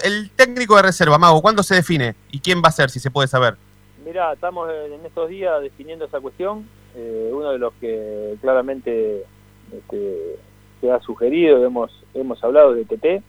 El 0.03 0.31
técnico 0.31 0.77
de 0.77 0.83
reserva, 0.83 1.18
Mago, 1.18 1.40
¿cuándo 1.40 1.62
se 1.62 1.77
define? 1.77 2.14
¿Y 2.31 2.40
quién 2.40 2.62
va 2.62 2.68
a 2.68 2.73
ser, 2.73 2.90
si 2.90 2.99
se 2.99 3.11
puede 3.11 3.29
saber? 3.29 3.57
Mira, 4.05 4.33
estamos 4.33 4.68
en 4.70 5.07
estos 5.07 5.29
días 5.29 5.62
definiendo 5.62 6.05
esa 6.05 6.20
cuestión. 6.20 6.68
Eh, 6.97 7.31
uno 7.33 7.51
de 7.51 7.59
los 7.59 7.73
que 7.81 8.37
claramente 8.40 9.25
este, 9.73 10.37
se 10.81 10.92
ha 10.92 11.01
sugerido, 11.01 11.64
hemos, 11.64 11.90
hemos 12.12 12.42
hablado 12.44 12.75
de 12.75 12.85
TT, 12.85 13.23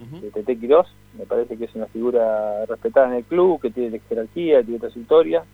de 0.00 0.30
TT 0.30 0.58
Quirós, 0.58 0.86
me 1.18 1.26
parece 1.26 1.58
que 1.58 1.66
es 1.66 1.74
una 1.74 1.86
figura 1.86 2.64
respetada 2.64 3.08
en 3.08 3.14
el 3.16 3.24
club, 3.24 3.60
que 3.60 3.70
tiene 3.70 4.00
jerarquía, 4.08 4.62
tiene 4.62 4.80
trayectoria, 4.80 5.44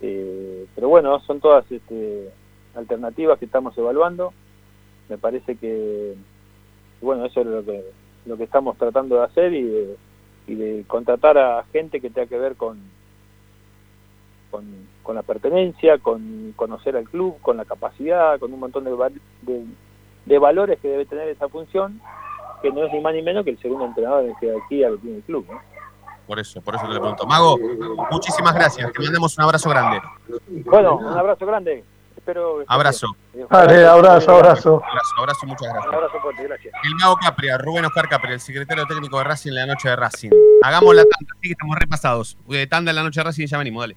eh, 0.00 0.66
pero 0.74 0.88
bueno, 0.88 1.20
son 1.20 1.40
todas 1.40 1.70
este, 1.70 2.30
alternativas 2.74 3.38
que 3.38 3.44
estamos 3.44 3.76
evaluando, 3.76 4.32
me 5.10 5.18
parece 5.18 5.56
que, 5.56 6.14
bueno, 7.02 7.26
eso 7.26 7.42
es 7.42 7.46
lo 7.46 7.62
que, 7.62 7.84
lo 8.24 8.38
que 8.38 8.44
estamos 8.44 8.78
tratando 8.78 9.16
de 9.16 9.24
hacer 9.24 9.52
y 9.52 9.62
de, 9.62 9.96
y 10.46 10.54
de 10.54 10.84
contratar 10.86 11.36
a 11.36 11.64
gente 11.70 12.00
que 12.00 12.08
tenga 12.08 12.26
que 12.26 12.38
ver 12.38 12.56
con, 12.56 12.78
con, 15.02 15.14
la 15.14 15.22
pertenencia, 15.22 15.98
con 15.98 16.54
conocer 16.56 16.96
al 16.96 17.04
club, 17.04 17.38
con 17.42 17.58
la 17.58 17.66
capacidad, 17.66 18.38
con 18.38 18.50
un 18.52 18.60
montón 18.60 18.84
de, 18.84 19.64
de 20.24 20.38
valores 20.38 20.80
que 20.80 20.88
debe 20.88 21.04
tener 21.04 21.28
esa 21.28 21.50
función 21.50 22.00
que 22.64 22.72
no 22.72 22.86
es 22.86 22.92
ni 22.92 23.00
más 23.00 23.12
ni 23.12 23.22
menos 23.22 23.44
que 23.44 23.50
el 23.50 23.58
segundo 23.60 23.84
entrenador 23.84 24.24
de 24.24 24.34
jerarquía 24.36 24.88
que 24.90 24.96
tiene 24.96 25.16
el 25.18 25.22
club. 25.22 25.46
Por 26.26 26.38
eso, 26.38 26.62
por 26.62 26.74
eso 26.74 26.86
te 26.86 26.94
le 26.94 27.00
pregunto. 27.00 27.26
Mago, 27.26 27.58
muchísimas 28.10 28.54
gracias. 28.54 28.90
Te 28.90 29.02
mandamos 29.02 29.36
un 29.36 29.44
abrazo 29.44 29.68
grande. 29.68 30.00
Bueno, 30.64 30.96
un 30.96 31.06
abrazo 31.06 31.44
grande. 31.44 31.84
Espero. 32.16 32.64
Abrazo. 32.66 33.08
Vale, 33.50 33.84
abrazo, 33.84 34.30
abrazo. 34.34 34.82
Abrazo, 34.82 35.14
abrazo, 35.18 35.46
muchas 35.46 35.68
gracias. 35.68 35.88
Un 35.88 35.94
abrazo 35.94 36.20
fuerte, 36.20 36.42
gracias. 36.44 36.74
El 36.82 36.94
Mago 36.94 37.16
Capria, 37.20 37.58
Rubén 37.58 37.84
Oscar 37.84 38.08
Capria, 38.08 38.32
el 38.32 38.40
secretario 38.40 38.86
técnico 38.86 39.18
de 39.18 39.24
Racing 39.24 39.50
en 39.50 39.56
la 39.56 39.66
noche 39.66 39.90
de 39.90 39.96
Racing. 39.96 40.30
Hagamos 40.62 40.94
la 40.94 41.02
tanda, 41.02 41.32
así 41.36 41.48
que 41.48 41.52
estamos 41.52 41.76
repasados. 41.78 42.38
Eh, 42.48 42.66
tanda 42.66 42.92
en 42.92 42.96
la 42.96 43.02
noche 43.02 43.20
de 43.20 43.24
Racing 43.24 43.42
y 43.42 43.46
ya 43.46 43.58
venimos, 43.58 43.82
dale. 43.82 43.96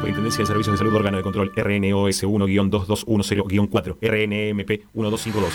Superintendencia 0.00 0.40
de 0.40 0.46
Servicios 0.46 0.72
de 0.72 0.78
Salud 0.78 0.94
Órgano 0.94 1.18
de 1.18 1.22
Control 1.22 1.52
RNOS 1.54 2.24
1-2210-4 2.24 3.98
RNMP 4.00 4.70
1252. 4.94 5.52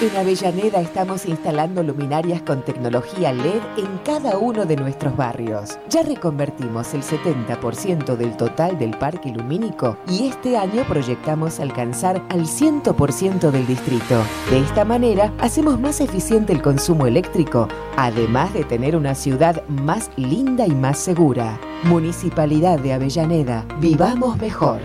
En 0.00 0.16
Avellaneda 0.16 0.80
estamos 0.80 1.26
instalando 1.26 1.82
luminarias 1.82 2.40
con 2.40 2.64
tecnología 2.64 3.30
LED 3.34 3.60
en 3.76 3.98
cada 4.06 4.38
uno 4.38 4.64
de 4.64 4.76
nuestros 4.76 5.14
barrios. 5.14 5.78
Ya 5.90 6.02
reconvertimos 6.02 6.94
el 6.94 7.02
70% 7.02 8.16
del 8.16 8.34
total 8.38 8.78
del 8.78 8.96
parque 8.96 9.32
lumínico 9.32 9.98
y 10.08 10.28
este 10.28 10.56
año 10.56 10.84
proyectamos 10.88 11.60
alcanzar 11.60 12.22
al 12.30 12.46
100% 12.46 13.50
del 13.50 13.66
distrito. 13.66 14.24
De 14.50 14.60
esta 14.60 14.86
manera 14.86 15.30
hacemos 15.40 15.78
más 15.78 16.00
eficiente 16.00 16.54
el 16.54 16.62
consumo 16.62 17.06
eléctrico, 17.06 17.68
además 17.96 18.54
de 18.54 18.64
tener 18.64 18.96
una 18.96 19.14
ciudad 19.14 19.62
más 19.68 20.10
linda 20.16 20.66
y 20.66 20.72
más 20.72 20.98
segura. 20.98 21.60
Municipalidad 21.84 22.80
de 22.80 22.92
Avellaneda, 22.92 23.64
vivamos 23.80 24.36
mejor. 24.38 24.80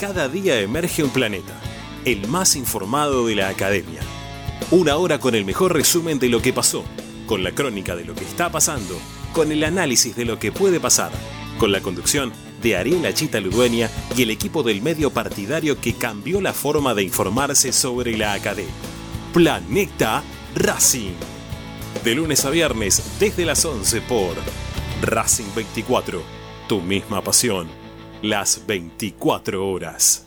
Cada 0.00 0.28
día 0.28 0.60
emerge 0.60 1.04
un 1.04 1.10
planeta, 1.10 1.54
el 2.04 2.26
más 2.26 2.56
informado 2.56 3.24
de 3.28 3.36
la 3.36 3.48
academia. 3.48 4.00
Una 4.72 4.96
hora 4.96 5.20
con 5.20 5.36
el 5.36 5.44
mejor 5.44 5.74
resumen 5.74 6.18
de 6.18 6.28
lo 6.28 6.42
que 6.42 6.52
pasó, 6.52 6.84
con 7.26 7.44
la 7.44 7.52
crónica 7.52 7.94
de 7.94 8.04
lo 8.04 8.16
que 8.16 8.24
está 8.24 8.50
pasando, 8.50 8.98
con 9.32 9.52
el 9.52 9.62
análisis 9.62 10.16
de 10.16 10.24
lo 10.24 10.40
que 10.40 10.50
puede 10.50 10.80
pasar, 10.80 11.12
con 11.58 11.70
la 11.70 11.80
conducción 11.80 12.32
de 12.62 12.76
Ariel 12.76 13.14
Chita 13.14 13.38
Ludueña 13.38 13.88
y 14.16 14.22
el 14.22 14.30
equipo 14.30 14.64
del 14.64 14.82
medio 14.82 15.10
partidario 15.10 15.80
que 15.80 15.94
cambió 15.94 16.40
la 16.40 16.52
forma 16.52 16.94
de 16.94 17.04
informarse 17.04 17.72
sobre 17.72 18.18
la 18.18 18.32
academia. 18.32 18.74
Planeta 19.32 20.24
Racing. 20.54 21.14
De 22.04 22.14
lunes 22.14 22.44
a 22.44 22.50
viernes 22.50 23.18
desde 23.20 23.44
las 23.44 23.64
11 23.64 24.00
por 24.02 24.34
Racing 25.02 25.54
24. 25.54 26.22
Tu 26.68 26.80
misma 26.80 27.22
pasión. 27.22 27.68
Las 28.22 28.66
24 28.66 29.68
horas. 29.68 30.26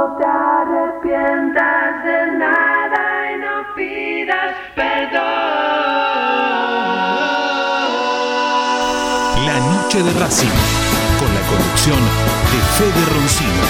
noche 9.91 10.03
de 10.03 10.13
Racing, 10.21 10.47
con 11.19 11.27
la 11.35 11.41
conducción 11.41 11.99
de 11.99 12.59
Fede 12.77 13.05
Roncino. 13.13 13.63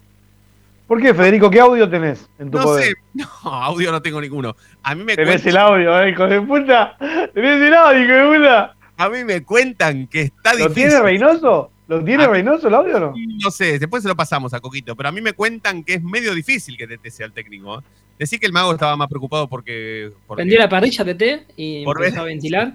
¿Por 0.87 1.03
qué, 1.03 1.12
Federico? 1.12 1.51
¿Qué 1.51 1.61
audio 1.61 1.89
tenés 1.89 2.29
en 2.39 2.51
tu 2.51 2.57
No 2.59 2.64
poder? 2.64 2.85
sé, 2.87 2.95
no, 3.14 3.27
audio 3.45 3.93
no 3.93 4.01
tengo 4.01 4.21
ninguno. 4.21 4.57
A 4.83 4.95
mí 4.95 5.05
me 5.05 5.14
Tenés 5.16 5.43
cuentan, 5.43 5.49
el 5.51 5.57
audio, 5.59 6.03
eh, 6.03 6.11
hijo 6.11 6.27
de 6.27 6.41
puta. 6.41 6.97
Tenés 7.35 7.61
el 7.62 7.75
audio, 7.75 8.03
hijo 8.05 8.12
de 8.33 8.39
puta. 8.39 8.75
a 8.97 9.09
mí 9.11 9.25
me 9.25 9.43
cuentan 9.45 10.07
que 10.07 10.23
está 10.23 10.53
¿Lo 10.55 10.69
difícil. 10.69 10.75
tiene 10.89 11.03
Reynoso? 11.03 11.71
¿Lo 11.89 12.03
tiene. 12.05 12.27
Reynoso 12.27 12.69
el 12.69 12.75
audio 12.75 12.97
o 12.97 13.01
no? 13.01 13.14
No 13.43 13.51
sé, 13.51 13.79
después 13.79 14.03
se 14.03 14.09
lo 14.09 14.16
pasamos 14.16 14.53
a 14.55 14.61
Coquito, 14.61 14.97
pero 14.97 15.11
a 15.11 15.12
mí 15.12 15.21
me 15.21 15.35
cuentan 15.35 15.85
que 15.85 15.95
es 15.95 16.03
medio 16.03 16.35
difícil 16.35 16.77
que 16.79 16.87
Tete 16.87 17.11
sea 17.11 17.27
el 17.27 17.33
técnico. 17.33 17.79
¿eh? 17.79 17.83
Decir 18.19 18.41
que 18.41 18.47
el 18.47 18.53
mago 18.53 18.73
estaba 18.73 18.97
más 18.97 19.09
preocupado 19.09 19.47
porque. 19.47 20.11
porque- 20.27 20.41
Prendió 20.41 20.59
la 20.59 20.69
parrilla 20.71 21.05
TT 21.05 21.47
y 21.57 21.85
Por 21.85 22.03
empezó 22.03 22.23
a 22.23 22.25
ventilar. 22.25 22.73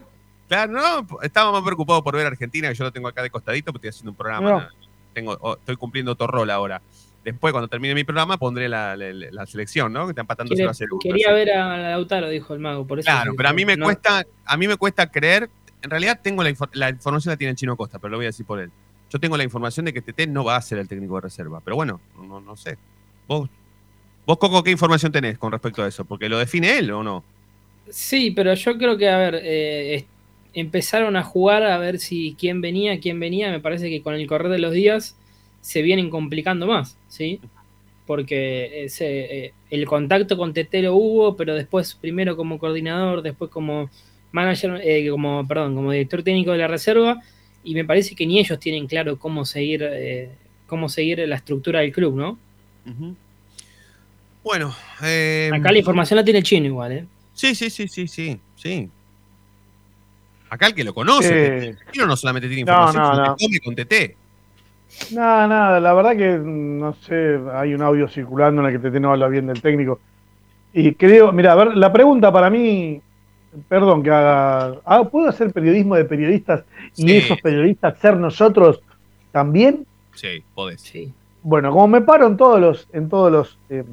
Claro, 0.54 0.72
no, 0.72 1.22
estaba 1.22 1.52
más 1.52 1.64
preocupado 1.64 2.04
por 2.04 2.16
ver 2.16 2.26
a 2.26 2.30
Argentina, 2.30 2.70
que 2.70 2.76
yo 2.76 2.84
lo 2.84 2.92
tengo 2.92 3.08
acá 3.08 3.24
de 3.24 3.30
costadito, 3.30 3.72
porque 3.72 3.88
estoy 3.88 3.98
haciendo 3.98 4.12
un 4.12 4.18
programa. 4.18 4.70
Tengo, 5.14 5.38
oh, 5.42 5.54
estoy 5.56 5.76
cumpliendo 5.78 6.12
otro 6.12 6.28
rol 6.28 6.50
ahora. 6.52 6.82
Después, 7.24 7.52
cuando 7.54 7.68
termine 7.68 7.96
mi 7.96 8.04
programa, 8.04 8.38
pondré 8.38 8.68
la, 8.70 8.96
la- 8.98 9.14
la 9.14 9.46
selección, 9.46 9.92
¿no? 9.94 10.06
Que 10.06 10.12
está 10.12 10.22
empatando 10.22 10.50
Quiere- 10.54 10.64
0 10.64 10.72
a 10.72 10.74
0. 10.74 10.98
quería 11.02 11.32
ver 11.32 11.52
a 11.52 11.78
Lautaro, 11.92 12.30
dijo 12.30 12.54
el 12.54 12.60
mago. 12.60 12.86
Por 12.86 13.00
eso 13.00 13.06
Claro, 13.08 13.34
pero 13.38 13.50
a 13.50 13.54
mí 13.54 13.66
me 13.66 13.78
no- 13.78 13.86
cuesta, 13.86 14.26
a 14.46 14.58
mí 14.58 14.68
me 14.68 14.76
cuesta 14.78 15.10
creer. 15.10 15.50
En 15.82 15.90
realidad 15.90 16.20
tengo 16.22 16.44
la, 16.44 16.50
infor- 16.52 16.70
la 16.74 16.90
información 16.90 17.32
la 17.32 17.38
tiene 17.38 17.52
el 17.52 17.56
Chino 17.58 17.76
Costa, 17.78 17.98
pero 18.00 18.12
lo 18.12 18.18
voy 18.18 18.26
a 18.26 18.30
decir 18.30 18.46
por 18.46 18.60
él. 18.60 18.72
Yo 19.10 19.20
tengo 19.20 19.38
la 19.38 19.44
información 19.44 19.86
de 19.86 19.94
que 19.94 20.02
Tete 20.02 20.28
no 20.28 20.44
va 20.44 20.56
a 20.58 20.62
ser 20.62 20.80
el 20.80 20.88
técnico 20.88 21.16
de 21.16 21.22
reserva. 21.22 21.62
Pero 21.64 21.76
bueno, 21.78 22.00
no, 22.18 22.42
no 22.42 22.56
sé. 22.58 22.78
Vos, 23.28 23.50
vos, 24.26 24.38
Coco, 24.38 24.64
¿qué 24.64 24.72
información 24.72 25.12
tenés 25.12 25.38
con 25.38 25.52
respecto 25.52 25.84
a 25.84 25.88
eso? 25.88 26.04
Porque 26.06 26.28
lo 26.30 26.38
define 26.38 26.78
él 26.78 26.92
o 26.92 27.04
no. 27.04 27.24
Sí, 27.90 28.32
pero 28.32 28.54
yo 28.54 28.78
creo 28.78 28.98
que, 28.98 29.10
a 29.10 29.18
ver, 29.18 29.40
eh, 29.44 30.06
empezaron 30.54 31.16
a 31.16 31.24
jugar 31.24 31.64
a 31.64 31.78
ver 31.78 32.00
si 32.00 32.36
quién 32.40 32.62
venía, 32.62 33.00
quién 33.00 33.20
venía. 33.20 33.52
Me 33.52 33.60
parece 33.60 33.90
que 33.90 34.02
con 34.02 34.14
el 34.14 34.28
correr 34.28 34.52
de 34.52 34.60
los 34.60 34.74
días 34.74 35.18
se 35.62 35.82
vienen 35.82 36.10
complicando 36.10 36.68
más, 36.68 36.98
¿sí? 37.08 37.40
Porque 38.06 38.84
ese, 38.86 39.46
eh, 39.46 39.54
el 39.70 39.86
contacto 39.86 40.38
con 40.38 40.54
Tetero 40.54 40.96
hubo, 40.96 41.36
pero 41.36 41.56
después, 41.56 41.96
primero 41.96 42.36
como 42.36 42.60
coordinador, 42.60 43.22
después 43.22 43.50
como 43.50 43.90
manager, 44.32 44.82
eh, 44.84 45.10
como, 45.10 45.48
perdón, 45.48 45.76
como 45.76 45.92
director 45.92 46.22
técnico 46.22 46.52
de 46.52 46.58
la 46.58 46.68
reserva, 46.68 47.22
y 47.64 47.74
me 47.76 47.86
parece 47.86 48.16
que 48.16 48.26
ni 48.26 48.40
ellos 48.40 48.60
tienen 48.60 48.88
claro 48.88 49.18
cómo 49.18 49.46
seguir, 49.46 49.88
eh, 49.90 50.30
cómo 50.68 50.90
seguir 50.90 51.20
la 51.20 51.36
estructura 51.36 51.80
del 51.80 51.94
club, 51.94 52.16
¿no? 52.16 52.38
Ujú. 52.86 53.16
Bueno, 54.44 54.76
eh, 55.02 55.50
Acá 55.54 55.72
la 55.72 55.78
información 55.78 56.18
la 56.18 56.24
tiene 56.26 56.40
el 56.40 56.46
chino 56.46 56.66
igual, 56.66 56.92
¿eh? 56.92 57.06
Sí, 57.34 57.56
sí, 57.56 57.70
sí, 57.70 57.88
sí, 57.88 58.08
sí, 58.08 58.40
sí. 58.58 58.90
Acá 60.54 60.68
el 60.68 60.76
que 60.76 60.84
lo 60.84 60.94
conoce, 60.94 61.68
Eh, 61.70 61.76
el 61.94 62.08
no 62.08 62.16
solamente 62.16 62.48
tiene 62.48 62.64
no, 62.64 62.72
información, 62.72 63.04
no, 63.04 63.12
sino 63.16 63.26
no. 63.28 63.36
que 63.36 63.46
come 63.46 63.60
con 63.60 63.76
TT. 63.76 64.16
Nada, 65.16 65.48
nada, 65.48 65.80
la 65.80 65.94
verdad 65.94 66.16
que 66.16 66.38
mm, 66.38 66.80
no 66.80 66.94
sé, 66.94 67.40
hay 67.54 67.74
un 67.74 67.82
audio 67.82 68.08
circulando 68.08 68.62
en 68.62 68.68
el 68.74 68.80
que 68.80 68.90
TT 68.90 69.00
no 69.00 69.12
habla 69.12 69.28
bien 69.28 69.48
del 69.48 69.62
técnico. 69.62 70.00
Y 70.72 70.94
creo, 70.94 71.32
mira, 71.32 71.54
a 71.54 71.56
ver, 71.56 71.76
la 71.76 71.92
pregunta 71.92 72.32
para 72.32 72.50
mí, 72.52 73.02
perdón 73.68 74.04
que 74.04 74.12
haga, 74.12 74.76
ah, 74.86 75.04
¿puedo 75.04 75.28
hacer 75.30 75.52
periodismo 75.52 75.96
de 75.96 76.06
periodistas 76.06 76.64
y 76.96 77.08
Sí. 77.08 77.18
esos 77.18 77.42
periodistas 77.42 77.98
ser 78.00 78.18
nosotros 78.18 78.82
también? 79.32 79.86
Sí, 80.14 80.44
podés. 80.54 80.82
Sí. 80.82 81.12
Bueno, 81.42 81.72
como 81.72 81.88
me 81.88 82.02
paro 82.02 82.28
en 82.28 82.38
todos 82.38 82.60
los, 82.62 82.88
en 82.94 83.10
todos 83.10 83.32
los 83.32 83.58
eh, 83.70 83.84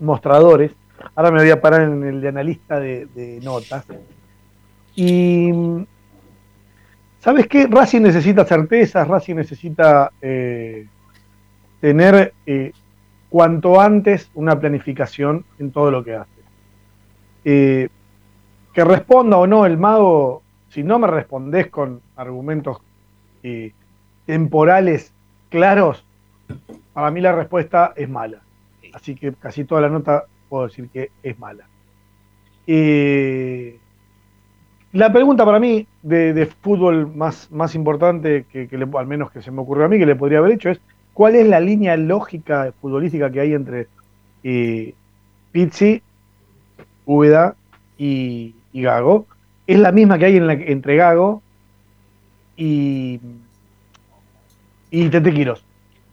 mostradores, 0.00 0.72
ahora 1.14 1.30
me 1.30 1.40
voy 1.40 1.50
a 1.50 1.60
parar 1.60 1.82
en 1.82 2.02
el 2.04 2.20
de 2.22 2.28
analista 2.28 2.80
de, 2.80 3.06
de 3.14 3.40
notas. 3.42 3.84
Y 4.96 5.50
¿sabes 7.20 7.46
qué? 7.46 7.66
Racing 7.66 8.00
necesita 8.00 8.44
certezas, 8.44 9.06
Racing 9.06 9.36
necesita 9.36 10.10
eh, 10.22 10.86
tener 11.80 12.32
eh, 12.46 12.72
cuanto 13.28 13.80
antes 13.80 14.30
una 14.34 14.58
planificación 14.58 15.44
en 15.58 15.70
todo 15.70 15.90
lo 15.90 16.02
que 16.02 16.14
hace. 16.14 16.30
Eh, 17.44 17.88
que 18.72 18.84
responda 18.84 19.36
o 19.36 19.46
no 19.46 19.66
el 19.66 19.76
mago, 19.76 20.42
si 20.70 20.82
no 20.82 20.98
me 20.98 21.06
respondés 21.06 21.68
con 21.68 22.00
argumentos 22.16 22.78
temporales 24.26 25.12
claros, 25.50 26.04
para 26.92 27.10
mí 27.10 27.20
la 27.20 27.32
respuesta 27.32 27.92
es 27.94 28.08
mala. 28.08 28.40
Así 28.92 29.14
que 29.14 29.32
casi 29.34 29.64
toda 29.64 29.82
la 29.82 29.88
nota 29.88 30.24
puedo 30.48 30.66
decir 30.66 30.88
que 30.88 31.10
es 31.22 31.38
mala. 31.38 31.68
Eh, 32.66 33.78
la 34.96 35.12
pregunta 35.12 35.44
para 35.44 35.60
mí 35.60 35.86
de, 36.02 36.46
fútbol 36.62 37.14
más, 37.14 37.48
importante, 37.74 38.46
que, 38.50 38.68
le- 38.70 38.98
al 38.98 39.06
menos 39.06 39.30
que 39.30 39.42
se 39.42 39.50
me 39.50 39.60
ocurrió 39.60 39.84
a 39.84 39.88
mí, 39.88 39.98
que 39.98 40.06
le 40.06 40.16
podría 40.16 40.38
haber 40.38 40.52
hecho, 40.52 40.70
es 40.70 40.80
cuál 41.12 41.34
es 41.34 41.46
la 41.46 41.60
línea 41.60 41.96
lógica 41.96 42.72
futbolística 42.80 43.30
que 43.30 43.40
hay 43.40 43.52
entre 43.54 43.88
eh, 44.42 44.94
Pizzi, 45.52 46.02
Úbeda 47.04 47.54
y, 47.98 48.54
Gago. 48.72 49.26
Es 49.66 49.78
la 49.78 49.92
misma 49.92 50.18
que 50.18 50.26
hay 50.26 50.36
entre 50.36 50.96
Gago 50.96 51.42
y, 52.56 53.20
y 54.90 55.08
Tete. 55.08 55.54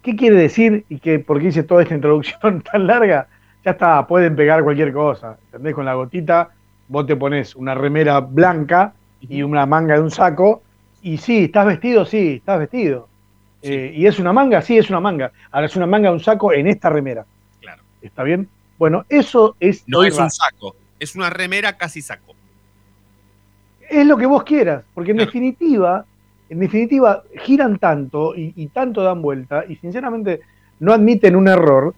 ¿Qué 0.01 0.15
quiere 0.15 0.35
decir? 0.35 0.85
Y 0.89 0.99
que 0.99 1.19
porque 1.19 1.47
hice 1.47 1.63
toda 1.63 1.83
esta 1.83 1.95
introducción 1.95 2.61
tan 2.71 2.87
larga, 2.87 3.27
ya 3.63 3.71
está, 3.71 4.05
pueden 4.07 4.35
pegar 4.35 4.63
cualquier 4.63 4.91
cosa. 4.91 5.37
¿Entendés? 5.45 5.73
Con 5.73 5.85
la 5.85 5.93
gotita, 5.93 6.49
vos 6.93 7.07
te 7.07 7.15
pones 7.15 7.55
una 7.55 7.73
remera 7.73 8.19
blanca 8.19 8.93
y 9.19 9.41
una 9.41 9.65
manga 9.65 9.95
de 9.95 10.01
un 10.01 10.11
saco, 10.11 10.61
y 11.01 11.17
sí, 11.17 11.45
¿estás 11.45 11.65
vestido? 11.65 12.05
Sí, 12.05 12.35
estás 12.35 12.59
vestido. 12.59 13.09
Eh, 13.63 13.91
¿Y 13.95 14.05
es 14.05 14.19
una 14.19 14.31
manga? 14.31 14.61
Sí, 14.61 14.77
es 14.77 14.91
una 14.91 14.99
manga. 14.99 15.31
Ahora 15.51 15.65
es 15.65 15.75
una 15.75 15.87
manga 15.87 16.09
de 16.09 16.13
un 16.13 16.19
saco 16.19 16.53
en 16.53 16.67
esta 16.67 16.91
remera. 16.91 17.25
Claro. 17.59 17.81
¿Está 17.99 18.21
bien? 18.21 18.47
Bueno, 18.77 19.05
eso 19.09 19.55
es. 19.59 19.83
No 19.87 20.03
es 20.03 20.19
un 20.19 20.29
saco, 20.29 20.75
es 20.99 21.15
una 21.15 21.31
remera 21.31 21.75
casi 21.77 21.99
saco. 22.03 22.35
es 23.89 24.05
lo 24.05 24.15
que 24.15 24.27
vos 24.27 24.43
quieras, 24.43 24.83
porque 24.93 25.11
en 25.11 25.17
definitiva, 25.17 26.05
en 26.47 26.59
definitiva, 26.59 27.23
giran 27.43 27.79
tanto 27.79 28.35
y, 28.35 28.53
y 28.55 28.67
tanto 28.67 29.01
dan 29.01 29.19
vuelta, 29.19 29.63
y 29.67 29.77
sinceramente 29.77 30.41
no 30.79 30.93
admiten 30.93 31.35
un 31.35 31.47
error, 31.47 31.95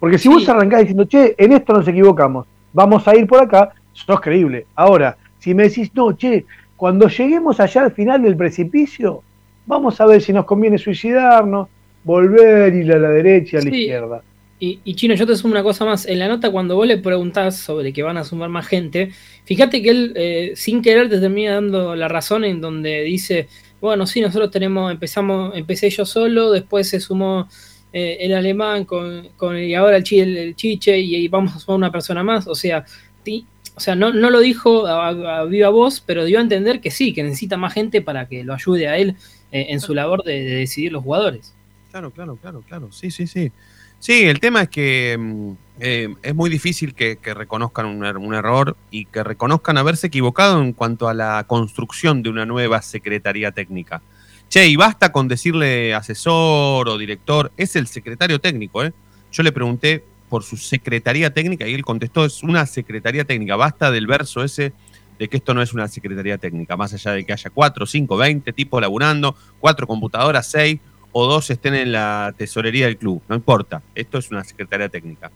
porque 0.00 0.18
si 0.18 0.28
vos 0.28 0.48
arrancás 0.48 0.80
diciendo, 0.80 1.04
che, 1.04 1.36
en 1.38 1.52
esto 1.52 1.74
nos 1.74 1.86
equivocamos, 1.86 2.46
vamos 2.72 3.06
a 3.06 3.14
ir 3.14 3.26
por 3.26 3.40
acá, 3.40 3.72
sos 3.92 4.20
creíble. 4.20 4.66
Ahora, 4.74 5.16
si 5.38 5.54
me 5.54 5.64
decís, 5.64 5.90
no, 5.94 6.16
che, 6.16 6.44
cuando 6.76 7.08
lleguemos 7.08 7.60
allá 7.60 7.82
al 7.82 7.92
final 7.92 8.22
del 8.22 8.36
precipicio, 8.36 9.22
vamos 9.66 10.00
a 10.00 10.06
ver 10.06 10.20
si 10.22 10.32
nos 10.32 10.44
conviene 10.44 10.78
suicidarnos, 10.78 11.68
volver, 12.04 12.74
ir 12.74 12.92
a 12.92 12.98
la 12.98 13.10
derecha 13.10 13.58
a 13.58 13.62
la 13.62 13.70
Sí. 13.70 13.76
izquierda. 13.82 14.22
Y, 14.62 14.78
y 14.84 14.94
Chino, 14.94 15.14
yo 15.14 15.26
te 15.26 15.36
sumo 15.36 15.52
una 15.52 15.62
cosa 15.62 15.86
más. 15.86 16.06
En 16.06 16.18
la 16.18 16.28
nota, 16.28 16.50
cuando 16.50 16.76
vos 16.76 16.86
le 16.86 16.98
preguntás 16.98 17.56
sobre 17.56 17.92
que 17.94 18.02
van 18.02 18.18
a 18.18 18.24
sumar 18.24 18.50
más 18.50 18.66
gente, 18.66 19.10
fíjate 19.44 19.80
que 19.82 19.88
él, 19.90 20.12
eh, 20.16 20.52
sin 20.54 20.82
querer, 20.82 21.08
te 21.08 21.18
termina 21.18 21.54
dando 21.54 21.96
la 21.96 22.08
razón 22.08 22.44
en 22.44 22.60
donde 22.60 23.02
dice: 23.02 23.48
Bueno, 23.80 24.06
sí, 24.06 24.20
nosotros 24.20 24.50
tenemos, 24.50 24.92
empezamos, 24.92 25.56
empecé 25.56 25.88
yo 25.88 26.04
solo, 26.04 26.50
después 26.50 26.90
se 26.90 27.00
sumó 27.00 27.48
eh, 27.92 28.18
el 28.20 28.34
alemán 28.34 28.84
con, 28.84 29.30
con 29.36 29.56
y 29.58 29.74
ahora 29.74 29.96
el, 29.96 30.04
el, 30.10 30.36
el 30.36 30.54
chiche 30.56 30.98
y, 30.98 31.16
y 31.16 31.28
vamos 31.28 31.56
a 31.56 31.58
sumar 31.58 31.78
una 31.78 31.92
persona 31.92 32.22
más. 32.22 32.46
O 32.46 32.54
sea, 32.54 32.84
ti- 33.22 33.46
o 33.76 33.80
sea 33.80 33.94
no, 33.94 34.12
no 34.12 34.30
lo 34.30 34.40
dijo 34.40 34.86
a, 34.86 35.08
a 35.40 35.44
viva 35.44 35.68
voz, 35.70 36.00
pero 36.00 36.24
dio 36.24 36.38
a 36.38 36.42
entender 36.42 36.80
que 36.80 36.90
sí, 36.90 37.12
que 37.12 37.22
necesita 37.22 37.56
más 37.56 37.72
gente 37.74 38.02
para 38.02 38.26
que 38.28 38.44
lo 38.44 38.54
ayude 38.54 38.88
a 38.88 38.96
él 38.96 39.16
eh, 39.52 39.66
en 39.70 39.80
su 39.80 39.94
labor 39.94 40.22
de, 40.24 40.42
de 40.44 40.54
decidir 40.56 40.92
los 40.92 41.02
jugadores. 41.04 41.54
Claro, 41.90 42.10
claro, 42.10 42.36
claro, 42.36 42.62
claro. 42.66 42.92
Sí, 42.92 43.10
sí, 43.10 43.26
sí. 43.26 43.50
Sí, 43.98 44.24
el 44.24 44.40
tema 44.40 44.62
es 44.62 44.68
que 44.70 45.16
mm, 45.18 45.52
eh, 45.80 46.08
es 46.22 46.34
muy 46.34 46.48
difícil 46.48 46.94
que, 46.94 47.16
que 47.16 47.34
reconozcan 47.34 47.84
un, 47.86 48.02
er- 48.02 48.16
un 48.16 48.32
error 48.34 48.76
y 48.90 49.04
que 49.06 49.22
reconozcan 49.22 49.76
haberse 49.76 50.06
equivocado 50.06 50.62
en 50.62 50.72
cuanto 50.72 51.08
a 51.08 51.14
la 51.14 51.44
construcción 51.46 52.22
de 52.22 52.30
una 52.30 52.46
nueva 52.46 52.80
secretaría 52.80 53.52
técnica. 53.52 54.00
Che, 54.48 54.66
y 54.66 54.76
basta 54.76 55.12
con 55.12 55.28
decirle 55.28 55.94
asesor 55.94 56.88
o 56.88 56.96
director, 56.98 57.52
es 57.56 57.76
el 57.76 57.86
secretario 57.86 58.40
técnico, 58.40 58.82
¿eh? 58.82 58.92
Yo 59.32 59.42
le 59.42 59.52
pregunté 59.52 60.02
por 60.30 60.42
su 60.44 60.56
secretaría 60.56 61.34
técnica 61.34 61.68
y 61.68 61.74
él 61.74 61.84
contestó, 61.84 62.24
es 62.24 62.42
una 62.42 62.64
secretaría 62.64 63.24
técnica, 63.24 63.56
basta 63.56 63.90
del 63.90 64.06
verso 64.06 64.42
ese 64.42 64.72
de 65.18 65.28
que 65.28 65.36
esto 65.36 65.52
no 65.52 65.60
es 65.60 65.74
una 65.74 65.86
secretaría 65.88 66.38
técnica, 66.38 66.78
más 66.78 66.94
allá 66.94 67.12
de 67.12 67.24
que 67.26 67.32
haya 67.34 67.50
cuatro, 67.50 67.84
cinco, 67.84 68.16
veinte 68.16 68.54
tipos 68.54 68.80
laburando, 68.80 69.36
cuatro 69.58 69.86
computadoras, 69.86 70.46
seis 70.50 70.80
o 71.12 71.26
dos 71.26 71.50
estén 71.50 71.74
en 71.74 71.92
la 71.92 72.32
tesorería 72.38 72.86
del 72.86 72.96
club, 72.96 73.20
no 73.28 73.34
importa, 73.34 73.82
esto 73.94 74.16
es 74.16 74.30
una 74.30 74.44
secretaría 74.44 74.88
técnica. 74.88 75.30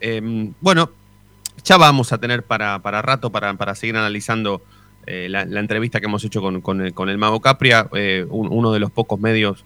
Eh, 0.00 0.50
bueno, 0.60 0.90
ya 1.64 1.76
vamos 1.76 2.12
a 2.12 2.18
tener 2.18 2.44
para, 2.44 2.78
para 2.78 3.02
rato 3.02 3.30
para, 3.30 3.52
para 3.54 3.74
seguir 3.74 3.96
analizando 3.96 4.62
eh, 5.06 5.28
la, 5.28 5.42
entrevista 5.60 6.00
que 6.00 6.06
hemos 6.06 6.24
hecho 6.24 6.40
con, 6.40 6.60
con 6.62 6.80
el, 6.80 6.94
con 6.94 7.14
Mago 7.18 7.40
Capria, 7.40 7.88
eh, 7.94 8.24
un- 8.30 8.48
uno 8.50 8.72
de 8.72 8.78
los 8.78 8.90
pocos 8.90 9.20
medios 9.20 9.64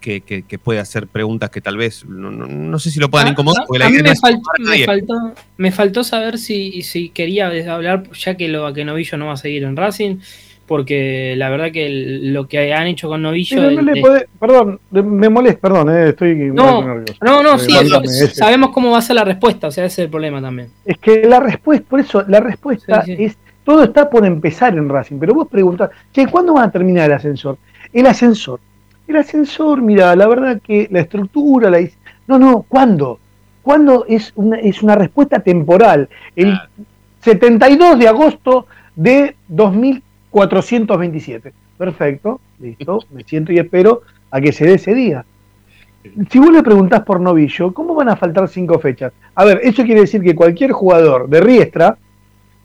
que, 0.00 0.20
que- 0.20 0.42
que 0.42 0.58
puede 0.58 0.78
hacer 0.80 1.06
preguntas 1.08 1.50
que 1.50 1.60
tal 1.60 1.76
vez, 1.76 2.04
no, 2.06 2.30
no- 2.30 2.46
no 2.46 2.78
sé 2.78 2.90
si 2.90 3.00
lo 3.00 3.10
puedan 3.10 3.28
Ah, 3.28 3.30
incomodar, 3.30 3.62
ah, 3.62 3.66
porque 3.66 3.84
a 3.84 3.88
mí 3.90 3.96
me 4.02 4.14
faltó, 4.16 4.40
me, 4.58 4.84
faltó, 4.84 5.14
me 5.56 5.72
faltó 5.72 6.04
saber 6.04 6.38
si, 6.38 6.82
si 6.82 7.08
quería 7.10 7.48
hablar, 7.68 8.04
ya 8.12 8.36
que 8.36 8.48
lo 8.48 8.72
que 8.72 8.84
Novillo 8.84 9.18
no 9.18 9.26
va 9.26 9.32
a 9.32 9.36
seguir 9.36 9.64
en 9.64 9.76
Racing, 9.76 10.18
porque 10.66 11.34
la 11.36 11.48
verdad 11.48 11.70
que 11.72 11.86
el- 11.86 12.32
lo 12.32 12.48
que 12.48 12.74
han 12.74 12.86
hecho 12.88 13.08
con 13.08 13.22
Novillo. 13.22 13.62
No 13.62 13.68
el- 13.80 13.84
le 13.86 14.02
perdón, 14.38 14.80
me 14.90 15.28
molesta, 15.28 15.60
perdón, 15.60 15.90
eh, 15.96 16.08
estoy 16.10 16.32
un 16.32 16.54
No, 16.56 16.66
poco 16.80 16.88
nervioso. 16.88 17.14
no, 17.22 17.42
no, 17.42 17.54
Eh, 17.54 17.58
sí, 17.60 17.72
ese- 18.04 18.34
sabemos 18.34 18.70
cómo 18.70 18.90
va 18.90 18.98
a 18.98 19.02
ser 19.02 19.16
la 19.16 19.24
respuesta, 19.24 19.68
o 19.68 19.70
sea, 19.70 19.84
ese 19.84 20.02
es 20.02 20.04
el 20.06 20.10
problema 20.10 20.40
también. 20.42 20.68
Es 20.84 20.98
que 20.98 21.22
la 21.26 21.40
respuesta, 21.40 21.86
por 21.88 22.00
eso, 22.00 22.22
la 22.26 22.40
respuesta 22.40 23.02
Sí, 23.04 23.16
sí. 23.16 23.24
es, 23.24 23.36
todo 23.64 23.84
está 23.84 24.08
por 24.10 24.24
empezar 24.26 24.76
en 24.76 24.88
Racing, 24.88 25.18
pero 25.18 25.34
vos 25.34 25.48
preguntás, 25.50 25.90
che, 26.12 26.26
¿cuándo 26.26 26.54
van 26.54 26.68
a 26.68 26.70
terminar 26.72 27.06
el 27.06 27.12
ascensor? 27.16 27.58
El 27.92 28.06
ascensor. 28.06 28.60
El 29.06 29.16
ascensor, 29.16 29.82
mira, 29.82 30.16
la 30.16 30.26
verdad 30.26 30.60
que 30.60 30.88
la 30.90 30.98
estructura, 31.00 31.70
la... 31.70 31.78
No, 32.26 32.38
no, 32.38 32.64
¿cuándo? 32.68 33.20
¿Cuándo 33.62 34.04
es 34.08 34.32
una, 34.36 34.58
es 34.58 34.82
una 34.82 34.94
respuesta 34.94 35.40
temporal? 35.40 36.08
El 36.34 36.58
72 37.20 37.98
de 37.98 38.08
agosto 38.08 38.66
de 38.94 39.36
2427. 39.48 41.52
Perfecto, 41.76 42.40
listo, 42.60 43.00
me 43.12 43.24
siento 43.24 43.52
y 43.52 43.58
espero 43.58 44.02
a 44.30 44.40
que 44.40 44.52
se 44.52 44.64
dé 44.66 44.74
ese 44.74 44.94
día. 44.94 45.24
Si 46.30 46.38
vos 46.38 46.52
le 46.52 46.62
preguntás 46.62 47.02
por 47.02 47.20
novillo, 47.20 47.74
¿cómo 47.74 47.94
van 47.94 48.08
a 48.08 48.16
faltar 48.16 48.48
cinco 48.48 48.78
fechas? 48.78 49.12
A 49.34 49.44
ver, 49.44 49.60
eso 49.62 49.84
quiere 49.84 50.02
decir 50.02 50.22
que 50.22 50.36
cualquier 50.36 50.72
jugador 50.72 51.28
de 51.28 51.40
Riestra 51.40 51.98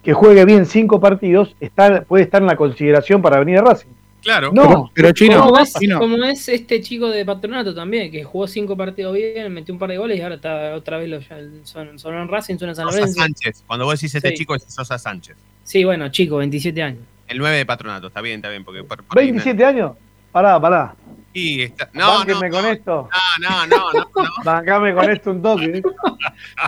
que 0.04 0.14
juegue 0.14 0.46
bien 0.46 0.66
cinco 0.66 1.00
partidos 1.00 1.56
está, 1.60 2.04
puede 2.04 2.24
estar 2.24 2.42
en 2.42 2.48
la 2.48 2.56
consideración 2.56 3.22
para 3.22 3.40
venir 3.40 3.60
a 3.60 3.62
Racing. 3.62 3.90
Claro. 4.22 4.52
No, 4.54 4.92
pero 4.94 5.12
Chino, 5.14 5.42
como, 5.44 5.58
es, 5.60 5.74
Chino. 5.74 5.98
como 6.00 6.24
es 6.24 6.48
este 6.48 6.80
chico 6.82 7.10
de 7.10 7.26
patronato 7.26 7.74
también, 7.74 8.12
que 8.12 8.24
jugó 8.24 8.48
cinco 8.48 8.78
partidos 8.78 9.16
bien, 9.16 9.52
metió 9.52 9.74
un 9.74 9.80
par 9.80 9.90
de 9.90 9.98
goles 9.98 10.20
y 10.20 10.22
ahora 10.22 10.36
está 10.36 10.76
otra 10.76 10.98
vez 11.00 11.10
lo, 11.10 11.20
son, 11.66 11.98
son 11.98 12.16
en 12.16 12.28
Racing, 12.28 12.58
son 12.58 12.70
en 12.70 12.76
San 12.76 12.86
Sosa 12.86 13.00
Lorenzo. 13.00 13.20
Sánchez, 13.20 13.64
cuando 13.66 13.86
vos 13.86 14.00
decís 14.00 14.14
este 14.14 14.30
Sí. 14.30 14.36
chico 14.36 14.54
es 14.56 14.64
Sosa 14.64 14.98
Sánchez. 15.00 15.36
Sí, 15.64 15.84
bueno, 15.84 16.10
chico, 16.10 16.38
27 16.38 16.84
años. 16.84 17.02
El 17.28 17.40
9 17.40 17.58
de 17.58 17.66
patronato, 17.66 18.08
está 18.08 18.22
bien, 18.22 18.36
está 18.38 18.50
bien, 18.50 18.64
porque 18.64 18.84
por, 18.84 19.04
por 19.04 19.18
ahí 19.20 19.28
me- 19.28 19.32
27 19.44 19.66
años. 19.66 19.94
Pará, 20.32 20.60
pará. 20.62 20.96
Y 21.34 21.64
está- 21.64 21.90
no, 21.94 22.24
con 22.26 22.66
esto. 22.66 23.10
no, 23.40 23.68
no, 23.68 23.68
no, 23.68 23.92
no. 23.94 24.10
Bancame 24.44 24.94
con 24.94 25.10
esto 25.10 25.32
un 25.32 25.42
toque. 25.42 25.82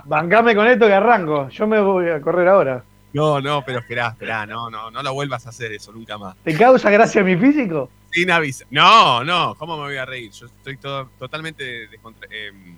Bancame 0.05 0.55
con 0.55 0.67
esto 0.67 0.87
que 0.87 0.93
arranco. 0.93 1.49
Yo 1.49 1.67
me 1.67 1.79
voy 1.81 2.09
a 2.09 2.19
correr 2.21 2.47
ahora. 2.47 2.83
No, 3.13 3.39
no, 3.39 3.63
pero 3.63 3.79
esperá, 3.79 4.07
esperá, 4.09 4.45
no, 4.45 4.69
no, 4.69 4.89
no 4.89 5.03
lo 5.03 5.13
vuelvas 5.13 5.45
a 5.45 5.49
hacer 5.49 5.71
eso 5.71 5.91
nunca 5.91 6.17
más. 6.17 6.35
¿Te 6.43 6.55
causa 6.57 6.89
gracia 6.89 7.23
mi 7.23 7.35
físico? 7.37 7.89
Sin 8.11 8.29
aviso. 8.31 8.65
No, 8.71 9.23
no, 9.23 9.55
¿cómo 9.55 9.77
me 9.77 9.83
voy 9.83 9.97
a 9.97 10.05
reír? 10.05 10.31
Yo 10.31 10.47
estoy 10.47 10.77
todo, 10.77 11.09
totalmente 11.19 11.87
descontra- 11.89 12.27
em, 12.31 12.75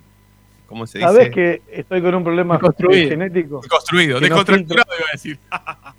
¿Cómo 0.66 0.86
se 0.86 0.98
dice? 0.98 1.10
¿Sabés 1.10 1.30
que 1.30 1.62
estoy 1.70 2.02
con 2.02 2.14
un 2.14 2.24
problema 2.24 2.54
Desconstruido. 2.54 3.08
genético? 3.08 3.60
No 3.92 4.20
descontracturado 4.20 4.90
iba 4.98 5.06
a 5.08 5.12
decir. 5.12 5.38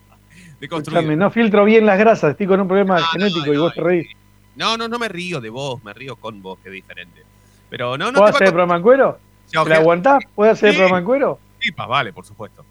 Desconstruido. 0.60 1.00
Escuchame, 1.02 1.16
no 1.16 1.30
filtro 1.32 1.66
bien 1.66 1.86
las 1.86 1.98
grasas, 2.00 2.32
estoy 2.32 2.48
con 2.48 2.60
un 2.60 2.68
problema 2.68 3.00
No, 3.00 3.06
genético 3.08 3.46
no, 3.46 3.54
y 3.54 3.58
vos 3.58 3.74
te 3.74 3.82
reís. 3.82 4.08
No, 4.56 4.76
no, 4.76 4.88
no 4.88 4.98
me 5.00 5.08
río 5.08 5.40
de 5.40 5.50
vos, 5.50 5.84
me 5.84 5.94
río 5.94 6.16
con 6.16 6.42
vos, 6.42 6.60
que 6.60 6.70
es 6.70 6.74
diferente. 6.74 7.22
Pero 7.70 7.98
no, 7.98 8.12
no 8.12 8.20
¿Puedo 8.20 8.26
hacer 8.36 8.48
el 8.48 8.54
programa 8.54 8.76
en 8.78 8.82
cuero? 8.82 9.20
¿Te 9.52 9.70
la 9.70 9.76
aguantás? 9.78 10.24
¿Puedo 10.36 10.52
hacer 10.52 10.70
el 10.70 10.76
programa 10.76 11.00
en 11.00 11.06
cuero? 11.06 11.40
Sí, 11.60 11.72
pa, 11.72 11.86
vale, 11.86 12.12
por 12.12 12.26
supuesto, 12.26 12.66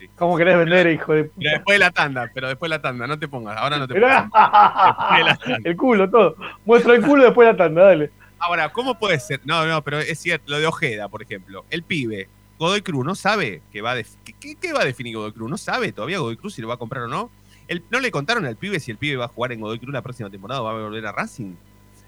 sí. 0.00 0.10
¿Cómo 0.16 0.36
querés 0.36 0.56
vender, 0.58 0.88
hijo 0.88 1.12
de 1.12 1.24
Pero 1.24 1.50
después 1.50 1.74
de 1.76 1.78
la 1.78 1.90
tanda, 1.92 2.28
pero 2.34 2.48
después 2.48 2.68
de 2.70 2.76
la 2.76 2.82
tanda, 2.82 3.06
no 3.06 3.18
te 3.18 3.28
pongas, 3.28 3.56
ahora 3.56 3.78
no 3.78 3.86
te 3.86 3.94
pongas. 3.94 4.24
Después 4.24 5.18
de 5.18 5.24
la 5.24 5.36
tanda. 5.36 5.58
el 5.70 5.76
culo, 5.76 6.10
todo. 6.10 6.36
Muestro 6.64 6.94
el 6.94 7.02
culo 7.02 7.24
después 7.24 7.46
de 7.46 7.52
la 7.52 7.56
tanda, 7.58 7.82
dale. 7.84 8.10
Ahora, 8.38 8.70
¿cómo 8.70 8.98
puede 8.98 9.20
ser? 9.20 9.40
No, 9.44 9.64
no, 9.66 9.82
pero 9.84 9.98
es 9.98 10.18
cierto, 10.18 10.50
lo 10.50 10.58
de 10.58 10.66
Ojeda, 10.66 11.08
por 11.08 11.22
ejemplo. 11.22 11.64
El 11.70 11.82
pibe, 11.82 12.28
Godoy 12.58 12.80
Cruz, 12.82 13.04
no 13.04 13.14
sabe 13.14 13.62
que 13.70 13.82
va 13.82 13.92
a 13.92 13.94
def- 13.94 14.16
¿qué, 14.24 14.32
qué- 14.40 14.56
qué 14.56 14.72
va 14.72 14.80
a 14.80 14.84
definir 14.84 15.14
Godoy 15.16 15.32
Cruz? 15.32 15.50
No 15.50 15.58
sabe 15.58 15.92
todavía 15.92 16.18
Godoy 16.18 16.36
Cruz 16.38 16.54
si 16.54 16.62
lo 16.62 16.68
va 16.68 16.74
a 16.74 16.78
comprar 16.78 17.04
o 17.04 17.08
no. 17.08 17.30
El- 17.68 17.84
no 17.90 18.00
le 18.00 18.10
contaron 18.10 18.44
al 18.46 18.56
pibe 18.56 18.80
si 18.80 18.90
el 18.90 18.96
pibe 18.96 19.16
va 19.16 19.26
a 19.26 19.28
jugar 19.28 19.52
en 19.52 19.60
Godoy 19.60 19.78
Cruz 19.78 19.92
la 19.92 20.02
próxima 20.02 20.30
temporada 20.30 20.62
o 20.62 20.64
va 20.64 20.70
a 20.70 20.74
volver 20.82 21.06
a 21.06 21.12
Racing. 21.12 21.54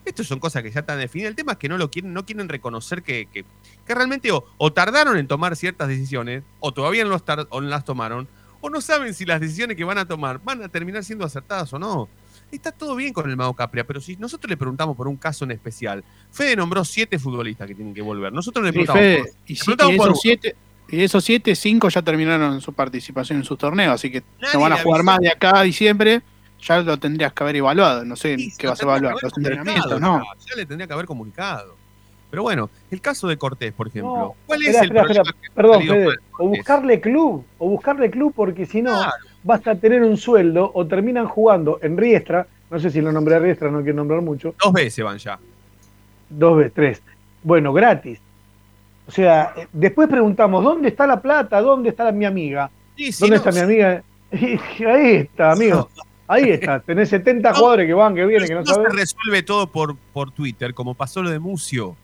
Estas 0.04 0.26
son 0.26 0.40
cosas 0.40 0.62
que 0.64 0.70
ya 0.72 0.80
están 0.80 0.98
definidas. 0.98 1.30
El 1.30 1.36
tema 1.36 1.52
es 1.52 1.58
que 1.58 1.68
no 1.68 1.78
lo 1.78 1.88
quieren, 1.90 2.12
no 2.12 2.24
quieren 2.26 2.48
reconocer 2.48 3.02
que, 3.02 3.26
que- 3.26 3.44
que 3.86 3.94
realmente 3.94 4.30
o, 4.32 4.44
o 4.58 4.72
tardaron 4.72 5.16
en 5.16 5.26
tomar 5.26 5.56
ciertas 5.56 5.88
decisiones, 5.88 6.42
o 6.60 6.72
todavía 6.72 7.04
no, 7.04 7.10
los 7.10 7.22
o 7.50 7.60
no 7.60 7.68
las 7.68 7.84
tomaron, 7.84 8.28
o 8.60 8.70
no 8.70 8.80
saben 8.80 9.12
si 9.14 9.24
las 9.24 9.40
decisiones 9.40 9.76
que 9.76 9.84
van 9.84 9.98
a 9.98 10.04
tomar 10.06 10.40
van 10.44 10.62
a 10.62 10.68
terminar 10.68 11.02
siendo 11.04 11.24
acertadas 11.24 11.72
o 11.72 11.78
no. 11.78 12.08
Está 12.50 12.70
todo 12.70 12.94
bien 12.96 13.14
con 13.14 13.30
el 13.30 13.36
Mago 13.36 13.54
Capria, 13.54 13.84
pero 13.86 14.00
si 14.00 14.16
nosotros 14.16 14.50
le 14.50 14.58
preguntamos 14.58 14.94
por 14.96 15.08
un 15.08 15.16
caso 15.16 15.44
en 15.46 15.52
especial, 15.52 16.04
Fede 16.30 16.54
nombró 16.54 16.84
siete 16.84 17.18
futbolistas 17.18 17.66
que 17.66 17.74
tienen 17.74 17.94
que 17.94 18.02
volver. 18.02 18.30
Nosotros 18.32 18.62
le 18.64 18.70
Sí, 18.70 18.72
preguntamos 18.74 19.00
Fede, 19.00 19.18
por- 19.18 19.28
y, 19.46 19.54
le 19.54 19.58
preguntamos 19.64 19.92
y 19.92 19.96
esos 19.96 20.20
siete, 20.20 20.56
y 20.88 20.96
de 20.98 21.04
esos 21.04 21.24
siete, 21.24 21.56
cinco 21.56 21.88
ya 21.88 22.02
terminaron 22.02 22.60
su 22.60 22.74
participación 22.74 23.38
en 23.38 23.44
sus 23.44 23.56
torneos, 23.56 23.94
así 23.94 24.10
que 24.10 24.22
Nadie 24.38 24.54
no 24.54 24.60
van 24.60 24.72
a 24.74 24.76
jugar 24.82 25.00
avisó. 25.00 25.04
más 25.12 25.20
de 25.20 25.28
acá 25.30 25.58
a 25.58 25.62
diciembre. 25.62 26.22
Ya 26.64 26.80
lo 26.80 26.96
tendrías 26.96 27.32
que 27.32 27.42
haber 27.42 27.56
evaluado. 27.56 28.04
No 28.04 28.14
sé 28.14 28.36
Sí, 28.38 28.52
qué 28.56 28.68
vas 28.68 28.78
a 28.78 28.84
evaluar. 28.84 29.16
Los 29.20 29.36
entrenamientos, 29.36 30.00
¿no? 30.00 30.22
ya 30.48 30.54
le 30.54 30.64
tendría 30.64 30.86
que 30.86 30.92
haber 30.92 31.06
comunicado. 31.06 31.76
Pero 32.32 32.44
bueno, 32.44 32.70
el 32.90 33.00
caso 33.02 33.28
de 33.28 33.36
Cortés, 33.36 33.74
por 33.74 33.88
ejemplo. 33.88 34.16
No, 34.16 34.34
¿Cuál 34.46 34.62
espera, 34.62 34.78
es 34.78 34.90
el 34.90 34.96
espera, 34.96 35.02
problema 35.04 35.30
espera. 35.30 35.54
Perdón, 35.54 35.82
Fede. 35.82 36.16
O 36.38 36.48
buscarle 36.48 37.00
club, 37.00 37.44
o 37.58 37.68
buscarle 37.68 38.10
club, 38.10 38.32
porque 38.34 38.64
si 38.64 38.80
no, 38.80 38.90
Claro. 38.96 39.12
vas 39.44 39.66
a 39.66 39.74
tener 39.74 40.02
un 40.02 40.16
sueldo 40.16 40.70
o 40.74 40.86
terminan 40.86 41.26
jugando 41.28 41.78
en 41.82 41.98
Riestra. 41.98 42.46
No 42.70 42.80
sé 42.80 42.88
si 42.90 43.02
lo 43.02 43.12
nombré 43.12 43.34
a 43.34 43.38
Riestra, 43.38 43.70
no 43.70 43.82
quiero 43.82 43.96
nombrar 43.96 44.22
mucho. 44.22 44.54
Dos 44.64 44.72
veces 44.72 45.04
van 45.04 45.18
ya. 45.18 45.38
Dos 46.30 46.56
veces, 46.56 46.72
tres. 46.74 47.02
Bueno, 47.42 47.70
gratis. 47.74 48.18
O 49.06 49.10
sea, 49.10 49.52
después 49.70 50.08
preguntamos, 50.08 50.64
¿dónde 50.64 50.88
está 50.88 51.06
la 51.06 51.20
plata? 51.20 51.60
¿Dónde 51.60 51.90
está 51.90 52.04
la- 52.04 52.12
mi 52.12 52.24
amiga? 52.24 52.70
Sí, 52.96 53.10
¿Dónde 53.20 53.36
no, 53.36 53.42
está 53.42 53.52
mi 53.52 53.58
amiga? 53.58 54.02
Ahí 54.32 55.16
está, 55.16 55.52
amigo. 55.52 55.90
Ahí 56.26 56.48
está. 56.48 56.80
Tenés 56.80 57.10
70 57.10 57.50
No, 57.50 57.56
jugadores 57.56 57.86
que 57.86 57.92
van, 57.92 58.14
que 58.14 58.24
vienen, 58.24 58.48
que 58.48 58.54
no 58.54 58.62
no 58.62 58.74
se 58.74 58.88
resuelve 58.88 59.42
todo 59.42 59.66
por, 59.66 59.96
por 60.14 60.30
Twitter, 60.30 60.72
como 60.72 60.94
pasó 60.94 61.22
lo 61.22 61.28
de 61.28 61.38
Mucio, 61.38 61.94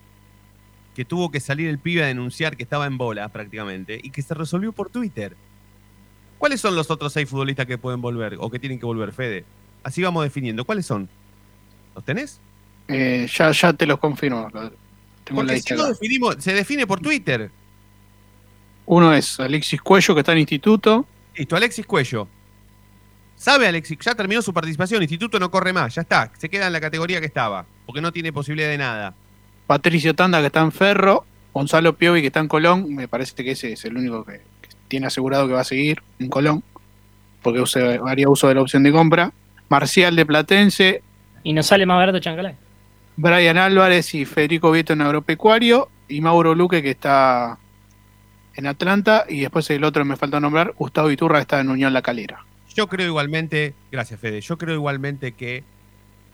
que 0.98 1.04
tuvo 1.04 1.30
que 1.30 1.38
salir 1.38 1.68
el 1.68 1.78
pibe 1.78 2.02
a 2.02 2.08
denunciar 2.08 2.56
que 2.56 2.64
estaba 2.64 2.84
en 2.84 2.98
bola 2.98 3.28
prácticamente, 3.28 4.00
y 4.02 4.10
que 4.10 4.20
se 4.20 4.34
resolvió 4.34 4.72
por 4.72 4.90
Twitter. 4.90 5.36
¿Cuáles 6.38 6.60
son 6.60 6.74
los 6.74 6.90
otros 6.90 7.12
seis 7.12 7.28
futbolistas 7.28 7.66
que 7.66 7.78
pueden 7.78 8.00
volver 8.00 8.36
o 8.40 8.50
que 8.50 8.58
tienen 8.58 8.80
que 8.80 8.84
volver, 8.84 9.12
Fede? 9.12 9.44
Así 9.84 10.02
vamos 10.02 10.24
definiendo. 10.24 10.64
¿Cuáles 10.64 10.86
son? 10.86 11.08
¿Los 11.94 12.04
tenés? 12.04 12.40
Eh, 12.88 13.28
ya, 13.32 13.52
ya 13.52 13.72
te 13.74 13.86
los 13.86 14.00
confirmo. 14.00 14.50
Tengo 15.22 15.44
la 15.44 15.56
si 15.60 15.72
definimos, 15.72 16.38
se 16.40 16.52
define 16.52 16.84
por 16.84 16.98
Twitter. 16.98 17.48
Uno 18.84 19.14
es 19.14 19.38
Alexis 19.38 19.80
Cuello, 19.80 20.14
que 20.14 20.20
está 20.22 20.32
en 20.32 20.38
instituto. 20.38 21.06
Listo, 21.36 21.54
Alexis 21.54 21.86
Cuello. 21.86 22.26
¿Sabe 23.36 23.68
Alexis? 23.68 23.98
Ya 24.00 24.16
terminó 24.16 24.42
su 24.42 24.52
participación. 24.52 25.00
Instituto 25.00 25.38
no 25.38 25.48
corre 25.48 25.72
más. 25.72 25.94
Ya 25.94 26.02
está. 26.02 26.32
Se 26.36 26.48
queda 26.48 26.66
en 26.66 26.72
la 26.72 26.80
categoría 26.80 27.20
que 27.20 27.26
estaba. 27.26 27.66
Porque 27.86 28.00
no 28.00 28.12
tiene 28.12 28.32
posibilidad 28.32 28.68
de 28.68 28.78
nada. 28.78 29.14
Patricio 29.68 30.14
Tanda, 30.14 30.40
que 30.40 30.46
está 30.46 30.60
en 30.62 30.72
Ferro. 30.72 31.24
Gonzalo 31.52 31.92
Piovi, 31.96 32.20
que 32.20 32.26
está 32.28 32.40
en 32.40 32.48
Colón. 32.48 32.92
Me 32.94 33.06
parece 33.06 33.44
que 33.44 33.52
ese 33.52 33.72
es 33.74 33.84
el 33.84 33.96
único 33.96 34.24
que, 34.24 34.40
que 34.60 34.68
tiene 34.88 35.06
asegurado 35.06 35.46
que 35.46 35.52
va 35.54 35.60
a 35.60 35.64
seguir 35.64 36.02
en 36.18 36.28
Colón. 36.28 36.64
Porque 37.42 37.60
use- 37.60 38.00
haría 38.04 38.28
uso 38.28 38.48
de 38.48 38.56
la 38.56 38.62
opción 38.62 38.82
de 38.82 38.90
compra. 38.90 39.32
Marcial 39.68 40.16
de 40.16 40.26
Platense. 40.26 41.02
Y 41.44 41.52
nos 41.52 41.66
sale 41.66 41.86
más 41.86 41.98
barato 41.98 42.18
Chancalay. 42.18 42.56
Brian 43.16 43.58
Álvarez 43.58 44.14
y 44.14 44.24
Federico 44.24 44.70
Vieto 44.72 44.92
en 44.94 45.02
Agropecuario. 45.02 45.88
Y 46.08 46.20
Mauro 46.20 46.54
Luque, 46.54 46.82
que 46.82 46.90
está 46.90 47.58
en 48.54 48.66
Atlanta. 48.66 49.24
Y 49.28 49.40
después 49.40 49.68
el 49.70 49.84
otro 49.84 50.04
me 50.04 50.16
falta 50.16 50.40
nombrar, 50.40 50.74
Gustavo 50.78 51.10
Iturra, 51.10 51.36
que 51.36 51.42
está 51.42 51.60
en 51.60 51.68
Unión 51.68 51.92
La 51.92 52.02
Calera. 52.02 52.44
Yo 52.74 52.86
creo 52.86 53.06
igualmente, 53.06 53.74
gracias 53.90 54.20
Fede, 54.20 54.40
yo 54.40 54.56
creo 54.56 54.74
igualmente 54.74 55.32
que 55.32 55.64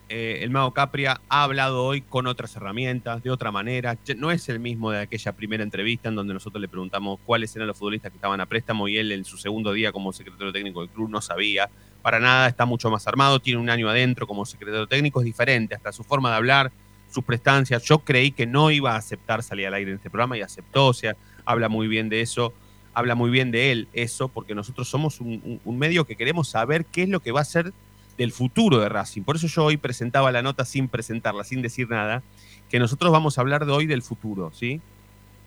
eh, 0.09 0.41
el 0.43 0.51
Mago 0.51 0.73
Capria 0.73 1.21
ha 1.29 1.43
hablado 1.45 1.85
hoy 1.85 2.01
con 2.03 2.27
otras 2.27 2.55
herramientas, 2.57 3.23
de 3.23 3.31
otra 3.31 3.51
manera. 3.51 3.97
No 4.17 4.31
es 4.31 4.49
el 4.49 4.61
mismo 4.61 4.91
de 4.91 5.01
aquella 5.01 5.33
primera 5.33 5.63
entrevista 5.63 6.09
en 6.09 6.15
donde 6.15 6.35
nosotros 6.35 6.61
le 6.61 6.69
preguntamos 6.69 7.19
cuáles 7.25 7.55
eran 7.57 7.69
los 7.69 7.77
futbolistas 7.79 8.11
que 8.11 8.17
estaban 8.19 8.41
a 8.41 8.47
préstamo 8.47 8.87
y 8.89 8.99
él 8.99 9.13
en 9.13 9.25
su 9.25 9.37
segundo 9.39 9.73
día 9.73 9.93
como 9.93 10.13
secretario 10.13 10.53
técnico 10.53 10.81
del 10.81 10.91
club 10.91 11.09
no 11.09 11.21
sabía. 11.21 11.69
Para 12.03 12.21
nada, 12.21 12.49
está 12.49 12.67
mucho 12.67 12.91
más 12.91 13.07
armado, 13.09 13.41
tiene 13.41 13.61
un 13.61 13.71
año 13.71 13.89
adentro 13.89 14.27
como 14.27 14.45
secretario 14.45 14.87
técnico, 14.87 15.21
es 15.21 15.25
diferente, 15.25 15.75
hasta 15.75 15.91
su 15.93 16.05
forma 16.05 16.31
de 16.31 16.37
hablar, 16.37 16.71
sus 17.11 17.25
prestancias. 17.25 17.83
Yo 17.85 18.01
creí 18.01 18.31
que 18.31 18.47
no 18.47 18.71
iba 18.71 18.93
a 18.93 18.97
aceptar 18.97 19.43
salir 19.43 19.67
al 19.67 19.75
aire 19.75 19.91
en 19.93 19.97
este 19.97 20.11
programa 20.11 20.37
y 20.37 20.43
aceptó, 20.43 20.89
o 20.89 20.93
sea, 20.95 21.17
habla 21.45 21.69
muy 21.69 21.89
bien 21.89 22.09
de 22.09 22.21
eso 22.21 22.53
habla 22.97 23.17
muy 23.17 23.29
bien 23.29 23.51
de 23.51 23.73
él 23.73 23.89
eso, 23.93 24.29
porque 24.29 24.55
nosotros 24.55 24.89
somos 24.89 25.21
un, 25.21 25.43
un- 25.45 25.61
un 25.65 25.79
medio 25.79 26.05
que 26.05 26.15
queremos 26.15 26.47
saber 26.47 26.85
qué 26.85 27.03
es 27.03 27.09
lo 27.09 27.19
que 27.19 27.33
va 27.33 27.41
a 27.41 27.45
ser 27.45 27.73
del 28.19 28.33
futuro 28.33 28.79
de 28.79 28.89
Racing. 28.89 29.23
Por 29.23 29.37
eso 29.37 29.47
yo 29.47 29.65
hoy 29.65 29.77
presentaba 29.77 30.33
la 30.33 30.43
nota 30.43 30.65
sin 30.65 30.89
presentarla, 30.89 31.45
sin 31.45 31.63
decir 31.63 31.89
nada, 31.89 32.23
que 32.69 32.79
nosotros 32.79 33.13
vamos 33.13 33.39
a 33.39 33.41
hablar 33.41 33.67
de 33.67 33.73
hoy 33.73 33.87
del 33.87 34.03
futuro, 34.03 34.51
¿sí? 34.53 34.81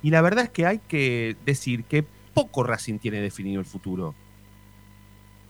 Y 0.04 0.12
la 0.12 0.22
verdad 0.22 0.46
es 0.46 0.50
que 0.52 0.66
hay 0.66 0.80
que 0.88 1.36
decir 1.46 1.84
que 1.84 2.06
poco 2.34 2.64
Racing 2.64 3.00
tiene 3.00 3.20
definido 3.22 3.60
el 3.60 3.66
futuro. 3.66 4.14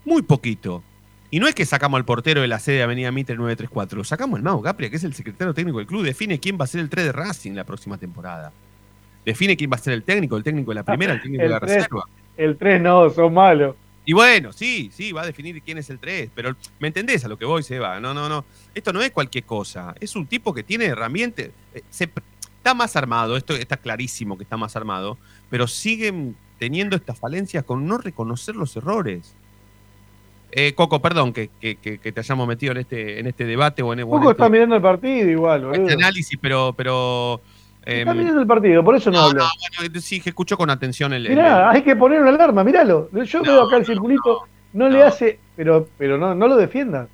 Muy 0.04 0.22
poquito. 0.22 0.82
Y 1.30 1.40
no 1.40 1.46
es 1.46 1.54
que 1.54 1.66
sacamos 1.66 1.98
al 1.98 2.06
portero 2.06 2.40
de 2.40 2.48
la 2.48 2.58
sede 2.58 2.76
de 2.76 2.82
Avenida 2.84 3.12
Mitre 3.12 3.36
934, 3.36 4.02
sacamos 4.04 4.38
al 4.38 4.42
Mago 4.42 4.62
Capria, 4.62 4.88
que 4.88 4.96
es 4.96 5.04
el 5.04 5.12
secretario 5.12 5.52
técnico 5.52 5.76
del 5.78 5.86
club, 5.86 6.02
define 6.02 6.40
quién 6.40 6.56
va 6.58 6.64
a 6.64 6.68
ser 6.68 6.80
el 6.80 6.88
3 6.88 7.04
de 7.06 7.12
Racing 7.12 7.52
la 7.52 7.64
próxima 7.64 7.98
temporada. 7.98 8.50
Define 9.26 9.54
quién 9.58 9.70
va 9.70 9.76
a 9.76 9.78
ser 9.80 9.92
el 9.92 10.04
técnico, 10.04 10.38
el 10.38 10.42
técnico 10.42 10.70
de 10.70 10.76
la 10.76 10.84
primera, 10.84 11.12
el 11.12 11.20
técnico 11.22 11.42
de 11.42 11.46
El 11.46 11.52
la 11.52 11.60
tres. 11.60 11.74
reserva. 11.76 12.04
El 12.38 12.56
3 12.56 12.80
no, 12.80 13.10
son 13.10 13.34
malos. 13.34 13.76
Y 14.08 14.14
bueno, 14.14 14.54
sí, 14.54 14.90
sí, 14.90 15.12
va 15.12 15.20
a 15.20 15.26
definir 15.26 15.60
quién 15.60 15.76
es 15.76 15.90
el 15.90 15.98
3, 15.98 16.30
pero 16.34 16.56
¿me 16.80 16.88
entendés 16.88 17.26
a 17.26 17.28
lo 17.28 17.36
que 17.36 17.44
voy, 17.44 17.62
Seba? 17.62 18.00
No, 18.00 18.14
no, 18.14 18.26
no. 18.26 18.42
Esto 18.74 18.90
no 18.90 19.02
es 19.02 19.10
cualquier 19.10 19.44
cosa. 19.44 19.94
Es 20.00 20.16
un 20.16 20.26
tipo 20.26 20.54
que 20.54 20.62
tiene 20.62 20.86
herramientas. 20.86 21.50
eh, 21.74 21.82
se- 21.90 22.10
está 22.56 22.72
más 22.72 22.96
armado, 22.96 23.36
esto 23.36 23.54
está 23.54 23.76
clarísimo 23.76 24.38
que 24.38 24.44
está 24.44 24.56
más 24.56 24.76
armado, 24.76 25.18
pero 25.50 25.66
siguen 25.66 26.36
teniendo 26.58 26.96
estas 26.96 27.18
falencias 27.18 27.64
con 27.64 27.86
no 27.86 27.98
reconocer 27.98 28.56
los 28.56 28.74
errores. 28.78 29.34
Eh, 30.52 30.72
Coco, 30.74 31.02
perdón 31.02 31.34
que, 31.34 31.50
que- 31.60 31.76
que- 31.76 31.98
que 31.98 32.10
te 32.10 32.20
hayamos 32.20 32.48
metido 32.48 32.72
en 32.72 32.78
este, 32.78 33.20
en 33.20 33.26
este 33.26 33.44
debate 33.44 33.82
o 33.82 33.92
en, 33.92 34.00
o 34.04 34.16
en 34.16 34.22
este, 34.22 34.30
está 34.30 34.48
mirando 34.48 34.76
el 34.76 34.80
partido 34.80 35.28
igual, 35.28 35.64
o 35.66 35.72
este 35.72 35.82
boludo. 35.82 35.98
análisis, 35.98 36.38
pero. 36.40 36.72
pero 36.74 37.42
Está 37.88 38.10
em, 38.12 38.18
mirando 38.18 38.40
el 38.42 38.46
partido, 38.46 38.84
por 38.84 38.94
eso 38.96 39.10
no, 39.10 39.18
habla. 39.20 39.48
bueno, 39.78 40.00
sí, 40.00 40.20
que 40.20 40.28
escuchó 40.30 40.56
con 40.58 40.68
atención 40.68 41.12
el. 41.14 41.24
el- 41.26 41.32
Mirá, 41.32 41.70
hay 41.70 41.82
que 41.82 41.96
poner 41.96 42.20
una 42.20 42.30
alarma, 42.30 42.62
míralo. 42.62 43.08
Yo 43.24 43.42
veo 43.42 43.62
acá 43.62 43.76
el 43.78 43.86
circulito, 43.86 44.42
no, 44.74 44.88
le 44.88 45.02
hace, 45.02 45.38
pero, 45.56 45.88
pero 45.96 46.18
no, 46.18 46.34
no 46.34 46.46
lo 46.48 46.56
defiendan. 46.56 47.08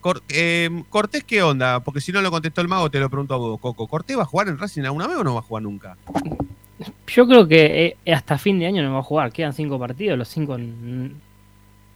Cor- 0.00 0.22
eh, 0.28 0.70
Cortés, 0.90 1.24
¿qué 1.24 1.42
onda? 1.42 1.80
Porque 1.80 2.00
si 2.00 2.10
no 2.12 2.20
lo 2.22 2.30
contestó 2.30 2.60
el 2.60 2.68
mago, 2.68 2.90
te 2.90 3.00
lo 3.00 3.08
pregunto 3.10 3.34
a 3.34 3.38
vos, 3.38 3.60
Coco. 3.60 3.86
¿Cortés 3.86 4.16
va 4.18 4.22
a 4.22 4.26
jugar 4.26 4.48
en 4.48 4.58
Racing 4.58 4.82
alguna 4.82 5.06
vez 5.06 5.16
o 5.16 5.24
no 5.24 5.34
va 5.34 5.40
a 5.40 5.42
jugar 5.42 5.62
nunca? 5.62 5.96
Yo 7.06 7.26
creo 7.26 7.46
que 7.46 7.96
eh, 8.04 8.12
hasta 8.12 8.36
fin 8.38 8.58
de 8.58 8.66
año 8.66 8.82
no 8.82 8.92
va 8.94 8.98
a 9.00 9.02
jugar. 9.02 9.30
Quedan 9.32 9.52
cinco 9.52 9.78
partidos, 9.78 10.18
los 10.18 10.28
cinco. 10.28 10.56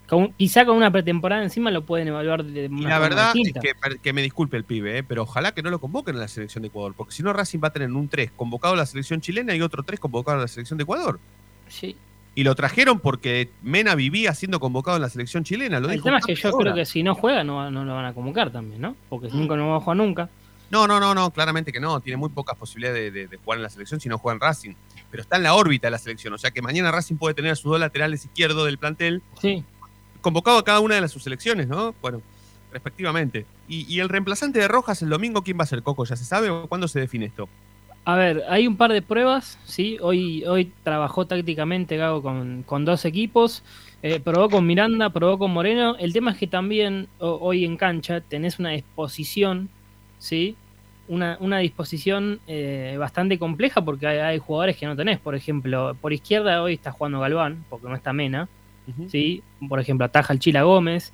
Con- 0.09 0.33
quizá 0.33 0.65
con 0.65 0.77
una 0.77 0.91
pretemporada 0.91 1.43
encima 1.43 1.71
lo 1.71 1.83
pueden 1.85 2.09
evaluar 2.09 2.45
de 2.45 2.65
Y 2.65 2.67
una 2.69 2.89
la 2.89 2.95
forma 2.97 3.09
verdad 3.09 3.33
es 3.37 3.99
que, 4.01 4.13
me 4.13 4.23
disculpe 4.23 4.57
el 4.57 4.65
pibe, 4.65 4.99
eh, 4.99 5.03
pero 5.03 5.23
ojalá 5.23 5.53
que 5.53 5.63
no 5.63 5.71
lo 5.71 5.79
convoquen 5.79 6.17
a 6.17 6.21
la 6.21 6.29
selección 6.29 6.63
de 6.63 6.69
Ecuador, 6.69 6.95
porque 6.97 7.13
si 7.13 7.23
no 7.23 7.33
Racing 7.33 7.61
va 7.63 7.69
a 7.69 7.73
tener 7.73 7.91
un 7.93 8.09
3 8.09 8.31
convocado 8.35 8.75
a 8.75 8.77
la 8.77 8.87
selección 8.87 9.21
chilena 9.21 9.55
y 9.55 9.61
otro 9.63 9.83
3 9.83 10.01
convocado 10.01 10.39
a 10.39 10.41
la 10.41 10.49
selección 10.49 10.79
de 10.79 10.83
Ecuador. 10.85 11.21
Sí. 11.69 11.97
Y 12.35 12.45
lo 12.45 12.55
trajeron 12.55 13.01
porque 13.01 13.51
Mena 13.63 13.95
vivía 13.97 14.33
siendo 14.33 14.61
convocado 14.61 14.97
en 14.97 15.03
la 15.03 15.09
selección 15.11 15.43
chilena. 15.45 15.81
Lo 15.81 15.89
El 15.89 15.95
dijo 15.95 16.05
tema 16.05 16.19
es 16.19 16.25
que 16.27 16.35
yo 16.37 16.53
creo 16.53 16.75
que 16.75 16.85
si 16.87 17.03
no 17.03 17.15
juega 17.15 17.43
no, 17.43 17.69
no 17.71 17.85
lo 17.85 17.95
van 17.95 18.05
a 18.05 18.15
convocar 18.15 18.51
también, 18.53 18.81
¿no? 18.81 18.95
Porque 19.09 19.29
nunca 19.29 19.57
no 19.57 19.71
va 19.71 19.77
a 19.77 19.81
jugar 19.81 19.97
nunca. 19.97 20.29
No, 20.71 20.87
no, 20.87 21.01
no, 21.01 21.15
no, 21.15 21.31
claramente 21.33 21.73
que 21.73 21.81
no. 21.81 21.99
Tiene 22.01 22.17
muy 22.19 22.29
pocas 22.29 22.57
posibilidades 22.57 23.13
de, 23.13 23.21
de- 23.23 23.27
de 23.27 23.37
jugar 23.39 23.59
en 23.59 23.63
la 23.65 23.71
selección 23.71 24.01
si 24.01 24.09
no 24.09 24.19
juega 24.19 24.35
en 24.37 24.41
Racing. 24.41 24.75
Pero 25.11 25.23
está 25.23 25.37
en 25.37 25.43
la 25.43 25.55
órbita 25.55 25.87
de 25.89 25.91
la 25.93 25.99
selección. 25.99 26.33
O 26.35 26.39
sea 26.39 26.51
que 26.51 26.61
mañana 26.63 26.91
Racing 26.93 27.17
puede 27.17 27.35
tener 27.35 27.51
a 27.53 27.57
sus 27.57 27.65
dos 27.73 27.81
laterales 27.81 28.25
izquierdos 28.25 28.67
del 28.67 28.79
plantel 28.79 29.23
Sí. 29.41 29.65
Convocado 30.21 30.59
a 30.59 30.65
cada 30.65 30.81
una 30.81 30.95
de 30.95 31.01
las 31.01 31.11
sus 31.11 31.23
selecciones, 31.23 31.69
¿no? 31.69 31.95
Bueno, 32.01 32.23
respectivamente. 32.73 33.47
Y, 33.69 34.01
el 34.01 34.09
reemplazante 34.09 34.59
de 34.59 34.69
Rojas 34.69 35.03
el 35.03 35.11
domingo, 35.11 35.43
¿quién 35.43 35.59
va 35.59 35.65
a 35.65 35.67
ser 35.67 35.83
Coco? 35.83 36.05
¿Ya 36.05 36.17
se 36.17 36.25
sabe 36.25 36.49
o 36.51 36.67
cuándo 36.69 36.89
se 36.89 37.01
define 37.01 37.27
esto? 37.27 37.49
A 38.05 38.17
ver, 38.17 38.45
hay 38.49 38.67
un 38.67 38.77
par 38.79 38.93
de 38.93 39.03
pruebas, 39.03 39.59
¿sí? 39.65 39.99
Hoy, 40.01 40.43
hoy 40.47 40.73
trabajó 40.83 41.27
tácticamente 41.27 41.99
Gago 41.99 42.23
con, 42.23 42.63
con 42.63 42.87
dos 42.87 43.05
equipos, 43.05 43.63
eh, 44.03 44.19
probó 44.21 44.49
con 44.49 44.67
Miranda, 44.67 45.11
probó 45.11 45.39
con 45.39 45.51
Moreno. 45.51 45.97
El 45.99 46.15
tema 46.15 46.31
es 46.31 46.39
que 46.39 46.47
también 46.47 47.09
hoy 47.19 47.67
en 47.67 47.77
cancha 47.77 48.23
tenés 48.23 48.59
una 48.59 48.71
disposición, 48.71 49.69
¿sí? 50.19 50.57
Una, 51.09 51.37
una 51.41 51.59
disposición 51.59 52.41
eh, 52.47 52.97
bastante 52.99 53.39
compleja 53.39 53.85
porque 53.85 54.07
hay, 54.07 54.19
hay 54.19 54.39
jugadores 54.39 54.79
que 54.79 54.87
no 54.87 54.97
tenés. 54.97 55.19
Por 55.19 55.35
ejemplo, 55.35 55.95
por 56.01 56.15
izquierda 56.15 56.63
hoy 56.63 56.75
está 56.75 56.93
jugando 56.93 57.21
Galván, 57.21 57.67
porque 57.69 57.89
no 57.89 57.95
está 57.95 58.15
Mena, 58.15 58.49
¿sí? 59.09 59.43
Por 59.69 59.81
ejemplo, 59.81 60.05
ataja 60.07 60.33
el 60.33 60.39
Chila 60.39 60.63
Gómez. 60.63 61.13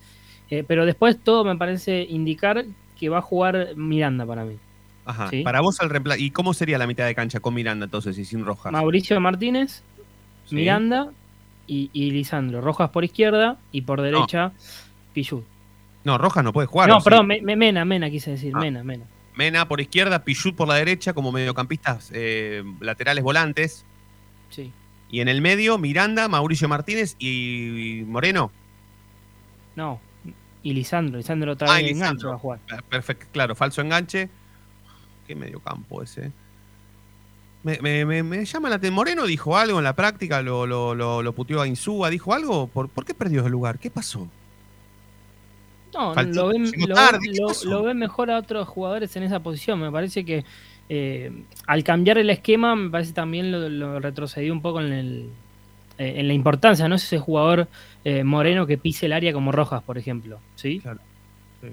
eh, 0.51 0.63
pero 0.67 0.85
después 0.87 1.19
todo 1.19 1.45
me 1.45 1.57
parece 1.57 2.03
indicar 2.09 2.65
que 2.99 3.09
va 3.09 3.19
a 3.19 3.23
jugar 3.23 3.75
Miranda 3.77 4.27
para 4.27 4.45
mí. 4.45 4.57
Ajá. 5.07 5.29
Sí. 5.31 5.43
Para 5.43 5.61
vos 5.61 5.79
el 5.81 5.91
reemplazo. 5.91 6.21
¿Y 6.21 6.31
cómo 6.31 6.55
sería 6.55 6.79
la 6.79 6.87
mitad 6.87 7.07
de 7.07 7.15
cancha 7.15 7.41
con 7.41 7.55
Miranda 7.55 7.85
entonces 7.87 8.17
y 8.19 8.25
sin 8.25 8.45
Rojas? 8.45 8.73
Mauricio 8.73 9.19
Martínez, 9.21 9.83
Sí. 10.47 10.55
Miranda 10.57 11.11
y, 11.67 11.91
y 11.95 12.11
Lisandro. 12.11 12.61
Rojas 12.61 12.91
por 12.91 13.05
izquierda 13.05 13.59
y 13.73 13.81
por 13.83 14.01
derecha 14.03 14.53
Pichut. 15.15 15.45
No, 16.05 16.19
Rojas 16.19 16.45
no 16.45 16.53
puede 16.53 16.67
jugar. 16.67 16.89
no, 16.89 17.01
perdón, 17.01 17.27
Me- 17.27 17.41
Me- 17.41 17.57
Mena, 17.57 17.85
Mena 17.87 18.11
quise 18.11 18.33
decir, 18.33 18.53
Ah. 18.55 18.61
Mena, 18.61 18.85
Mena. 18.85 19.05
Mena 19.35 19.67
por 19.67 19.81
izquierda, 19.81 20.23
Pichut 20.25 20.55
por 20.55 20.69
la 20.69 20.75
derecha, 20.75 21.13
como 21.15 21.33
mediocampistas 21.33 22.11
eh, 22.15 22.63
laterales 22.81 23.25
volantes. 23.25 23.85
Sí. 24.51 24.71
Y 25.15 25.21
en 25.21 25.29
el 25.29 25.41
medio, 25.41 25.79
Miranda, 25.79 26.27
Mauricio 26.27 26.69
Martínez 26.69 27.15
y 27.21 28.03
Moreno. 28.09 28.51
No, 29.77 30.01
y 30.65 30.73
Lisandro. 30.73 31.19
Lisandro 31.19 31.53
otra 31.53 31.73
Ah, 31.73 31.77
vez 31.77 31.93
enganche 31.93 32.27
va 32.27 32.35
a 32.35 32.39
jugar. 32.39 32.59
Perfecto, 32.89 33.27
claro, 33.31 33.55
falso 33.55 33.81
enganche. 33.81 34.29
Qué 35.25 35.37
mediocampo 35.37 36.03
ese. 36.03 36.33
Me, 37.63 37.79
me- 37.81 38.05
me- 38.05 38.25
me 38.25 38.45
llama 38.45 38.69
la 38.69 38.75
atención. 38.75 38.95
Moreno 38.97 39.25
dijo 39.25 39.57
algo 39.57 39.79
en 39.79 39.85
la 39.85 39.95
práctica, 39.95 40.43
lo, 40.43 40.67
lo, 40.67 40.97
lo, 40.97 41.23
lo 41.23 41.33
puteó 41.33 41.61
a 41.61 41.69
Insúa, 41.69 42.11
dijo 42.11 42.35
algo. 42.35 42.67
¿Por, 42.67 42.89
por 42.89 43.05
qué 43.05 43.15
perdió 43.15 43.47
el 43.47 43.53
lugar? 43.53 43.79
¿Qué 43.79 43.91
pasó? 43.91 44.29
No, 45.95 46.13
Faltó- 46.13 46.33
lo 46.35 46.49
ven, 46.49 46.73
lo 47.67 47.83
ven 47.85 47.99
mejor 47.99 48.33
a 48.33 48.39
otros 48.39 48.67
jugadores 48.67 49.15
en 49.15 49.23
esa 49.23 49.39
posición. 49.41 49.79
Me 49.81 49.93
parece 49.93 50.25
que 50.25 50.45
eh, 50.89 51.33
al 51.67 51.83
cambiar 51.85 52.19
el 52.19 52.31
esquema, 52.31 52.77
me 52.77 52.91
parece 52.91 53.13
también 53.13 53.51
lo, 53.53 53.69
lo 53.69 54.01
retrocedió 54.01 54.53
un 54.53 54.61
poco 54.63 54.81
en, 54.81 54.93
el, 54.93 55.29
eh, 55.99 56.15
en 56.17 56.29
la 56.29 56.35
importancia. 56.35 56.89
No 56.89 56.95
es 56.97 57.05
ese 57.05 57.19
jugador 57.19 57.69
eh, 58.05 58.25
moreno 58.25 58.67
que 58.67 58.79
pise 58.79 59.07
el 59.07 59.13
área 59.13 59.33
como 59.33 59.53
Rojas, 59.53 59.83
por 59.83 59.99
ejemplo. 59.99 60.39
¿sí? 60.57 60.81
sí. 61.61 61.69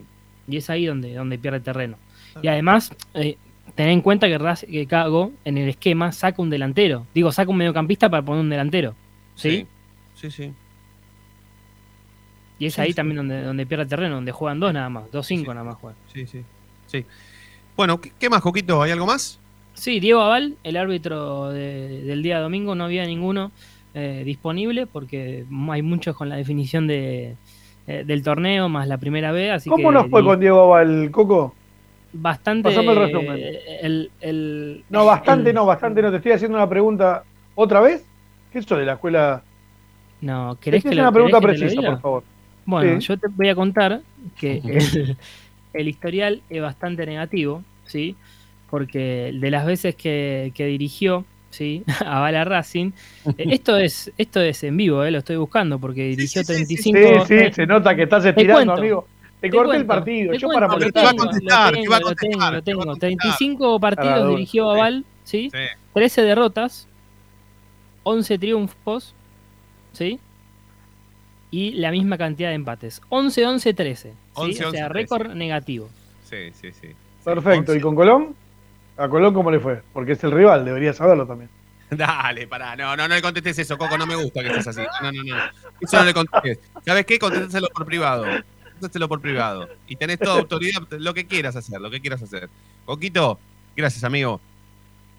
Y 0.47 0.57
es 0.57 0.69
ahí 0.69 0.85
donde, 0.85 1.13
donde 1.13 1.37
pierde 1.37 1.59
terreno. 1.59 1.97
Y 2.41 2.47
además, 2.47 2.91
eh, 3.13 3.37
tener 3.75 3.91
en 3.91 4.01
cuenta 4.01 4.27
que, 4.27 4.37
Raz- 4.39 4.65
que 4.65 4.85
Cago 4.87 5.31
en 5.45 5.57
el 5.57 5.69
esquema 5.69 6.11
saca 6.11 6.41
un 6.41 6.49
delantero. 6.49 7.05
Digo, 7.13 7.31
saca 7.31 7.51
un 7.51 7.57
mediocampista 7.57 8.09
para 8.09 8.23
poner 8.23 8.41
un 8.41 8.49
delantero. 8.49 8.95
¿sí? 9.35 9.67
Sí, 10.15 10.31
sí. 10.31 10.51
Y 12.59 12.67
es 12.67 12.75
Sí, 12.75 12.81
ahí 12.81 12.93
también 12.93 13.17
donde, 13.17 13.41
donde 13.41 13.65
pierde 13.65 13.85
terreno, 13.87 14.15
donde 14.15 14.31
juegan 14.31 14.59
dos 14.59 14.71
nada 14.73 14.87
más, 14.89 15.11
dos 15.11 15.25
cinco 15.25 15.53
nada 15.53 15.65
más 15.65 15.75
juegan. 15.77 15.97
Sí, 16.13 16.27
sí. 16.27 16.43
Sí. 16.87 17.05
Bueno, 17.77 17.99
¿qué, 17.99 18.11
qué 18.19 18.29
más, 18.29 18.41
Coquito? 18.41 18.81
¿Hay 18.81 18.91
algo 18.91 19.05
más? 19.05 19.39
Sí, 19.73 19.99
Diego 19.99 20.21
Aval, 20.21 20.55
el 20.63 20.77
árbitro 20.77 21.49
de- 21.51 22.01
del 22.03 22.21
día 22.23 22.39
domingo, 22.39 22.75
no 22.75 22.83
había 22.85 23.05
ninguno 23.05 23.51
eh, 23.93 24.21
disponible 24.25 24.85
porque 24.87 25.45
hay 25.69 25.81
muchos 25.81 26.15
con 26.15 26.29
la 26.29 26.35
definición 26.37 26.87
de, 26.87 27.35
eh, 27.87 28.03
del 28.05 28.23
torneo 28.23 28.69
más 28.69 28.87
la 28.87 28.97
primera 28.97 29.31
vez, 29.33 29.51
así 29.51 29.69
¿Cómo 29.69 29.89
que 29.89 29.93
nos 29.95 30.09
fue 30.09 30.21
di- 30.21 30.27
con 30.27 30.39
Diego 30.39 30.61
Aval, 30.61 31.09
Coco? 31.11 31.53
bastante 32.13 32.69
Pasame 32.69 32.91
el 32.91 32.97
resumen. 32.97 33.39
el, 33.81 34.11
el- 34.21 34.83
No, 34.89 35.05
bastante 35.05 35.49
el- 35.49 35.55
no, 35.55 35.65
bastante 35.65 36.01
no. 36.01 36.09
Te 36.11 36.17
estoy 36.17 36.31
haciendo 36.33 36.57
una 36.57 36.69
pregunta 36.69 37.23
otra 37.55 37.79
vez. 37.81 38.05
¿Qué 38.51 38.59
es 38.59 38.65
eso 38.65 38.75
de 38.77 38.85
la 38.85 38.93
escuela? 38.93 39.43
No, 40.21 40.57
¿querés 40.61 40.83
que 40.83 40.89
haciendo 40.89 41.03
lo, 41.03 41.09
una 41.09 41.13
pregunta 41.13 41.39
querés 41.39 41.53
que 41.53 41.57
te 41.59 41.63
lo 41.63 41.69
precisa, 41.69 41.81
diga? 41.81 41.91
por 41.93 42.01
favor. 42.01 42.23
Bueno, 42.65 43.01
Sí. 43.01 43.07
yo 43.07 43.17
te 43.17 43.27
voy 43.29 43.49
a 43.49 43.55
contar 43.55 44.01
que 44.37 44.61
el, 45.73 45.81
el 45.81 45.87
historial 45.87 46.41
es 46.49 46.61
bastante 46.61 47.05
negativo, 47.05 47.63
¿sí? 47.85 48.15
Porque 48.69 49.31
de 49.33 49.51
las 49.51 49.65
veces 49.65 49.95
que, 49.95 50.51
que 50.55 50.65
dirigió, 50.65 51.25
¿sí? 51.49 51.83
A 52.05 52.19
Bala 52.19 52.43
Racing, 52.45 52.91
eh, 53.37 53.45
esto 53.49 53.77
es 53.77 54.11
esto 54.17 54.39
es 54.41 54.63
en 54.63 54.77
vivo, 54.77 55.03
¿eh? 55.03 55.11
Lo 55.11 55.19
estoy 55.19 55.35
buscando 55.37 55.79
porque 55.79 56.03
dirigió 56.09 56.43
35... 56.43 57.25
Sí, 57.25 57.35
sí, 57.39 57.51
se 57.53 57.65
nota 57.65 57.95
que 57.95 58.03
estás 58.03 58.25
estirando, 58.25 58.73
cuento, 58.73 58.73
amigo. 58.73 59.07
Te, 59.41 59.49
te 59.49 59.55
corté 59.57 59.77
el 59.77 59.85
cuento, 59.85 59.87
partido. 59.87 60.31
te 60.31 60.37
Yo 60.39 60.47
cuento, 60.47 60.67
para 60.67 60.67
lo 60.67 60.73
molestar. 60.73 61.09
tengo, 61.09 61.17
contestar, 61.25 61.73
lo 61.73 61.81
te 61.81 61.87
va 61.89 61.97
a 61.97 61.99
tengo, 61.99 62.09
lo 62.09 62.15
tengo, 62.15 62.39
contestar, 62.39 62.53
lo 62.53 62.61
te 62.63 62.73
va 62.73 62.83
a 62.83 62.85
tengo. 62.85 62.85
contestar. 62.85 63.09
35 63.09 63.79
partidos 63.79 64.29
dirigió 64.29 64.69
Aval, 64.71 65.05
¿sí? 65.23 65.49
Sí. 65.51 65.59
13 65.93 66.21
derrotas, 66.23 66.87
11 68.03 68.37
triunfos, 68.39 69.15
¿sí? 69.93 70.19
Y 71.51 71.71
la 71.73 71.91
misma 71.91 72.17
cantidad 72.17 72.49
de 72.49 72.55
empates. 72.55 73.01
11, 73.09 73.45
11, 73.45 73.73
13. 73.73 74.13
¿Sí? 74.35 74.41
11, 74.41 74.65
o 74.65 74.71
sea, 74.71 74.87
11, 74.87 74.93
récord 74.93 75.27
negativo. 75.33 75.89
Sí, 76.29 76.51
sí, 76.53 76.71
sí. 76.71 76.89
Perfecto. 77.23 77.75
¿Y 77.75 77.81
con 77.81 77.95
Colón? 77.95 78.35
¿A 78.97 79.07
Colón 79.07 79.33
cómo 79.33 79.51
le 79.51 79.59
fue? 79.59 79.81
Porque 79.93 80.13
es 80.13 80.23
el 80.23 80.31
rival, 80.31 80.65
debería 80.65 80.93
saberlo 80.93 81.25
también. 81.25 81.49
Dale, 81.89 82.47
pará. 82.47 82.75
No, 82.75 82.95
no, 82.95 83.07
no 83.07 83.15
le 83.15 83.21
contestes 83.21 83.59
eso, 83.59 83.77
Coco. 83.77 83.97
No 83.97 84.05
me 84.05 84.15
gusta 84.15 84.41
que 84.41 84.47
estés 84.47 84.67
así. 84.67 84.81
No, 85.01 85.11
no, 85.11 85.23
no. 85.23 85.35
Eso 85.79 85.97
no 85.97 86.05
le 86.05 86.13
contestes. 86.13 86.59
¿Sabes 86.85 87.05
qué? 87.05 87.19
Contéstaselo 87.19 87.67
por 87.67 87.85
privado. 87.85 88.23
Contéstaselo 88.23 89.09
por 89.09 89.19
privado. 89.19 89.67
Y 89.87 89.97
tenés 89.97 90.19
toda 90.19 90.39
autoridad, 90.39 90.81
lo 90.91 91.13
que 91.13 91.27
quieras 91.27 91.55
hacer, 91.55 91.81
lo 91.81 91.91
que 91.91 91.99
quieras 91.99 92.21
hacer. 92.21 92.49
Coquito, 92.85 93.39
gracias, 93.75 94.03
amigo. 94.05 94.39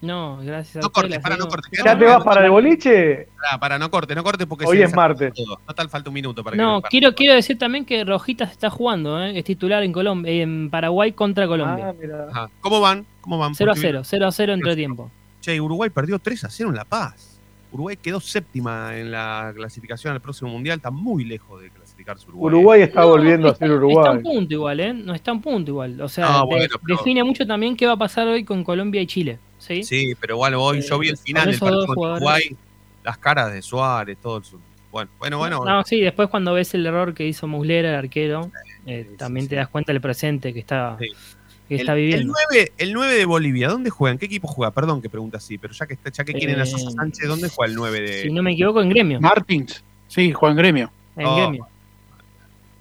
No, 0.03 0.37
gracias 0.43 0.75
a 0.77 0.79
No 0.81 0.91
cortes, 0.91 1.19
para, 1.19 1.37
no 1.37 1.47
cortes. 1.47 1.71
¿Ya 1.83 1.97
te 1.97 2.03
vas 2.05 2.23
para 2.23 2.43
el 2.45 2.51
boliche? 2.51 3.27
Pará, 3.59 3.79
no 3.79 3.89
cortes, 3.89 4.15
no 4.17 4.23
cortes 4.23 4.45
porque 4.45 4.65
Hoy 4.65 4.77
se 4.77 4.83
es 4.83 4.93
martes. 4.93 5.33
todo. 5.33 5.59
No 5.65 5.73
tal 5.73 5.89
falta 5.89 6.09
un 6.09 6.13
minuto 6.13 6.43
para 6.43 6.55
que 6.57 6.61
No, 6.61 6.81
para- 6.81 6.89
quiero, 6.89 7.15
quiero 7.15 7.33
decir 7.35 7.57
también 7.57 7.85
que 7.85 8.03
Rojitas 8.03 8.51
está 8.51 8.69
jugando, 8.69 9.23
¿eh? 9.23 9.37
es 9.39 9.45
titular 9.45 9.81
en 9.81 9.93
Colombia, 9.93 10.31
en 10.43 10.69
Paraguay 10.69 11.13
contra 11.13 11.47
Colombia. 11.47 11.89
Ah, 11.89 11.93
mira. 11.99 12.27
Ajá. 12.29 12.49
¿Cómo 12.59 12.81
van? 12.81 13.05
¿Cómo 13.21 13.37
van? 13.37 13.55
0 13.55 13.71
a 13.71 13.75
Porque- 13.75 13.87
0, 13.87 14.01
0 14.03 14.27
a 14.27 14.31
0 14.31 14.53
entre 14.53 14.75
tiempo. 14.75 15.09
Che, 15.39 15.59
Uruguay 15.61 15.89
perdió 15.89 16.19
3 16.19 16.43
a 16.43 16.49
0 16.49 16.69
en 16.69 16.75
La 16.75 16.85
Paz. 16.85 17.39
Uruguay 17.71 17.97
quedó 17.97 18.19
séptima 18.19 18.95
en 18.97 19.09
la 19.09 19.51
clasificación 19.55 20.13
al 20.13 20.21
próximo 20.21 20.51
mundial. 20.51 20.77
Está 20.77 20.91
muy 20.91 21.23
lejos 21.23 21.59
de 21.61 21.69
clasificarse 21.71 22.27
Uruguay. 22.27 22.53
Uruguay 22.53 22.81
está 22.83 23.03
volviendo 23.05 23.47
a 23.49 23.55
ser 23.55 23.65
Está 23.71 23.77
Uruguay. 23.77 24.17
un 24.17 24.21
punto 24.21 24.53
igual, 24.53 24.79
¿eh? 24.79 24.93
No 24.93 25.13
está 25.15 25.31
un 25.31 25.41
punto 25.41 25.71
igual. 25.71 25.99
O 26.01 26.07
sea, 26.09 26.27
Ah, 26.27 26.39
de- 26.41 26.45
bueno, 26.45 26.75
pero- 26.85 26.97
define 26.97 27.23
mucho 27.23 27.47
también 27.47 27.75
qué 27.75 27.87
va 27.87 27.93
a 27.93 27.97
pasar 27.97 28.27
hoy 28.27 28.43
con 28.43 28.63
Colombia 28.63 29.01
y 29.01 29.07
Chile. 29.07 29.39
¿Sí? 29.63 29.83
Sí, 29.83 30.13
pero 30.19 30.37
bueno, 30.37 30.61
hoy 30.61 30.81
yo 30.81 30.99
vi 30.99 31.09
el 31.09 31.15
Eh, 31.15 31.17
final 31.23 31.49
del 31.51 31.59
partido 31.59 31.87
con. 31.87 32.11
Uruguay. 32.13 32.55
Las 33.03 33.17
caras 33.17 33.51
de 33.53 33.61
Suárez, 33.61 34.17
todo 34.21 34.37
el... 34.37 34.43
Bueno, 34.91 35.09
bueno, 35.19 35.37
bueno. 35.39 35.65
No, 35.65 35.83
sí, 35.83 35.99
después 36.01 36.29
cuando 36.29 36.53
ves 36.53 36.73
el 36.75 36.85
error 36.85 37.13
que 37.13 37.25
hizo 37.27 37.47
Muslera, 37.47 37.89
el 37.89 37.95
arquero, 37.95 38.51
eh, 38.85 39.09
también 39.17 39.47
te 39.47 39.55
das 39.55 39.67
cuenta 39.67 39.91
del 39.91 39.99
presente 40.01 40.53
que 40.53 40.59
está, 40.59 40.95
Sí. 40.99 41.07
que 41.67 41.75
el, 41.75 41.79
está 41.81 41.93
el 41.93 41.97
viviendo. 41.99 42.33
9, 42.51 42.71
el 42.77 42.93
9 42.93 43.13
de 43.15 43.25
Bolivia, 43.25 43.69
¿dónde 43.69 43.89
juega? 43.89 44.13
¿En 44.13 44.19
qué 44.19 44.27
equipo 44.27 44.47
juega? 44.47 44.71
Perdón 44.71 45.01
que 45.01 45.09
pregunta 45.09 45.37
así, 45.37 45.57
pero 45.57 45.73
ya 45.73 45.85
que, 45.87 45.95
está- 45.95 46.11
ya 46.11 46.23
que 46.23 46.33
quieren 46.33 46.59
a 46.59 46.65
Sosa 46.65 46.89
Eh, 46.89 46.93
Sánchez, 46.95 47.27
¿dónde 47.27 47.49
juega 47.49 47.69
el 47.71 47.75
9 47.75 48.01
de...? 48.01 48.21
Si 48.21 48.29
no 48.31 48.43
me 48.43 48.53
equivoco, 48.53 48.81
en 48.81 48.89
gremio. 48.89 49.19
Martins. 49.19 49.83
Sí, 50.07 50.31
Juan 50.31 50.55
Gremio. 50.55 50.91
En 51.17 51.25
Oh. 51.25 51.35
gremio. 51.37 51.67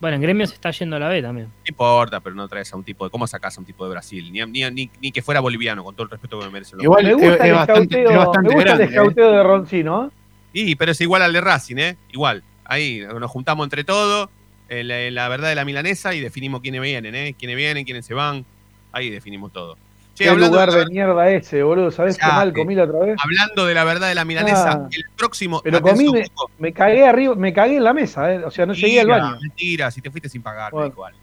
Bueno, 0.02 0.16
en 0.16 0.22
gremio 0.22 0.44
se 0.48 0.54
está 0.54 0.72
yendo 0.72 0.96
a 0.96 0.98
la 0.98 1.08
B 1.08 1.22
también. 1.22 1.46
No 1.46 1.62
importa, 1.64 2.18
pero 2.18 2.34
no 2.34 2.48
traes 2.48 2.72
a 2.72 2.76
un 2.76 2.82
tipo 2.82 3.04
de... 3.04 3.10
¿Cómo 3.12 3.24
sacás 3.28 3.56
a 3.56 3.60
un 3.60 3.64
tipo 3.64 3.84
de 3.84 3.92
Brasil? 3.92 4.32
Ni, 4.32 4.40
ni, 4.46 4.68
ni, 4.72 4.90
ni 5.00 5.12
que 5.12 5.22
fuera 5.22 5.38
boliviano, 5.38 5.84
con 5.84 5.94
todo 5.94 6.02
el 6.06 6.10
respeto 6.10 6.40
que 6.40 6.46
me 6.46 6.50
merecen. 6.50 6.78
los 6.78 6.84
Igual 6.84 7.04
Me 7.04 7.10
es, 7.10 7.16
gusta 7.16 7.34
es 7.34 7.40
el 7.44 7.52
bastante, 7.52 8.00
escauteo, 8.00 8.10
es 8.10 8.16
bastante 8.16 8.48
me 8.48 8.54
gusta 8.56 8.68
grande. 8.68 8.84
el 8.84 8.90
escauteo 8.90 9.30
de 9.30 9.42
Roncino. 9.44 10.06
¿eh? 10.06 10.10
Y, 10.54 10.74
pero 10.74 10.90
es 10.90 11.00
igual 11.00 11.22
al 11.22 11.32
de 11.32 11.40
Racing, 11.40 11.76
¿eh? 11.76 11.96
Igual. 12.10 12.42
Ahí 12.64 13.00
nos 13.00 13.30
juntamos 13.30 13.64
entre 13.64 13.84
todos, 13.84 14.28
eh, 14.68 14.82
la, 14.82 15.08
la 15.12 15.28
verdad 15.28 15.50
de 15.50 15.54
la 15.54 15.64
milanesa, 15.64 16.12
y 16.14 16.20
definimos 16.20 16.62
quiénes 16.62 16.80
vienen, 16.82 17.14
¿eh? 17.14 17.36
Quiénes 17.38 17.56
vienen, 17.56 17.84
quiénes 17.84 18.04
se 18.04 18.14
van. 18.14 18.44
Ahí 18.90 19.08
definimos 19.08 19.52
todo. 19.52 19.76
Che, 20.14 20.24
Qué 20.24 20.34
lugar 20.36 20.70
de 20.70 20.86
mierda 20.86 21.30
ese, 21.30 21.62
boludo. 21.62 21.90
¿Sabés 21.90 22.18
qué 22.18 22.26
mal 22.26 22.50
eh. 22.50 22.52
comí 22.52 22.74
la 22.74 22.84
otra 22.84 22.98
vez? 23.00 23.16
hablando 23.22 23.64
de 23.64 23.74
la 23.74 23.84
verdad 23.84 24.08
de 24.08 24.14
la 24.14 24.24
milanesa, 24.26 24.72
Ah. 24.72 24.88
el 24.90 25.04
próximo. 25.16 25.62
Pero 25.64 25.80
comí, 25.80 26.10
me, 26.12 26.26
me 26.58 26.72
cagué 26.72 27.06
arriba, 27.06 27.34
me 27.34 27.52
cagué 27.54 27.76
en 27.78 27.84
la 27.84 27.94
mesa, 27.94 28.32
¿eh? 28.34 28.44
O 28.44 28.50
sea, 28.50 28.66
no 28.66 28.74
llegué 28.74 29.00
al 29.00 29.06
baño. 29.08 29.38
Mentira, 29.40 29.90
si 29.90 30.02
te 30.02 30.10
fuiste 30.10 30.28
sin 30.28 30.42
pagar, 30.42 30.70
Bueno. 30.72 30.88
igual. 30.88 31.14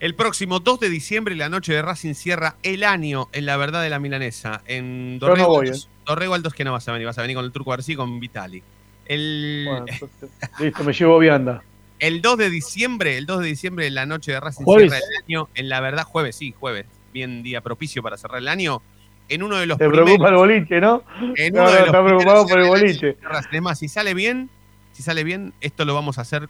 El 0.00 0.14
próximo 0.14 0.60
2 0.60 0.80
de 0.80 0.88
diciembre, 0.90 1.34
la 1.34 1.48
noche 1.48 1.72
de 1.72 1.80
Racing 1.82 2.14
cierra 2.14 2.56
el 2.62 2.84
año 2.84 3.28
en 3.32 3.46
la 3.46 3.56
verdad 3.56 3.82
de 3.82 3.90
la 3.90 3.98
milanesa. 3.98 4.60
En 4.66 5.18
Yo 5.18 5.28
no 5.28 5.30
Dorrego, 5.30 5.48
voy, 5.48 5.70
Dorrego 6.04 6.34
Altos, 6.34 6.52
que 6.52 6.62
no 6.64 6.72
vas 6.72 6.86
a 6.88 6.92
venir, 6.92 7.06
vas 7.06 7.16
a 7.18 7.22
venir 7.22 7.36
con 7.36 7.44
el 7.44 7.52
Turco 7.52 7.70
García 7.70 7.94
y 7.94 7.96
con 7.96 8.20
Vitali. 8.20 8.62
El, 9.06 9.64
Bueno, 9.68 9.86
entonces, 9.88 10.30
listo, 10.60 10.84
me 10.84 10.92
llevo 10.92 11.18
vianda. 11.18 11.62
El 12.00 12.20
2 12.22 12.36
de 12.38 12.50
diciembre, 12.50 13.16
el 13.16 13.24
2 13.26 13.40
de 13.40 13.46
diciembre, 13.46 13.90
la 13.90 14.04
noche 14.04 14.32
de 14.32 14.40
Racing 14.40 14.64
Jueves. 14.64 14.90
cierra 14.92 15.06
el 15.18 15.24
año. 15.24 15.48
En 15.54 15.68
la 15.68 15.80
verdad, 15.80 16.04
jueves, 16.04 16.36
sí, 16.36 16.54
jueves. 16.58 16.86
Bien 17.14 17.42
día 17.44 17.60
propicio 17.62 18.02
para 18.02 18.18
cerrar 18.18 18.38
el 18.38 18.48
año. 18.48 18.82
En 19.28 19.42
uno 19.42 19.56
de 19.56 19.64
los 19.66 19.78
Te 19.78 19.84
primeros. 19.86 20.04
preocupa 20.04 20.28
el 20.28 20.34
boliche, 20.34 20.80
¿no? 20.80 21.02
en 21.36 21.54
No, 21.54 21.62
uno 21.62 21.70
de 21.70 21.74
no, 21.76 21.78
los 21.78 21.86
está 21.86 22.04
preocupado 22.04 22.46
por 22.46 22.58
el 22.60 22.66
boliche. 22.68 23.16
Racing. 23.22 23.48
Es 23.56 23.62
más, 23.62 23.78
si 23.78 23.88
sale 23.88 24.12
bien, 24.14 24.50
si 24.92 25.02
sale 25.02 25.24
bien, 25.24 25.54
esto 25.62 25.84
lo 25.86 25.94
vamos 25.94 26.18
a 26.18 26.22
hacer 26.22 26.48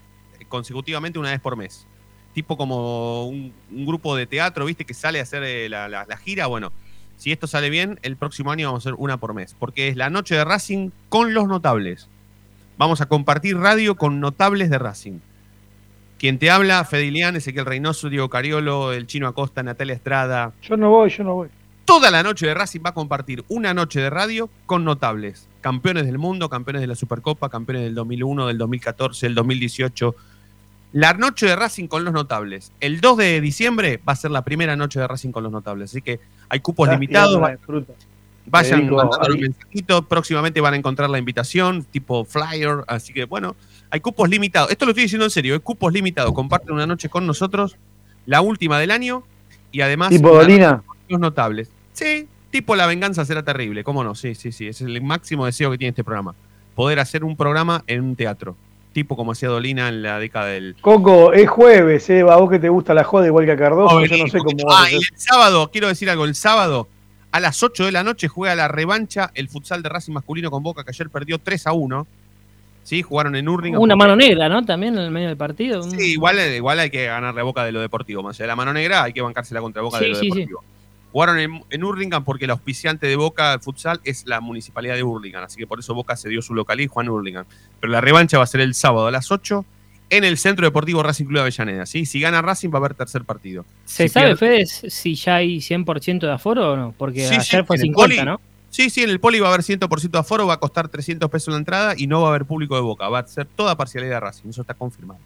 consecutivamente 0.49 1.19
una 1.19 1.31
vez 1.31 1.41
por 1.41 1.57
mes. 1.57 1.87
Tipo 2.33 2.57
como 2.57 3.27
un, 3.29 3.53
un 3.71 3.87
grupo 3.87 4.17
de 4.17 4.27
teatro, 4.27 4.65
¿viste? 4.65 4.85
Que 4.85 4.95
sale 4.95 5.21
a 5.21 5.23
hacer 5.23 5.45
eh, 5.45 5.69
la, 5.69 5.87
la- 5.89 6.05
la 6.09 6.17
gira. 6.17 6.47
Bueno, 6.47 6.73
si 7.17 7.31
esto 7.31 7.47
sale 7.47 7.71
bien, 7.71 8.01
el 8.03 8.17
próximo 8.17 8.51
año 8.51 8.67
vamos 8.69 8.85
a 8.85 8.89
hacer 8.89 8.97
una 8.99 9.19
por 9.19 9.35
mes. 9.35 9.55
Porque 9.57 9.89
es 9.89 9.97
la 9.97 10.11
noche 10.11 10.35
de 10.35 10.45
Racing 10.45 10.91
con 11.11 11.33
los 11.35 11.47
notables. 11.47 12.09
Vamos 12.79 13.01
a 13.01 13.07
compartir 13.07 13.57
radio 13.57 13.95
con 13.97 14.19
notables 14.19 14.69
de 14.71 14.79
Racing. 14.79 15.19
Quien 16.19 16.39
te 16.39 16.51
habla, 16.51 16.85
Fedilian, 16.85 17.37
Ezequiel 17.37 17.67
Reynoso, 17.67 18.09
Diego 18.09 18.31
Cariolo, 18.31 18.93
el 18.93 19.07
Chino 19.07 19.27
Acosta, 19.27 19.63
Natalia 19.63 19.95
Estrada. 19.95 20.53
Yo 20.63 20.77
no 20.77 20.91
voy, 20.91 21.11
yo 21.11 21.25
no 21.25 21.35
voy. 21.35 21.49
Toda 21.85 22.11
la 22.11 22.23
noche 22.23 22.47
de 22.47 22.55
Racing 22.55 22.81
va 22.85 22.91
a 22.91 22.95
compartir 22.95 23.45
una 23.49 23.75
noche 23.75 24.01
de 24.01 24.09
radio 24.09 24.49
con 24.65 24.85
notables. 24.85 25.49
Campeones 25.61 26.07
del 26.07 26.17
mundo, 26.17 26.49
campeones 26.49 26.81
de 26.81 26.87
la 26.87 26.95
Supercopa, 26.95 27.51
campeones 27.51 27.85
del 27.85 27.95
2001, 27.95 28.47
del 28.47 28.57
2014, 28.57 29.27
del 29.27 29.35
2018. 29.35 30.15
La 30.93 31.13
noche 31.13 31.47
de 31.47 31.57
Racing 31.57 31.89
con 31.89 32.05
los 32.05 32.15
notables. 32.15 32.73
El 32.81 33.01
2 33.03 33.19
de 33.19 33.41
diciembre 33.43 34.01
va 34.09 34.15
a 34.15 34.17
ser 34.17 34.31
la 34.31 34.43
primera 34.43 34.77
noche 34.77 34.99
de 34.99 35.07
Racing 35.07 35.31
con 35.31 35.43
los 35.43 35.53
notables. 35.53 35.91
Así 35.91 36.01
que 36.01 36.21
hay 36.49 36.61
cupos 36.61 36.89
limitados. 36.89 37.43
Vayan 38.47 38.81
Federico, 38.81 38.97
mandando 38.97 39.29
los 39.29 39.37
ahí. 39.37 39.43
mensajitos. 39.43 40.07
Próximamente 40.07 40.61
van 40.61 40.75
a 40.75 40.77
encontrar 40.77 41.11
la 41.11 41.19
invitación, 41.19 41.85
tipo 41.85 42.25
flyer. 42.25 42.85
Así 42.87 43.13
que 43.13 43.25
bueno, 43.25 43.57
hay 43.91 44.01
cupos 44.01 44.29
limitados. 44.29 44.71
Esto 44.71 44.85
lo 44.85 44.91
estoy 44.91 45.05
diciendo 45.05 45.25
en 45.25 45.31
serio, 45.31 45.55
hay 45.55 45.61
cupos 45.61 45.93
limitados. 45.93 46.33
Comparten 46.33 46.75
una 46.75 46.87
noche 46.87 47.09
con 47.09 47.27
nosotros, 47.27 47.77
la 48.27 48.41
última 48.41 48.79
del 48.79 48.91
año. 48.91 49.23
Y 49.73 49.81
además. 49.81 50.11
Tipo 50.11 50.31
Dolina. 50.31 50.83
Los 51.09 51.21
notables. 51.21 51.71
Sí, 51.93 52.29
tipo 52.51 52.77
la 52.77 52.87
venganza 52.87 53.25
será 53.25 53.43
terrible. 53.43 53.85
¿Cómo 53.85 54.05
no? 54.05 54.15
Sí, 54.15 54.35
sí, 54.35 54.53
sí. 54.53 54.69
Ese 54.69 54.85
es 54.85 54.91
el 54.91 55.03
máximo 55.03 55.47
deseo 55.47 55.71
que 55.71 55.79
tiene 55.79 55.91
este 55.91 56.05
programa. 56.05 56.35
Poder 56.75 56.99
hacer 56.99 57.25
un 57.25 57.37
programa 57.37 57.83
en 57.87 58.03
un 58.03 58.17
teatro. 58.17 58.57
Tipo 58.93 59.17
como 59.17 59.33
hacía 59.33 59.49
Dolina 59.49 59.89
en 59.89 60.03
la 60.03 60.19
década 60.21 60.47
del. 60.47 60.77
Coco, 60.81 61.33
es 61.33 61.49
jueves, 61.49 62.09
eh, 62.11 62.21
a 62.21 62.37
vos 62.37 62.49
que 62.49 62.61
te 62.61 62.69
gusta 62.69 62.95
la 62.95 63.03
joda 63.03 63.27
igual 63.27 63.45
que 63.45 63.53
a 63.53 63.57
Cardoso, 63.57 64.05
yo 64.05 64.17
no 64.17 64.29
sé 64.29 64.39
cómo 64.39 64.57
Ah, 64.71 64.87
y 64.91 64.95
el 64.95 65.03
sábado, 65.17 65.69
quiero 65.73 65.89
decir 65.89 66.09
algo, 66.11 66.25
el 66.25 66.37
sábado 66.37 66.89
a 67.35 67.41
las 67.41 67.65
8 67.65 67.87
de 67.87 67.91
la 67.91 68.05
noche 68.05 68.29
juega 68.29 68.55
la 68.55 68.69
revancha 68.69 69.33
el 69.35 69.49
futsal 69.49 69.83
de 69.83 69.89
Racing 69.89 70.13
masculino 70.13 70.53
con 70.53 70.63
Boca, 70.63 70.85
que 70.85 70.93
ayer 70.93 71.11
perdió 71.11 71.41
3 71.41 71.67
a 71.67 71.73
1. 71.73 72.07
Sí, 72.85 73.03
jugaron 73.03 73.35
en 73.35 73.49
Urlingan. 73.49 73.81
Una 73.83 73.97
mano 73.97 74.15
negra, 74.15 74.49
¿no? 74.49 74.65
También 74.65 74.95
en 74.95 75.01
el 75.01 75.11
medio 75.11 75.27
del 75.27 75.37
partido. 75.37 75.83
Sí, 75.83 76.13
igual, 76.13 76.39
igual 76.55 76.79
hay 76.79 76.91
que 76.91 77.07
ganarle 77.07 77.41
a 77.41 77.43
Boca 77.43 77.65
de 77.65 77.73
lo 77.73 77.81
deportivo. 77.81 78.23
Más 78.23 78.37
allá 78.37 78.45
de 78.45 78.47
la 78.47 78.55
mano 78.55 78.73
negra, 78.73 79.03
hay 79.03 79.13
que 79.13 79.21
bancársela 79.21 79.61
contra 79.61 79.83
Boca 79.83 79.99
de 79.99 80.05
Sí, 80.05 80.11
lo 80.11 80.15
sí, 80.15 80.21
sí. 80.21 80.29
deportivo. 80.29 80.65
Jugaron 81.11 81.39
en, 81.41 81.65
en 81.71 81.83
Hurlingham 81.83 82.23
porque 82.23 82.45
el 82.45 82.53
auspiciante 82.53 83.09
de 83.09 83.17
Boca 83.17 83.51
de 83.51 83.59
futsal 83.59 84.01
es 84.05 84.29
la 84.29 84.41
municipalidad 84.41 84.95
de 84.95 85.03
Hurlingham. 85.03 85.43
Así 85.43 85.57
que 85.57 85.67
por 85.67 85.81
eso 85.81 85.93
Boca 85.93 86.15
se 86.15 86.29
dio 86.29 86.41
su 86.41 86.55
localidad 86.55 86.85
y 86.85 86.89
Juan 86.89 87.09
Hurlingham. 87.09 87.47
Pero 87.81 87.93
la 87.93 88.01
revancha 88.01 88.39
va 88.39 88.45
a 88.45 88.47
ser 88.47 88.61
el 88.61 88.77
sábado 88.77 89.09
a 89.09 89.11
las 89.11 89.33
8 89.33 89.65
en 90.11 90.25
el 90.25 90.37
Centro 90.39 90.67
Deportivo 90.67 91.03
Racing 91.03 91.25
Club 91.25 91.37
de 91.37 91.41
Avellaneda. 91.41 91.87
¿sí? 91.87 92.07
Si 92.07 92.21
gana 92.21 92.43
Racing 92.43 92.71
va 92.71 92.75
a 92.75 92.79
haber 92.79 92.95
tercer 92.95 93.25
partido. 93.25 93.65
¿Se 93.85 94.05
Si 94.09 94.13
sabe, 94.15 94.37
pierde- 94.37 94.67
Fede, 94.67 94.91
si 94.91 95.15
ya 95.15 95.37
hay 95.37 95.61
100% 95.61 96.27
de 96.27 96.33
aforo 96.33 96.73
o 96.73 96.77
no? 96.77 96.95
Porque 96.97 97.21
Sí, 97.27 97.35
sí, 97.41 97.53
ayer 97.57 97.65
fue 97.65 97.77
en 97.77 97.81
el 97.83 97.87
50, 97.89 98.15
poli. 98.17 98.25
¿no? 98.27 98.41
Sí, 98.71 98.91
sí, 98.91 99.03
en 99.03 99.11
el 99.11 99.21
poli 99.21 99.39
va 99.41 99.47
a 99.49 99.51
haber 99.55 99.63
100% 99.63 100.11
de 100.11 100.19
aforo, 100.19 100.47
va 100.47 100.55
a 100.55 100.61
costar 100.61 100.89
300 100.89 101.31
pesos 101.31 101.53
la 101.53 101.59
entrada 101.59 101.95
y 101.97 102.07
no 102.07 102.21
va 102.23 102.27
a 102.27 102.31
haber 102.31 102.45
público 102.45 102.75
de 102.75 102.81
Boca. 102.83 103.09
Va 103.09 103.21
a 103.21 103.27
ser 103.27 103.47
toda 103.47 103.77
parcialidad 103.77 104.15
de 104.17 104.21
Racing, 104.21 104.49
eso 104.51 104.61
está 104.63 104.75
confirmado. 104.75 105.21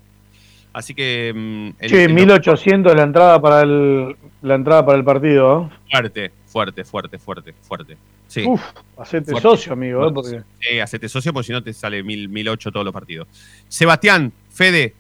Así 0.73 0.95
que... 0.95 1.33
mm, 1.35 1.83
el- 1.83 1.91
Che, 1.91 2.05
el- 2.05 2.13
1800 2.15 2.95
la 2.95 3.03
entrada 3.03 3.41
para 3.41 3.63
el, 3.63 4.17
la 4.43 4.55
entrada 4.55 4.85
para 4.85 4.99
el 4.99 5.05
partido. 5.05 5.71
¿eh? 5.73 5.77
Fuerte, 5.91 6.31
fuerte, 6.47 6.85
fuerte, 6.85 7.19
fuerte, 7.19 7.55
fuerte. 7.63 7.97
Sí. 8.29 8.45
Uf, 8.47 8.61
hacete 8.99 9.31
Fuerte, 9.31 9.49
socio, 9.49 9.73
amigo, 9.73 10.07
¿eh? 10.07 10.13
fuerte. 10.13 10.43
porque 10.43 10.69
Sí, 10.69 10.79
hacete 10.79 11.09
socio 11.09 11.33
porque 11.33 11.47
si 11.47 11.53
no 11.53 11.63
te 11.63 11.73
sale 11.73 12.03
mil, 12.03 12.29
mil 12.29 12.47
ocho 12.51 12.71
todos 12.71 12.85
los 12.85 12.93
partidos. 12.93 13.27
Sebastián, 13.67 14.31
Fede, 14.59 14.93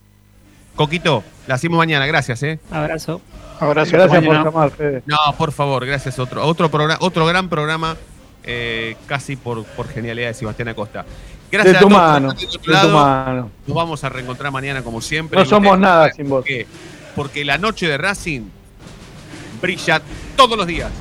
Coquito, 0.76 1.24
la 1.48 1.56
hacemos 1.56 1.78
mañana, 1.78 2.06
gracias, 2.06 2.44
¿eh? 2.44 2.61
Abrazo. 2.70 3.20
Abrazo. 3.59 3.90
gracias 3.90 4.20
por 4.20 4.28
mañana. 4.28 4.44
llamar, 4.44 4.70
Fede. 4.70 5.02
No, 5.04 5.16
por 5.36 5.50
favor, 5.50 5.84
gracias. 5.84 6.16
Otro, 6.20 6.46
otro, 6.46 6.70
programa, 6.70 7.00
otro 7.02 7.26
gran 7.26 7.48
programa, 7.48 7.96
eh, 8.44 8.94
casi 9.09 9.34
por, 9.34 9.64
por 9.64 9.88
genialidad 9.88 10.28
de 10.28 10.34
Sebastián 10.34 10.68
Acosta. 10.68 11.04
Gracias 11.50 11.72
De 11.72 11.78
a 11.78 11.80
tu 11.80 11.88
todos 11.88 12.00
por 12.00 12.09
mano, 12.09 12.32
de 12.34 12.46
tu 12.46 12.88
mano. 12.90 13.50
Nos 13.66 13.76
vamos 13.76 14.04
a 14.04 14.09
reencontrar 14.09 14.52
mañana 14.52 14.82
como 14.82 15.00
siempre. 15.00 15.36
No 15.36 15.44
somos 15.44 15.76
nada 15.76 16.12
sin 16.12 16.28
vos. 16.28 16.38
por 16.38 16.44
qué. 16.44 16.64
Porque 17.16 17.44
la 17.44 17.59
noche 17.59 17.88
de 17.88 17.98
Racing 17.98 18.42
brilla 19.61 20.00
todos 20.36 20.56
los 20.56 20.68
días. 20.68 20.92